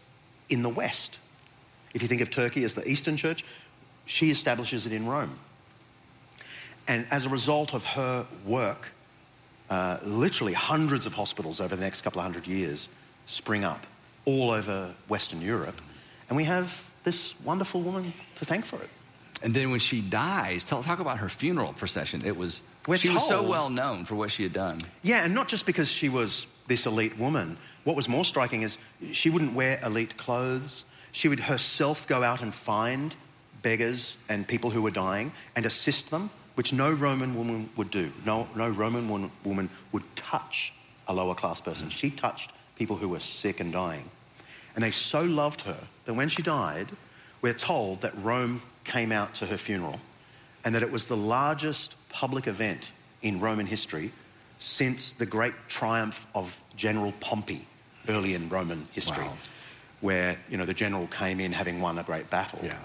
in 0.48 0.62
the 0.62 0.68
West. 0.68 1.18
If 1.94 2.02
you 2.02 2.08
think 2.08 2.20
of 2.20 2.30
Turkey 2.30 2.64
as 2.64 2.74
the 2.74 2.88
Eastern 2.88 3.16
Church, 3.16 3.44
she 4.06 4.30
establishes 4.30 4.86
it 4.86 4.92
in 4.92 5.06
Rome. 5.06 5.38
And 6.86 7.06
as 7.10 7.26
a 7.26 7.28
result 7.28 7.74
of 7.74 7.84
her 7.84 8.26
work, 8.44 8.88
uh, 9.68 9.98
literally 10.02 10.52
hundreds 10.52 11.06
of 11.06 11.14
hospitals 11.14 11.60
over 11.60 11.76
the 11.76 11.82
next 11.82 12.02
couple 12.02 12.20
of 12.20 12.24
hundred 12.24 12.46
years 12.46 12.88
spring 13.26 13.64
up 13.64 13.86
all 14.24 14.50
over 14.50 14.94
Western 15.08 15.40
Europe. 15.40 15.80
And 16.28 16.36
we 16.36 16.44
have 16.44 16.92
this 17.04 17.40
wonderful 17.42 17.80
woman 17.80 18.12
to 18.36 18.44
thank 18.44 18.64
for 18.64 18.80
it. 18.82 18.90
And 19.42 19.54
then 19.54 19.70
when 19.70 19.80
she 19.80 20.00
dies, 20.00 20.64
tell, 20.64 20.82
talk 20.82 20.98
about 20.98 21.18
her 21.18 21.28
funeral 21.28 21.72
procession. 21.72 22.22
It 22.26 22.36
was, 22.36 22.60
We're 22.86 22.98
she 22.98 23.08
told, 23.08 23.16
was 23.16 23.28
so 23.28 23.48
well 23.48 23.70
known 23.70 24.04
for 24.04 24.16
what 24.16 24.30
she 24.30 24.42
had 24.42 24.52
done. 24.52 24.80
Yeah, 25.02 25.24
and 25.24 25.34
not 25.34 25.48
just 25.48 25.64
because 25.64 25.88
she 25.88 26.08
was 26.08 26.46
this 26.70 26.86
elite 26.86 27.18
woman. 27.18 27.58
What 27.82 27.96
was 27.96 28.08
more 28.08 28.24
striking 28.24 28.62
is 28.62 28.78
she 29.10 29.28
wouldn't 29.28 29.54
wear 29.54 29.80
elite 29.84 30.16
clothes. 30.16 30.84
She 31.10 31.28
would 31.28 31.40
herself 31.40 32.06
go 32.06 32.22
out 32.22 32.42
and 32.42 32.54
find 32.54 33.14
beggars 33.60 34.16
and 34.28 34.46
people 34.46 34.70
who 34.70 34.80
were 34.80 34.92
dying 34.92 35.32
and 35.56 35.66
assist 35.66 36.12
them, 36.12 36.30
which 36.54 36.72
no 36.72 36.92
Roman 36.92 37.34
woman 37.34 37.68
would 37.76 37.90
do. 37.90 38.12
No, 38.24 38.48
no 38.54 38.68
Roman 38.68 39.30
woman 39.44 39.68
would 39.90 40.04
touch 40.14 40.72
a 41.08 41.12
lower 41.12 41.34
class 41.34 41.60
person. 41.60 41.90
She 41.90 42.08
touched 42.08 42.52
people 42.76 42.94
who 42.94 43.08
were 43.08 43.20
sick 43.20 43.58
and 43.58 43.72
dying. 43.72 44.08
And 44.76 44.84
they 44.84 44.92
so 44.92 45.24
loved 45.24 45.62
her 45.62 45.80
that 46.04 46.14
when 46.14 46.28
she 46.28 46.40
died, 46.40 46.86
we're 47.42 47.52
told 47.52 48.00
that 48.02 48.14
Rome 48.22 48.62
came 48.84 49.10
out 49.10 49.34
to 49.34 49.46
her 49.46 49.56
funeral 49.56 50.00
and 50.64 50.72
that 50.76 50.84
it 50.84 50.92
was 50.92 51.08
the 51.08 51.16
largest 51.16 51.96
public 52.10 52.46
event 52.46 52.92
in 53.22 53.40
Roman 53.40 53.66
history 53.66 54.12
since 54.60 55.14
the 55.14 55.26
great 55.26 55.54
triumph 55.68 56.26
of 56.34 56.62
General 56.76 57.12
Pompey 57.18 57.66
early 58.08 58.34
in 58.34 58.48
Roman 58.48 58.86
history, 58.92 59.24
wow. 59.24 59.36
where 60.00 60.36
you 60.48 60.56
know 60.56 60.66
the 60.66 60.74
general 60.74 61.08
came 61.08 61.40
in 61.40 61.50
having 61.50 61.80
won 61.80 61.98
a 61.98 62.04
great 62.04 62.30
battle. 62.30 62.60
Yeah. 62.62 62.78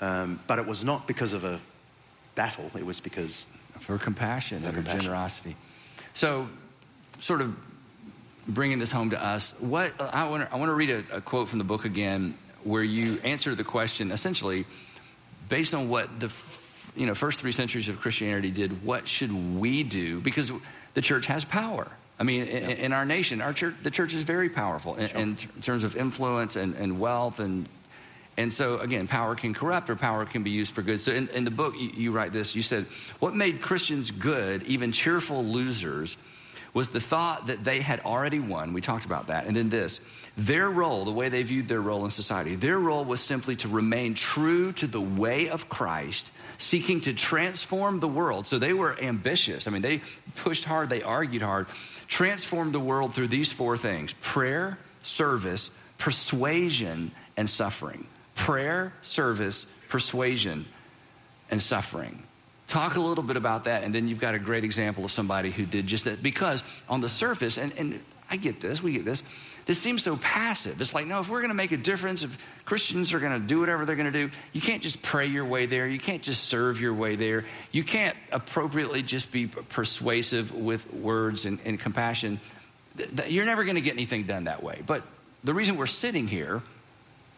Um, 0.00 0.40
but 0.46 0.58
it 0.58 0.66
was 0.66 0.84
not 0.84 1.06
because 1.06 1.32
of 1.32 1.44
a 1.44 1.60
battle; 2.34 2.70
it 2.76 2.84
was 2.84 3.00
because 3.00 3.46
for 3.78 3.96
compassion 3.98 4.64
and 4.64 4.74
compassion. 4.74 5.00
generosity. 5.00 5.56
So, 6.12 6.48
sort 7.20 7.40
of 7.40 7.56
bringing 8.48 8.80
this 8.80 8.90
home 8.90 9.10
to 9.10 9.24
us, 9.24 9.54
what 9.60 9.92
I 10.00 10.28
want 10.28 10.42
to, 10.42 10.52
I 10.52 10.58
want 10.58 10.70
to 10.70 10.74
read 10.74 10.90
a, 10.90 11.04
a 11.12 11.20
quote 11.20 11.48
from 11.48 11.58
the 11.58 11.64
book 11.64 11.84
again, 11.84 12.36
where 12.64 12.82
you 12.82 13.20
answer 13.22 13.54
the 13.54 13.64
question 13.64 14.10
essentially 14.10 14.66
based 15.48 15.72
on 15.72 15.88
what 15.88 16.18
the 16.18 16.32
you 16.96 17.06
know 17.06 17.14
first 17.14 17.38
three 17.38 17.52
centuries 17.52 17.88
of 17.88 18.00
Christianity 18.00 18.50
did. 18.50 18.84
What 18.84 19.06
should 19.06 19.32
we 19.56 19.84
do? 19.84 20.20
Because 20.20 20.50
the 20.94 21.00
church 21.00 21.26
has 21.26 21.44
power. 21.44 21.90
I 22.18 22.22
mean, 22.22 22.46
in, 22.46 22.70
in 22.70 22.92
our 22.92 23.06
nation, 23.06 23.40
our 23.40 23.52
church, 23.52 23.74
the 23.82 23.90
church 23.90 24.12
is 24.12 24.22
very 24.24 24.50
powerful 24.50 24.94
in, 24.96 25.08
sure. 25.08 25.20
in 25.20 25.36
terms 25.62 25.84
of 25.84 25.96
influence 25.96 26.56
and, 26.56 26.74
and, 26.74 27.00
wealth. 27.00 27.40
And, 27.40 27.66
and 28.36 28.52
so, 28.52 28.78
again, 28.80 29.08
power 29.08 29.34
can 29.34 29.54
corrupt 29.54 29.88
or 29.88 29.96
power 29.96 30.26
can 30.26 30.42
be 30.42 30.50
used 30.50 30.74
for 30.74 30.82
good. 30.82 31.00
So, 31.00 31.12
in, 31.12 31.28
in 31.28 31.44
the 31.44 31.50
book, 31.50 31.74
you, 31.78 31.88
you 31.94 32.12
write 32.12 32.32
this 32.32 32.54
you 32.54 32.62
said, 32.62 32.84
What 33.20 33.34
made 33.34 33.62
Christians 33.62 34.10
good, 34.10 34.62
even 34.64 34.92
cheerful 34.92 35.42
losers, 35.42 36.18
was 36.74 36.88
the 36.88 37.00
thought 37.00 37.46
that 37.46 37.64
they 37.64 37.80
had 37.80 38.00
already 38.00 38.38
won. 38.38 38.74
We 38.74 38.82
talked 38.82 39.06
about 39.06 39.28
that. 39.28 39.46
And 39.46 39.56
then 39.56 39.70
this 39.70 40.00
their 40.46 40.70
role, 40.70 41.04
the 41.04 41.12
way 41.12 41.28
they 41.28 41.42
viewed 41.42 41.68
their 41.68 41.82
role 41.82 42.04
in 42.06 42.10
society, 42.10 42.54
their 42.54 42.78
role 42.78 43.04
was 43.04 43.20
simply 43.20 43.56
to 43.56 43.68
remain 43.68 44.14
true 44.14 44.72
to 44.72 44.86
the 44.86 45.00
way 45.00 45.50
of 45.50 45.68
Christ, 45.68 46.32
seeking 46.56 47.02
to 47.02 47.12
transform 47.12 48.00
the 48.00 48.08
world. 48.08 48.46
So 48.46 48.58
they 48.58 48.72
were 48.72 48.98
ambitious. 49.02 49.68
I 49.68 49.70
mean, 49.70 49.82
they 49.82 50.00
pushed 50.36 50.64
hard, 50.64 50.88
they 50.88 51.02
argued 51.02 51.42
hard, 51.42 51.66
transformed 52.06 52.72
the 52.72 52.80
world 52.80 53.12
through 53.12 53.28
these 53.28 53.52
four 53.52 53.76
things 53.76 54.14
prayer, 54.14 54.78
service, 55.02 55.70
persuasion, 55.98 57.10
and 57.36 57.48
suffering. 57.48 58.06
Prayer, 58.34 58.94
service, 59.02 59.66
persuasion, 59.90 60.64
and 61.50 61.60
suffering. 61.60 62.22
Talk 62.66 62.96
a 62.96 63.00
little 63.00 63.24
bit 63.24 63.36
about 63.36 63.64
that, 63.64 63.84
and 63.84 63.94
then 63.94 64.08
you've 64.08 64.20
got 64.20 64.34
a 64.34 64.38
great 64.38 64.64
example 64.64 65.04
of 65.04 65.10
somebody 65.10 65.50
who 65.50 65.66
did 65.66 65.86
just 65.86 66.04
that. 66.04 66.22
Because 66.22 66.62
on 66.88 67.02
the 67.02 67.10
surface, 67.10 67.58
and, 67.58 67.74
and 67.76 68.00
I 68.30 68.36
get 68.36 68.60
this, 68.60 68.82
we 68.82 68.92
get 68.92 69.04
this, 69.04 69.22
this 69.70 69.78
seems 69.78 70.02
so 70.02 70.16
passive. 70.16 70.80
It's 70.80 70.94
like, 70.94 71.06
no, 71.06 71.20
if 71.20 71.30
we're 71.30 71.38
going 71.38 71.52
to 71.52 71.56
make 71.56 71.70
a 71.70 71.76
difference, 71.76 72.24
if 72.24 72.64
Christians 72.64 73.12
are 73.12 73.20
going 73.20 73.40
to 73.40 73.46
do 73.46 73.60
whatever 73.60 73.84
they're 73.84 73.94
going 73.94 74.12
to 74.12 74.26
do, 74.26 74.36
you 74.52 74.60
can't 74.60 74.82
just 74.82 75.00
pray 75.00 75.26
your 75.26 75.44
way 75.44 75.66
there. 75.66 75.86
You 75.86 76.00
can't 76.00 76.22
just 76.22 76.48
serve 76.48 76.80
your 76.80 76.92
way 76.92 77.14
there. 77.14 77.44
You 77.70 77.84
can't 77.84 78.16
appropriately 78.32 79.02
just 79.02 79.30
be 79.30 79.46
persuasive 79.46 80.52
with 80.52 80.92
words 80.92 81.46
and, 81.46 81.60
and 81.64 81.78
compassion. 81.78 82.40
You're 83.28 83.44
never 83.44 83.62
going 83.62 83.76
to 83.76 83.80
get 83.80 83.92
anything 83.92 84.24
done 84.24 84.42
that 84.44 84.60
way. 84.60 84.82
But 84.84 85.04
the 85.44 85.54
reason 85.54 85.76
we're 85.76 85.86
sitting 85.86 86.26
here 86.26 86.62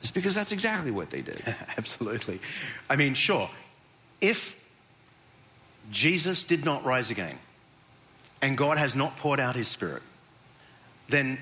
is 0.00 0.10
because 0.10 0.34
that's 0.34 0.52
exactly 0.52 0.90
what 0.90 1.10
they 1.10 1.20
did. 1.20 1.42
Absolutely. 1.76 2.40
I 2.88 2.96
mean, 2.96 3.12
sure, 3.12 3.50
if 4.22 4.58
Jesus 5.90 6.44
did 6.44 6.64
not 6.64 6.82
rise 6.86 7.10
again 7.10 7.38
and 8.40 8.56
God 8.56 8.78
has 8.78 8.96
not 8.96 9.18
poured 9.18 9.38
out 9.38 9.54
his 9.54 9.68
spirit, 9.68 10.02
then 11.10 11.38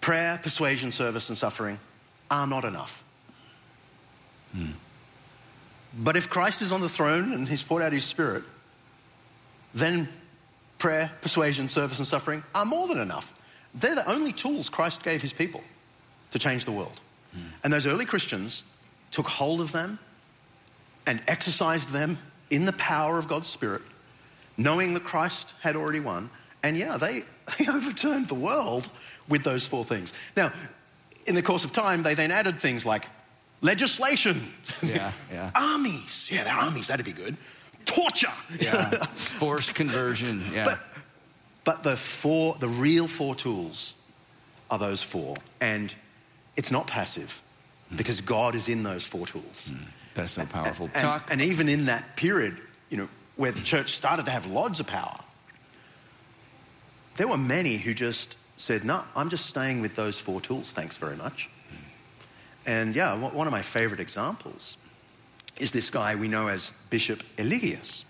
prayer, 0.00 0.38
persuasion, 0.42 0.92
service, 0.92 1.28
and 1.28 1.36
suffering 1.36 1.78
are 2.30 2.46
not 2.46 2.64
enough. 2.64 3.02
Hmm. 4.52 4.72
But 5.96 6.16
if 6.16 6.30
Christ 6.30 6.62
is 6.62 6.72
on 6.72 6.80
the 6.80 6.88
throne 6.88 7.32
and 7.32 7.48
he's 7.48 7.62
poured 7.62 7.82
out 7.82 7.92
his 7.92 8.04
spirit, 8.04 8.44
then 9.74 10.08
prayer, 10.78 11.10
persuasion, 11.20 11.68
service, 11.68 11.98
and 11.98 12.06
suffering 12.06 12.42
are 12.54 12.64
more 12.64 12.86
than 12.86 12.98
enough. 12.98 13.34
They're 13.74 13.94
the 13.94 14.08
only 14.08 14.32
tools 14.32 14.68
Christ 14.68 15.02
gave 15.02 15.22
his 15.22 15.32
people 15.32 15.62
to 16.30 16.38
change 16.38 16.64
the 16.64 16.72
world. 16.72 17.00
Hmm. 17.32 17.38
And 17.64 17.72
those 17.72 17.86
early 17.86 18.04
Christians 18.04 18.62
took 19.10 19.26
hold 19.26 19.60
of 19.60 19.72
them 19.72 19.98
and 21.06 21.20
exercised 21.26 21.90
them 21.90 22.18
in 22.50 22.64
the 22.64 22.72
power 22.74 23.18
of 23.18 23.28
God's 23.28 23.48
Spirit, 23.48 23.82
knowing 24.56 24.94
that 24.94 25.04
Christ 25.04 25.54
had 25.60 25.76
already 25.76 26.00
won. 26.00 26.30
And 26.62 26.76
yeah, 26.76 26.96
they, 26.96 27.24
they 27.58 27.66
overturned 27.68 28.28
the 28.28 28.34
world 28.34 28.88
with 29.30 29.42
those 29.42 29.66
four 29.66 29.84
things. 29.84 30.12
Now, 30.36 30.52
in 31.26 31.34
the 31.34 31.42
course 31.42 31.64
of 31.64 31.72
time, 31.72 32.02
they 32.02 32.14
then 32.14 32.30
added 32.30 32.60
things 32.60 32.84
like 32.84 33.06
legislation, 33.62 34.40
yeah, 34.82 35.12
yeah. 35.32 35.50
armies. 35.54 36.28
Yeah, 36.30 36.54
armies, 36.54 36.88
that'd 36.88 37.06
be 37.06 37.12
good. 37.12 37.36
Torture, 37.86 38.32
yeah. 38.60 38.90
forced 39.14 39.74
conversion. 39.74 40.44
Yeah. 40.52 40.64
But, 40.64 40.80
but 41.62 41.82
the 41.82 41.96
four, 41.96 42.56
the 42.58 42.68
real 42.68 43.06
four 43.06 43.34
tools 43.34 43.94
are 44.70 44.78
those 44.78 45.02
four. 45.02 45.36
And 45.60 45.94
it's 46.56 46.70
not 46.70 46.86
passive 46.86 47.40
mm. 47.92 47.96
because 47.96 48.20
God 48.20 48.54
is 48.54 48.68
in 48.68 48.82
those 48.82 49.04
four 49.04 49.26
tools. 49.26 49.70
Mm. 49.72 49.84
That's 50.14 50.32
so 50.32 50.44
powerful. 50.46 50.90
And, 50.94 51.02
Talk. 51.02 51.30
And, 51.30 51.40
and 51.40 51.50
even 51.50 51.68
in 51.68 51.86
that 51.86 52.16
period, 52.16 52.56
you 52.88 52.96
know, 52.96 53.08
where 53.36 53.52
the 53.52 53.60
church 53.60 53.90
started 53.90 54.26
to 54.26 54.32
have 54.32 54.46
lots 54.46 54.80
of 54.80 54.86
power, 54.86 55.18
there 57.16 57.28
were 57.28 57.38
many 57.38 57.76
who 57.76 57.94
just 57.94 58.36
said, 58.60 58.84
No, 58.84 59.02
I'm 59.16 59.30
just 59.30 59.46
staying 59.46 59.80
with 59.80 59.96
those 59.96 60.18
four 60.18 60.40
tools, 60.40 60.72
thanks 60.72 60.96
very 60.96 61.16
much. 61.16 61.48
And 62.66 62.94
yeah, 62.94 63.16
one 63.16 63.46
of 63.46 63.52
my 63.52 63.62
favorite 63.62 64.00
examples 64.00 64.76
is 65.58 65.72
this 65.72 65.90
guy 65.90 66.14
we 66.14 66.28
know 66.28 66.48
as 66.48 66.72
Bishop 66.90 67.22
Eligius, 67.38 68.04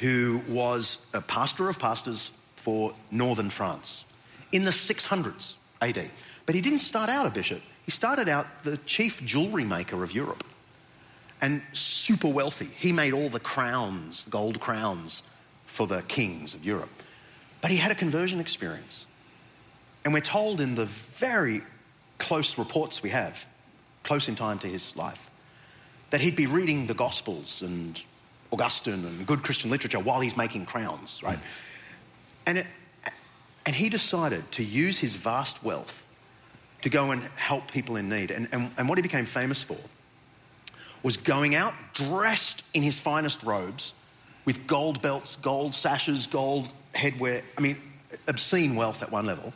who 0.00 0.40
was 0.48 1.06
a 1.12 1.20
pastor 1.20 1.68
of 1.68 1.78
pastors 1.78 2.32
for 2.56 2.94
northern 3.10 3.50
France 3.50 4.04
in 4.52 4.64
the 4.64 4.70
600s 4.70 5.54
AD. 5.82 6.10
But 6.46 6.54
he 6.54 6.60
didn't 6.60 6.80
start 6.80 7.10
out 7.10 7.26
a 7.26 7.30
bishop, 7.30 7.60
he 7.84 7.90
started 7.90 8.28
out 8.28 8.64
the 8.64 8.78
chief 8.78 9.24
jewelry 9.24 9.64
maker 9.64 10.02
of 10.02 10.12
Europe 10.12 10.42
and 11.42 11.60
super 11.74 12.28
wealthy. 12.28 12.68
He 12.76 12.92
made 12.92 13.12
all 13.12 13.28
the 13.28 13.40
crowns, 13.40 14.26
gold 14.30 14.58
crowns 14.58 15.22
for 15.66 15.86
the 15.86 16.02
kings 16.02 16.54
of 16.54 16.64
Europe. 16.64 16.88
But 17.60 17.70
he 17.70 17.76
had 17.76 17.92
a 17.92 17.94
conversion 17.94 18.40
experience. 18.40 19.06
And 20.06 20.14
we're 20.14 20.20
told 20.20 20.60
in 20.60 20.76
the 20.76 20.84
very 20.84 21.62
close 22.18 22.58
reports 22.58 23.02
we 23.02 23.10
have, 23.10 23.44
close 24.04 24.28
in 24.28 24.36
time 24.36 24.60
to 24.60 24.68
his 24.68 24.94
life, 24.94 25.28
that 26.10 26.20
he'd 26.20 26.36
be 26.36 26.46
reading 26.46 26.86
the 26.86 26.94
Gospels 26.94 27.60
and 27.60 28.00
Augustine 28.52 29.04
and 29.04 29.26
good 29.26 29.42
Christian 29.42 29.68
literature 29.68 29.98
while 29.98 30.20
he's 30.20 30.36
making 30.36 30.64
crowns, 30.64 31.24
right? 31.24 31.38
Mm. 31.38 31.42
And, 32.46 32.58
it, 32.58 32.66
and 33.66 33.74
he 33.74 33.88
decided 33.88 34.52
to 34.52 34.62
use 34.62 34.96
his 34.96 35.16
vast 35.16 35.64
wealth 35.64 36.06
to 36.82 36.88
go 36.88 37.10
and 37.10 37.20
help 37.34 37.72
people 37.72 37.96
in 37.96 38.08
need. 38.08 38.30
And, 38.30 38.48
and, 38.52 38.70
and 38.78 38.88
what 38.88 38.98
he 38.98 39.02
became 39.02 39.26
famous 39.26 39.60
for 39.60 39.76
was 41.02 41.16
going 41.16 41.56
out 41.56 41.74
dressed 41.94 42.62
in 42.74 42.84
his 42.84 43.00
finest 43.00 43.42
robes 43.42 43.92
with 44.44 44.68
gold 44.68 45.02
belts, 45.02 45.34
gold 45.34 45.74
sashes, 45.74 46.28
gold 46.28 46.68
headwear. 46.94 47.42
I 47.58 47.60
mean, 47.60 47.76
obscene 48.28 48.76
wealth 48.76 49.02
at 49.02 49.10
one 49.10 49.26
level. 49.26 49.52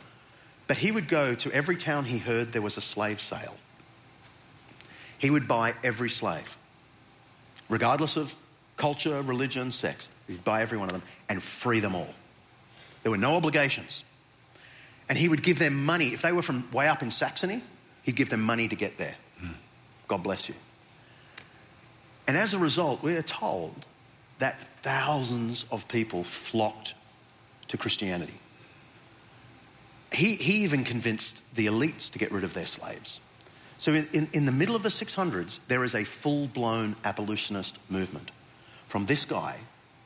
But 0.71 0.77
he 0.77 0.89
would 0.89 1.09
go 1.09 1.35
to 1.35 1.51
every 1.51 1.75
town 1.75 2.05
he 2.05 2.17
heard 2.17 2.53
there 2.53 2.61
was 2.61 2.77
a 2.77 2.81
slave 2.81 3.19
sale. 3.19 3.57
He 5.17 5.29
would 5.29 5.45
buy 5.45 5.73
every 5.83 6.09
slave, 6.09 6.55
regardless 7.67 8.15
of 8.15 8.33
culture, 8.77 9.21
religion, 9.21 9.71
sex. 9.71 10.07
He'd 10.29 10.45
buy 10.45 10.61
every 10.61 10.77
one 10.77 10.87
of 10.87 10.93
them 10.93 11.03
and 11.27 11.43
free 11.43 11.81
them 11.81 11.93
all. 11.93 12.07
There 13.03 13.11
were 13.11 13.17
no 13.17 13.35
obligations. 13.35 14.05
And 15.09 15.17
he 15.17 15.27
would 15.27 15.43
give 15.43 15.59
them 15.59 15.83
money. 15.83 16.13
If 16.13 16.21
they 16.21 16.31
were 16.31 16.41
from 16.41 16.71
way 16.71 16.87
up 16.87 17.01
in 17.01 17.11
Saxony, 17.11 17.61
he'd 18.03 18.15
give 18.15 18.29
them 18.29 18.41
money 18.41 18.69
to 18.69 18.75
get 18.77 18.97
there. 18.97 19.17
Mm. 19.43 19.55
God 20.07 20.23
bless 20.23 20.47
you. 20.47 20.55
And 22.27 22.37
as 22.37 22.53
a 22.53 22.59
result, 22.59 23.03
we 23.03 23.17
are 23.17 23.21
told 23.21 23.85
that 24.39 24.57
thousands 24.83 25.65
of 25.69 25.85
people 25.89 26.23
flocked 26.23 26.95
to 27.67 27.77
Christianity. 27.77 28.39
He, 30.11 30.35
he 30.35 30.63
even 30.63 30.83
convinced 30.83 31.55
the 31.55 31.67
elites 31.67 32.11
to 32.11 32.19
get 32.19 32.31
rid 32.31 32.43
of 32.43 32.53
their 32.53 32.65
slaves. 32.65 33.19
So, 33.77 33.93
in, 33.93 34.07
in, 34.13 34.29
in 34.33 34.45
the 34.45 34.51
middle 34.51 34.75
of 34.75 34.83
the 34.83 34.89
600s, 34.89 35.59
there 35.67 35.83
is 35.83 35.95
a 35.95 36.03
full 36.03 36.47
blown 36.47 36.95
abolitionist 37.03 37.79
movement 37.89 38.31
from 38.87 39.05
this 39.05 39.25
guy 39.25 39.57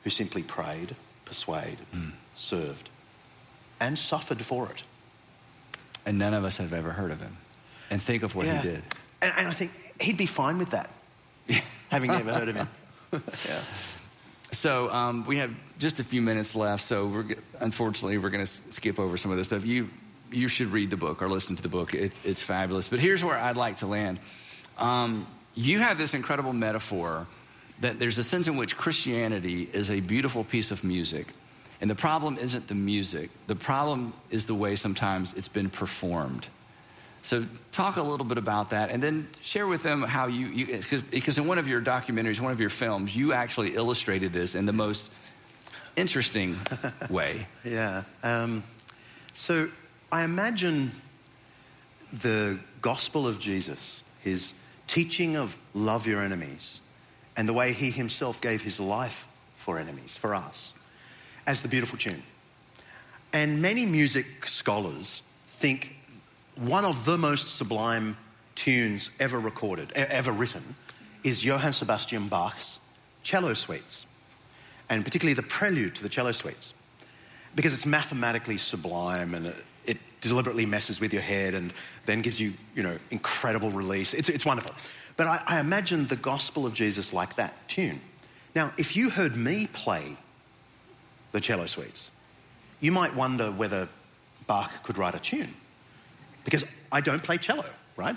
who 0.04 0.10
simply 0.10 0.42
prayed, 0.42 0.96
persuaded, 1.24 1.78
mm. 1.94 2.12
served, 2.34 2.88
and 3.80 3.98
suffered 3.98 4.40
for 4.42 4.70
it. 4.70 4.82
And 6.06 6.18
none 6.18 6.32
of 6.32 6.44
us 6.44 6.58
have 6.58 6.72
ever 6.72 6.92
heard 6.92 7.10
of 7.10 7.20
him. 7.20 7.36
And 7.90 8.00
think 8.00 8.22
of 8.22 8.34
what 8.34 8.46
yeah. 8.46 8.62
he 8.62 8.68
did. 8.68 8.82
And, 9.20 9.32
and 9.36 9.48
I 9.48 9.52
think 9.52 9.72
he'd 10.00 10.16
be 10.16 10.26
fine 10.26 10.58
with 10.58 10.70
that. 10.70 10.88
having 11.88 12.10
never 12.10 12.32
heard 12.32 12.48
of 12.48 12.56
him. 12.56 12.68
yeah. 13.12 13.60
So 14.52 14.90
um, 14.90 15.24
we 15.26 15.38
have 15.38 15.50
just 15.78 16.00
a 16.00 16.04
few 16.04 16.22
minutes 16.22 16.54
left. 16.54 16.82
So 16.82 17.06
we're, 17.06 17.36
unfortunately, 17.60 18.18
we're 18.18 18.30
going 18.30 18.44
to 18.44 18.50
skip 18.72 18.98
over 18.98 19.16
some 19.16 19.30
of 19.30 19.36
this 19.36 19.48
stuff. 19.48 19.64
You 19.64 19.90
you 20.30 20.48
should 20.48 20.68
read 20.68 20.90
the 20.90 20.96
book 20.96 21.22
or 21.22 21.28
listen 21.28 21.56
to 21.56 21.62
the 21.62 21.68
book. 21.68 21.94
It, 21.94 22.18
it's 22.24 22.42
fabulous. 22.42 22.88
But 22.88 22.98
here's 22.98 23.24
where 23.24 23.36
I'd 23.36 23.56
like 23.56 23.76
to 23.76 23.86
land. 23.86 24.18
Um, 24.76 25.26
you 25.54 25.78
have 25.78 25.98
this 25.98 26.14
incredible 26.14 26.52
metaphor 26.52 27.26
that 27.80 27.98
there's 27.98 28.18
a 28.18 28.22
sense 28.22 28.48
in 28.48 28.56
which 28.56 28.76
Christianity 28.76 29.68
is 29.72 29.90
a 29.90 30.00
beautiful 30.00 30.44
piece 30.44 30.70
of 30.70 30.82
music. 30.82 31.28
And 31.80 31.90
the 31.90 31.94
problem 31.94 32.38
isn't 32.38 32.68
the 32.68 32.74
music, 32.74 33.30
the 33.46 33.54
problem 33.54 34.14
is 34.30 34.46
the 34.46 34.54
way 34.54 34.76
sometimes 34.76 35.34
it's 35.34 35.48
been 35.48 35.70
performed. 35.70 36.48
So 37.26 37.44
talk 37.72 37.96
a 37.96 38.02
little 38.02 38.24
bit 38.24 38.38
about 38.38 38.70
that, 38.70 38.90
and 38.90 39.02
then 39.02 39.26
share 39.40 39.66
with 39.66 39.82
them 39.82 40.02
how 40.02 40.28
you, 40.28 40.46
you 40.46 40.80
because 41.10 41.38
in 41.38 41.48
one 41.48 41.58
of 41.58 41.66
your 41.66 41.82
documentaries, 41.82 42.38
one 42.38 42.52
of 42.52 42.60
your 42.60 42.70
films, 42.70 43.16
you 43.16 43.32
actually 43.32 43.74
illustrated 43.74 44.32
this 44.32 44.54
in 44.54 44.64
the 44.64 44.72
most 44.72 45.10
interesting 45.96 46.56
way. 47.10 47.48
Yeah. 47.64 48.04
Um, 48.22 48.62
so 49.34 49.68
I 50.12 50.22
imagine 50.22 50.92
the 52.12 52.60
gospel 52.80 53.26
of 53.26 53.40
Jesus, 53.40 54.04
his 54.20 54.54
teaching 54.86 55.34
of 55.34 55.58
love 55.74 56.06
your 56.06 56.22
enemies, 56.22 56.80
and 57.36 57.48
the 57.48 57.52
way 57.52 57.72
he 57.72 57.90
himself 57.90 58.40
gave 58.40 58.62
his 58.62 58.78
life 58.78 59.26
for 59.56 59.80
enemies, 59.80 60.16
for 60.16 60.32
us, 60.32 60.74
as 61.44 61.60
the 61.62 61.68
beautiful 61.68 61.98
tune. 61.98 62.22
And 63.32 63.60
many 63.60 63.84
music 63.84 64.46
scholars 64.46 65.22
think 65.48 65.95
one 66.56 66.84
of 66.84 67.04
the 67.04 67.18
most 67.18 67.56
sublime 67.56 68.16
tunes 68.54 69.10
ever 69.20 69.38
recorded, 69.38 69.92
ever 69.92 70.32
written, 70.32 70.74
is 71.22 71.44
Johann 71.44 71.72
Sebastian 71.72 72.28
Bach's 72.28 72.78
cello 73.22 73.54
suites, 73.54 74.06
and 74.88 75.04
particularly 75.04 75.34
the 75.34 75.42
prelude 75.42 75.94
to 75.96 76.02
the 76.02 76.08
cello 76.08 76.32
suites. 76.32 76.74
because 77.56 77.72
it's 77.72 77.86
mathematically 77.86 78.58
sublime 78.58 79.34
and 79.34 79.46
it, 79.86 79.98
deliberately 80.20 80.66
messes 80.66 81.00
with 81.00 81.12
your 81.12 81.22
head 81.22 81.54
and 81.54 81.72
then 82.06 82.20
gives 82.20 82.40
you, 82.40 82.52
you 82.74 82.82
know, 82.82 82.96
incredible 83.10 83.70
release. 83.70 84.12
It's, 84.12 84.28
it's 84.28 84.44
wonderful. 84.44 84.74
But 85.16 85.26
I, 85.26 85.42
I 85.46 85.60
imagine 85.60 86.06
the 86.06 86.16
gospel 86.16 86.66
of 86.66 86.74
Jesus 86.74 87.12
like 87.12 87.36
that 87.36 87.54
tune. 87.68 88.00
Now, 88.54 88.72
if 88.76 88.96
you 88.96 89.10
heard 89.10 89.36
me 89.36 89.68
play 89.68 90.16
the 91.32 91.40
cello 91.40 91.66
suites, 91.66 92.10
you 92.80 92.92
might 92.92 93.14
wonder 93.14 93.52
whether 93.52 93.88
Bach 94.46 94.82
could 94.82 94.98
write 94.98 95.14
a 95.14 95.20
tune. 95.20 95.54
Because 96.46 96.64
I 96.90 97.02
don't 97.02 97.22
play 97.22 97.36
cello, 97.36 97.66
right? 97.96 98.16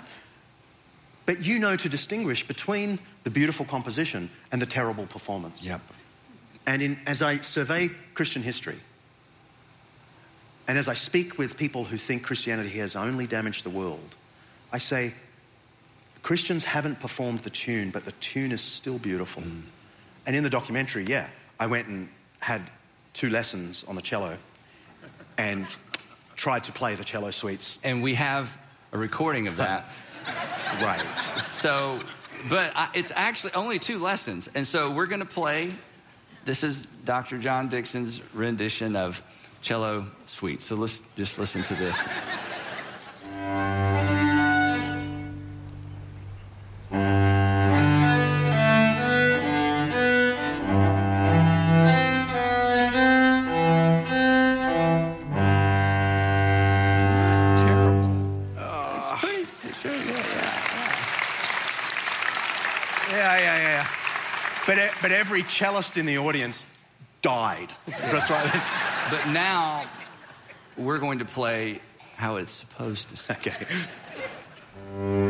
But 1.26 1.44
you 1.44 1.58
know 1.58 1.76
to 1.76 1.88
distinguish 1.88 2.46
between 2.46 2.98
the 3.24 3.30
beautiful 3.30 3.66
composition 3.66 4.30
and 4.50 4.62
the 4.62 4.66
terrible 4.66 5.04
performance. 5.06 5.66
Yep. 5.66 5.82
And 6.66 6.80
in, 6.80 6.98
as 7.06 7.20
I 7.20 7.36
survey 7.36 7.90
Christian 8.14 8.42
history, 8.42 8.78
and 10.66 10.78
as 10.78 10.88
I 10.88 10.94
speak 10.94 11.36
with 11.36 11.56
people 11.56 11.84
who 11.84 11.98
think 11.98 12.22
Christianity 12.22 12.78
has 12.78 12.96
only 12.96 13.26
damaged 13.26 13.64
the 13.64 13.70
world, 13.70 14.16
I 14.72 14.78
say, 14.78 15.12
Christians 16.22 16.64
haven't 16.64 17.00
performed 17.00 17.40
the 17.40 17.50
tune, 17.50 17.90
but 17.90 18.04
the 18.04 18.12
tune 18.12 18.52
is 18.52 18.60
still 18.60 18.98
beautiful. 18.98 19.42
Mm. 19.42 19.62
And 20.26 20.36
in 20.36 20.44
the 20.44 20.50
documentary, 20.50 21.04
yeah, 21.04 21.28
I 21.58 21.66
went 21.66 21.88
and 21.88 22.08
had 22.38 22.62
two 23.12 23.28
lessons 23.28 23.84
on 23.88 23.96
the 23.96 24.02
cello 24.02 24.38
and 25.40 25.66
tried 26.40 26.64
to 26.64 26.72
play 26.72 26.94
the 26.94 27.04
cello 27.04 27.30
suites. 27.30 27.78
And 27.84 28.02
we 28.02 28.14
have 28.14 28.58
a 28.92 28.98
recording 28.98 29.46
of 29.46 29.58
that. 29.58 29.84
right. 30.82 31.04
So, 31.38 32.00
but 32.48 32.72
I, 32.74 32.88
it's 32.94 33.12
actually 33.14 33.52
only 33.52 33.78
two 33.78 33.98
lessons. 33.98 34.48
And 34.54 34.66
so 34.66 34.90
we're 34.90 35.06
going 35.06 35.20
to 35.20 35.26
play. 35.26 35.70
This 36.46 36.64
is 36.64 36.86
Dr. 37.04 37.36
John 37.36 37.68
Dickson's 37.68 38.22
rendition 38.32 38.96
of 38.96 39.22
cello 39.60 40.06
suite. 40.24 40.62
So 40.62 40.76
let's 40.76 41.02
just 41.14 41.38
listen 41.38 41.62
to 41.64 41.74
this. 41.74 42.08
Every 65.20 65.42
cellist 65.42 65.98
in 65.98 66.06
the 66.06 66.16
audience 66.16 66.64
died. 67.20 67.74
Just 68.10 68.30
right. 68.30 68.62
but 69.10 69.32
now 69.32 69.84
we're 70.78 70.98
going 70.98 71.18
to 71.18 71.26
play 71.26 71.80
how 72.16 72.36
it's 72.36 72.52
supposed 72.52 73.10
to 73.10 73.16
sound. 73.18 73.40
Okay. 73.46 75.28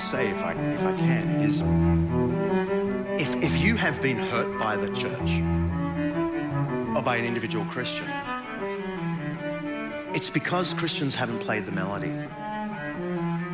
I 0.00 0.02
want 0.02 0.12
to 0.12 0.16
say, 0.16 0.30
if 0.30 0.42
I, 0.42 0.52
if 0.52 0.84
I 0.86 0.92
can, 0.96 1.28
is 1.40 1.60
if, 3.20 3.42
if 3.42 3.62
you 3.62 3.76
have 3.76 4.00
been 4.00 4.16
hurt 4.16 4.58
by 4.58 4.74
the 4.74 4.88
church 4.94 5.42
or 6.96 7.02
by 7.02 7.16
an 7.16 7.26
individual 7.26 7.66
Christian, 7.66 8.06
it's 10.14 10.30
because 10.30 10.72
Christians 10.72 11.14
haven't 11.14 11.40
played 11.40 11.66
the 11.66 11.72
melody. 11.72 12.14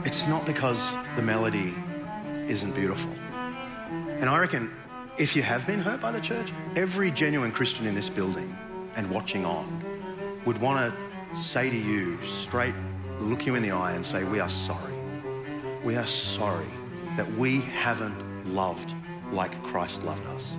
It's 0.05 0.29
not 0.29 0.47
because 0.47 0.93
the 1.17 1.23
melody 1.23 1.75
isn't 2.47 2.77
beautiful. 2.77 3.11
And 4.21 4.27
I 4.27 4.39
reckon 4.39 4.71
if 5.19 5.35
you 5.35 5.43
have 5.43 5.67
been 5.67 5.81
hurt 5.81 6.01
by 6.01 6.13
the 6.13 6.21
church, 6.21 6.53
every 6.77 7.11
genuine 7.11 7.51
Christian 7.51 7.87
in 7.87 7.95
this 7.97 8.09
building 8.09 8.57
and 8.95 9.11
watching 9.11 9.45
on 9.45 9.67
would 10.45 10.59
want 10.59 10.95
to 10.95 11.37
say 11.37 11.71
to 11.71 11.77
you 11.77 12.25
straight, 12.25 12.75
look 13.19 13.47
you 13.47 13.57
in 13.57 13.65
the 13.65 13.73
eye 13.73 13.95
and 13.95 14.07
say, 14.07 14.23
We 14.23 14.39
are 14.39 14.49
sorry. 14.49 14.96
We 15.87 15.95
are 15.95 16.07
sorry 16.09 16.67
that 17.17 17.31
we 17.35 17.61
haven't 17.61 18.53
loved 18.53 18.93
like 19.31 19.63
Christ 19.63 20.03
loved 20.03 20.27
us. 20.27 20.57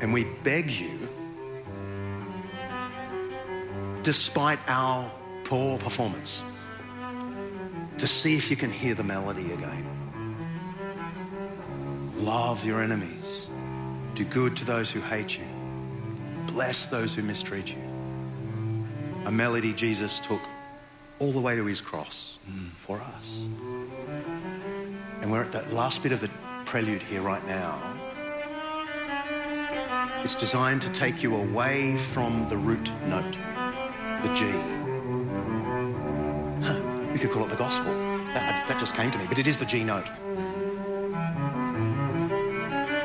And 0.00 0.12
we 0.12 0.22
beg 0.44 0.70
you, 0.70 0.96
despite 4.04 4.60
our 4.68 5.10
poor 5.42 5.76
performance, 5.76 6.44
to 7.98 8.06
see 8.06 8.36
if 8.36 8.48
you 8.48 8.56
can 8.56 8.70
hear 8.70 8.94
the 8.94 9.02
melody 9.02 9.50
again. 9.54 9.84
Love 12.14 12.64
your 12.64 12.80
enemies. 12.80 13.48
Do 14.14 14.24
good 14.24 14.56
to 14.58 14.64
those 14.64 14.88
who 14.88 15.00
hate 15.00 15.36
you. 15.36 15.46
Bless 16.46 16.86
those 16.86 17.12
who 17.12 17.24
mistreat 17.24 17.74
you. 17.74 17.82
A 19.24 19.32
melody 19.32 19.72
Jesus 19.72 20.20
took 20.20 20.42
all 21.18 21.32
the 21.32 21.40
way 21.40 21.56
to 21.56 21.64
his 21.64 21.80
cross 21.80 22.38
mm, 22.48 22.70
for 22.70 23.00
us. 23.00 23.48
And 25.22 25.30
we're 25.30 25.44
at 25.44 25.52
that 25.52 25.72
last 25.72 26.02
bit 26.02 26.10
of 26.10 26.20
the 26.20 26.28
prelude 26.64 27.00
here 27.00 27.22
right 27.22 27.46
now. 27.46 27.80
It's 30.24 30.34
designed 30.34 30.82
to 30.82 30.92
take 30.92 31.22
you 31.22 31.36
away 31.36 31.96
from 31.96 32.48
the 32.48 32.56
root 32.56 32.90
note, 33.06 33.36
the 34.22 34.34
G. 34.34 34.50
Huh, 36.66 36.82
we 37.12 37.20
could 37.20 37.30
call 37.30 37.44
it 37.44 37.50
the 37.50 37.56
gospel. 37.56 37.92
That, 38.34 38.66
that 38.66 38.80
just 38.80 38.96
came 38.96 39.12
to 39.12 39.18
me, 39.18 39.26
but 39.28 39.38
it 39.38 39.46
is 39.46 39.58
the 39.58 39.64
G 39.64 39.84
note. 39.84 40.06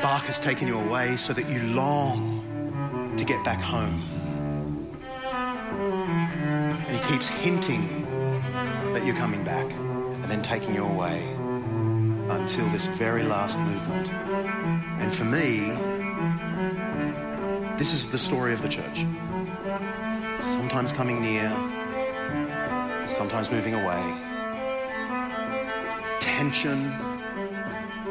Bach 0.02 0.24
has 0.24 0.40
taken 0.40 0.68
you 0.68 0.80
away 0.80 1.18
so 1.18 1.34
that 1.34 1.48
you 1.48 1.62
long 1.68 3.14
to 3.16 3.24
get 3.26 3.46
back 3.46 3.62
home. 3.62 4.02
And 6.88 6.98
he 6.98 7.12
keeps 7.12 7.28
hinting 7.28 8.08
that 8.94 9.06
you're 9.06 9.16
coming 9.16 9.44
back 9.44 9.72
and 9.72 10.26
then 10.26 10.42
taking 10.42 10.74
you 10.74 10.84
away 10.84 11.37
until 12.30 12.68
this 12.70 12.88
very 12.88 13.24
last 13.24 13.58
movement. 13.60 14.10
And 15.00 15.14
for 15.14 15.26
me, 15.26 15.72
this 17.78 17.94
is 17.94 18.10
the 18.10 18.18
story 18.18 18.54
of 18.54 18.62
the 18.62 18.70
church. 18.70 19.06
Sometimes 20.42 20.92
coming 20.92 21.22
near, 21.22 21.50
sometimes 23.08 23.50
moving 23.52 23.76
away. 23.76 24.04
Tension, 26.20 26.92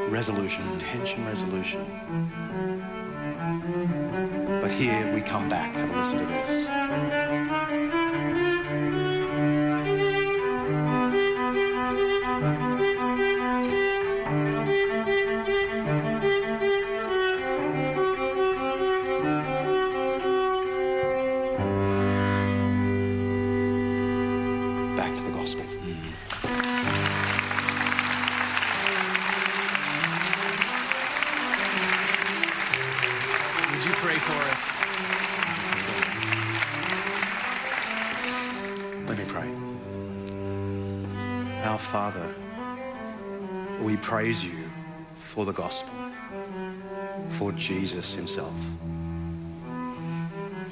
resolution, 0.09 0.79
tension, 0.79 1.25
resolution. 1.25 1.85
But 4.61 4.71
here 4.71 5.13
we 5.13 5.21
come 5.21 5.47
back. 5.49 5.75
Have 5.75 5.89
a 5.89 5.97
listen 5.97 6.19
to 6.19 6.25
this. 6.25 6.56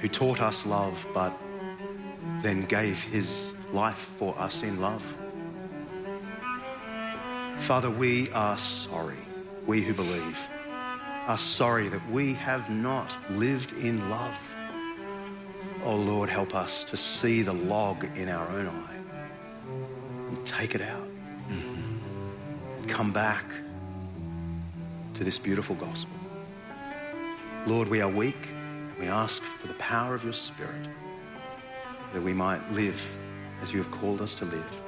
Who 0.05 0.09
taught 0.09 0.39
us 0.39 0.67
love 0.67 1.07
but 1.15 1.33
then 2.43 2.63
gave 2.65 3.01
his 3.01 3.53
life 3.73 3.97
for 4.19 4.37
us 4.37 4.61
in 4.61 4.79
love. 4.79 5.03
Father, 7.57 7.89
we 7.89 8.29
are 8.29 8.55
sorry, 8.55 9.17
we 9.65 9.81
who 9.81 9.95
believe, 9.95 10.47
are 11.25 11.39
sorry 11.39 11.87
that 11.87 12.07
we 12.11 12.35
have 12.35 12.69
not 12.69 13.17
lived 13.31 13.73
in 13.79 13.97
love. 14.11 14.55
Oh 15.83 15.95
Lord, 15.95 16.29
help 16.29 16.53
us 16.53 16.83
to 16.85 16.97
see 16.97 17.41
the 17.41 17.53
log 17.53 18.05
in 18.15 18.29
our 18.29 18.47
own 18.49 18.67
eye 18.67 18.95
and 20.29 20.45
take 20.45 20.75
it 20.75 20.83
out 20.83 21.07
mm-hmm, 21.49 22.77
and 22.77 22.87
come 22.87 23.11
back 23.11 23.45
to 25.15 25.23
this 25.23 25.39
beautiful 25.39 25.75
gospel. 25.77 26.19
Lord, 27.65 27.87
we 27.87 28.01
are 28.01 28.09
weak, 28.09 28.54
we 28.99 29.07
ask 29.07 29.43
for 29.43 29.67
the 29.67 29.73
power 29.75 30.15
of 30.15 30.23
your 30.23 30.33
Spirit 30.33 30.87
that 32.13 32.21
we 32.21 32.33
might 32.33 32.71
live 32.71 33.05
as 33.61 33.73
you 33.73 33.81
have 33.81 33.91
called 33.91 34.21
us 34.21 34.35
to 34.35 34.45
live. 34.45 34.81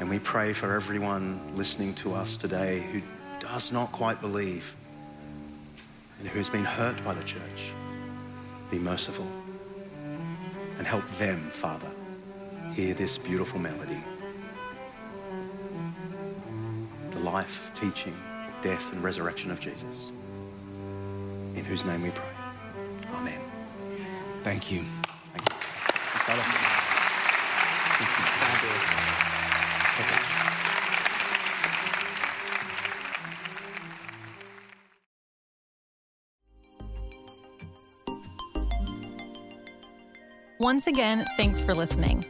And 0.00 0.08
we 0.10 0.18
pray 0.18 0.52
for 0.52 0.74
everyone 0.74 1.40
listening 1.56 1.94
to 1.96 2.14
us 2.14 2.36
today 2.36 2.80
who 2.92 3.00
does 3.38 3.72
not 3.72 3.92
quite 3.92 4.20
believe 4.20 4.74
and 6.18 6.28
who 6.28 6.38
has 6.38 6.48
been 6.48 6.64
hurt 6.64 7.02
by 7.04 7.14
the 7.14 7.22
church. 7.22 7.72
Be 8.70 8.78
merciful 8.78 9.28
and 10.78 10.86
help 10.86 11.08
them, 11.12 11.50
Father, 11.52 11.90
hear 12.74 12.94
this 12.94 13.18
beautiful 13.18 13.60
melody. 13.60 14.02
The 17.12 17.20
life, 17.20 17.70
teaching, 17.74 18.16
death, 18.62 18.92
and 18.92 19.02
resurrection 19.02 19.50
of 19.50 19.60
Jesus, 19.60 20.10
in 21.54 21.64
whose 21.64 21.84
name 21.84 22.02
we 22.02 22.10
pray. 22.10 22.31
Amen. 23.14 23.40
Thank 24.42 24.70
you. 24.72 24.84
Thank 25.32 25.48
you. 25.48 25.54
Father. 25.54 26.72
Once 40.62 40.86
again, 40.86 41.26
thanks 41.36 41.60
for 41.60 41.74
listening. 41.74 42.24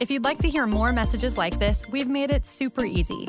If 0.00 0.10
you'd 0.10 0.24
like 0.24 0.38
to 0.38 0.48
hear 0.48 0.66
more 0.66 0.90
messages 0.90 1.36
like 1.36 1.58
this, 1.58 1.82
we've 1.90 2.08
made 2.08 2.30
it 2.30 2.46
super 2.46 2.86
easy. 2.86 3.28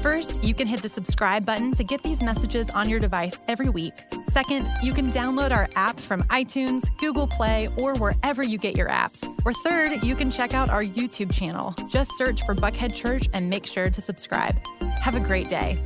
First, 0.00 0.42
you 0.44 0.54
can 0.54 0.68
hit 0.68 0.80
the 0.80 0.88
subscribe 0.88 1.44
button 1.44 1.72
to 1.72 1.82
get 1.82 2.00
these 2.04 2.22
messages 2.22 2.70
on 2.70 2.88
your 2.88 3.00
device 3.00 3.36
every 3.48 3.68
week. 3.68 3.94
Second, 4.30 4.68
you 4.80 4.94
can 4.94 5.10
download 5.10 5.50
our 5.50 5.68
app 5.74 5.98
from 5.98 6.22
iTunes, 6.24 6.88
Google 6.98 7.26
Play, 7.26 7.68
or 7.76 7.96
wherever 7.96 8.44
you 8.44 8.58
get 8.58 8.76
your 8.76 8.88
apps. 8.88 9.26
Or 9.44 9.52
third, 9.52 10.04
you 10.04 10.14
can 10.14 10.30
check 10.30 10.54
out 10.54 10.70
our 10.70 10.84
YouTube 10.84 11.32
channel. 11.32 11.74
Just 11.88 12.16
search 12.16 12.44
for 12.44 12.54
Buckhead 12.54 12.94
Church 12.94 13.28
and 13.32 13.50
make 13.50 13.66
sure 13.66 13.90
to 13.90 14.00
subscribe. 14.00 14.54
Have 15.00 15.16
a 15.16 15.20
great 15.20 15.48
day. 15.48 15.82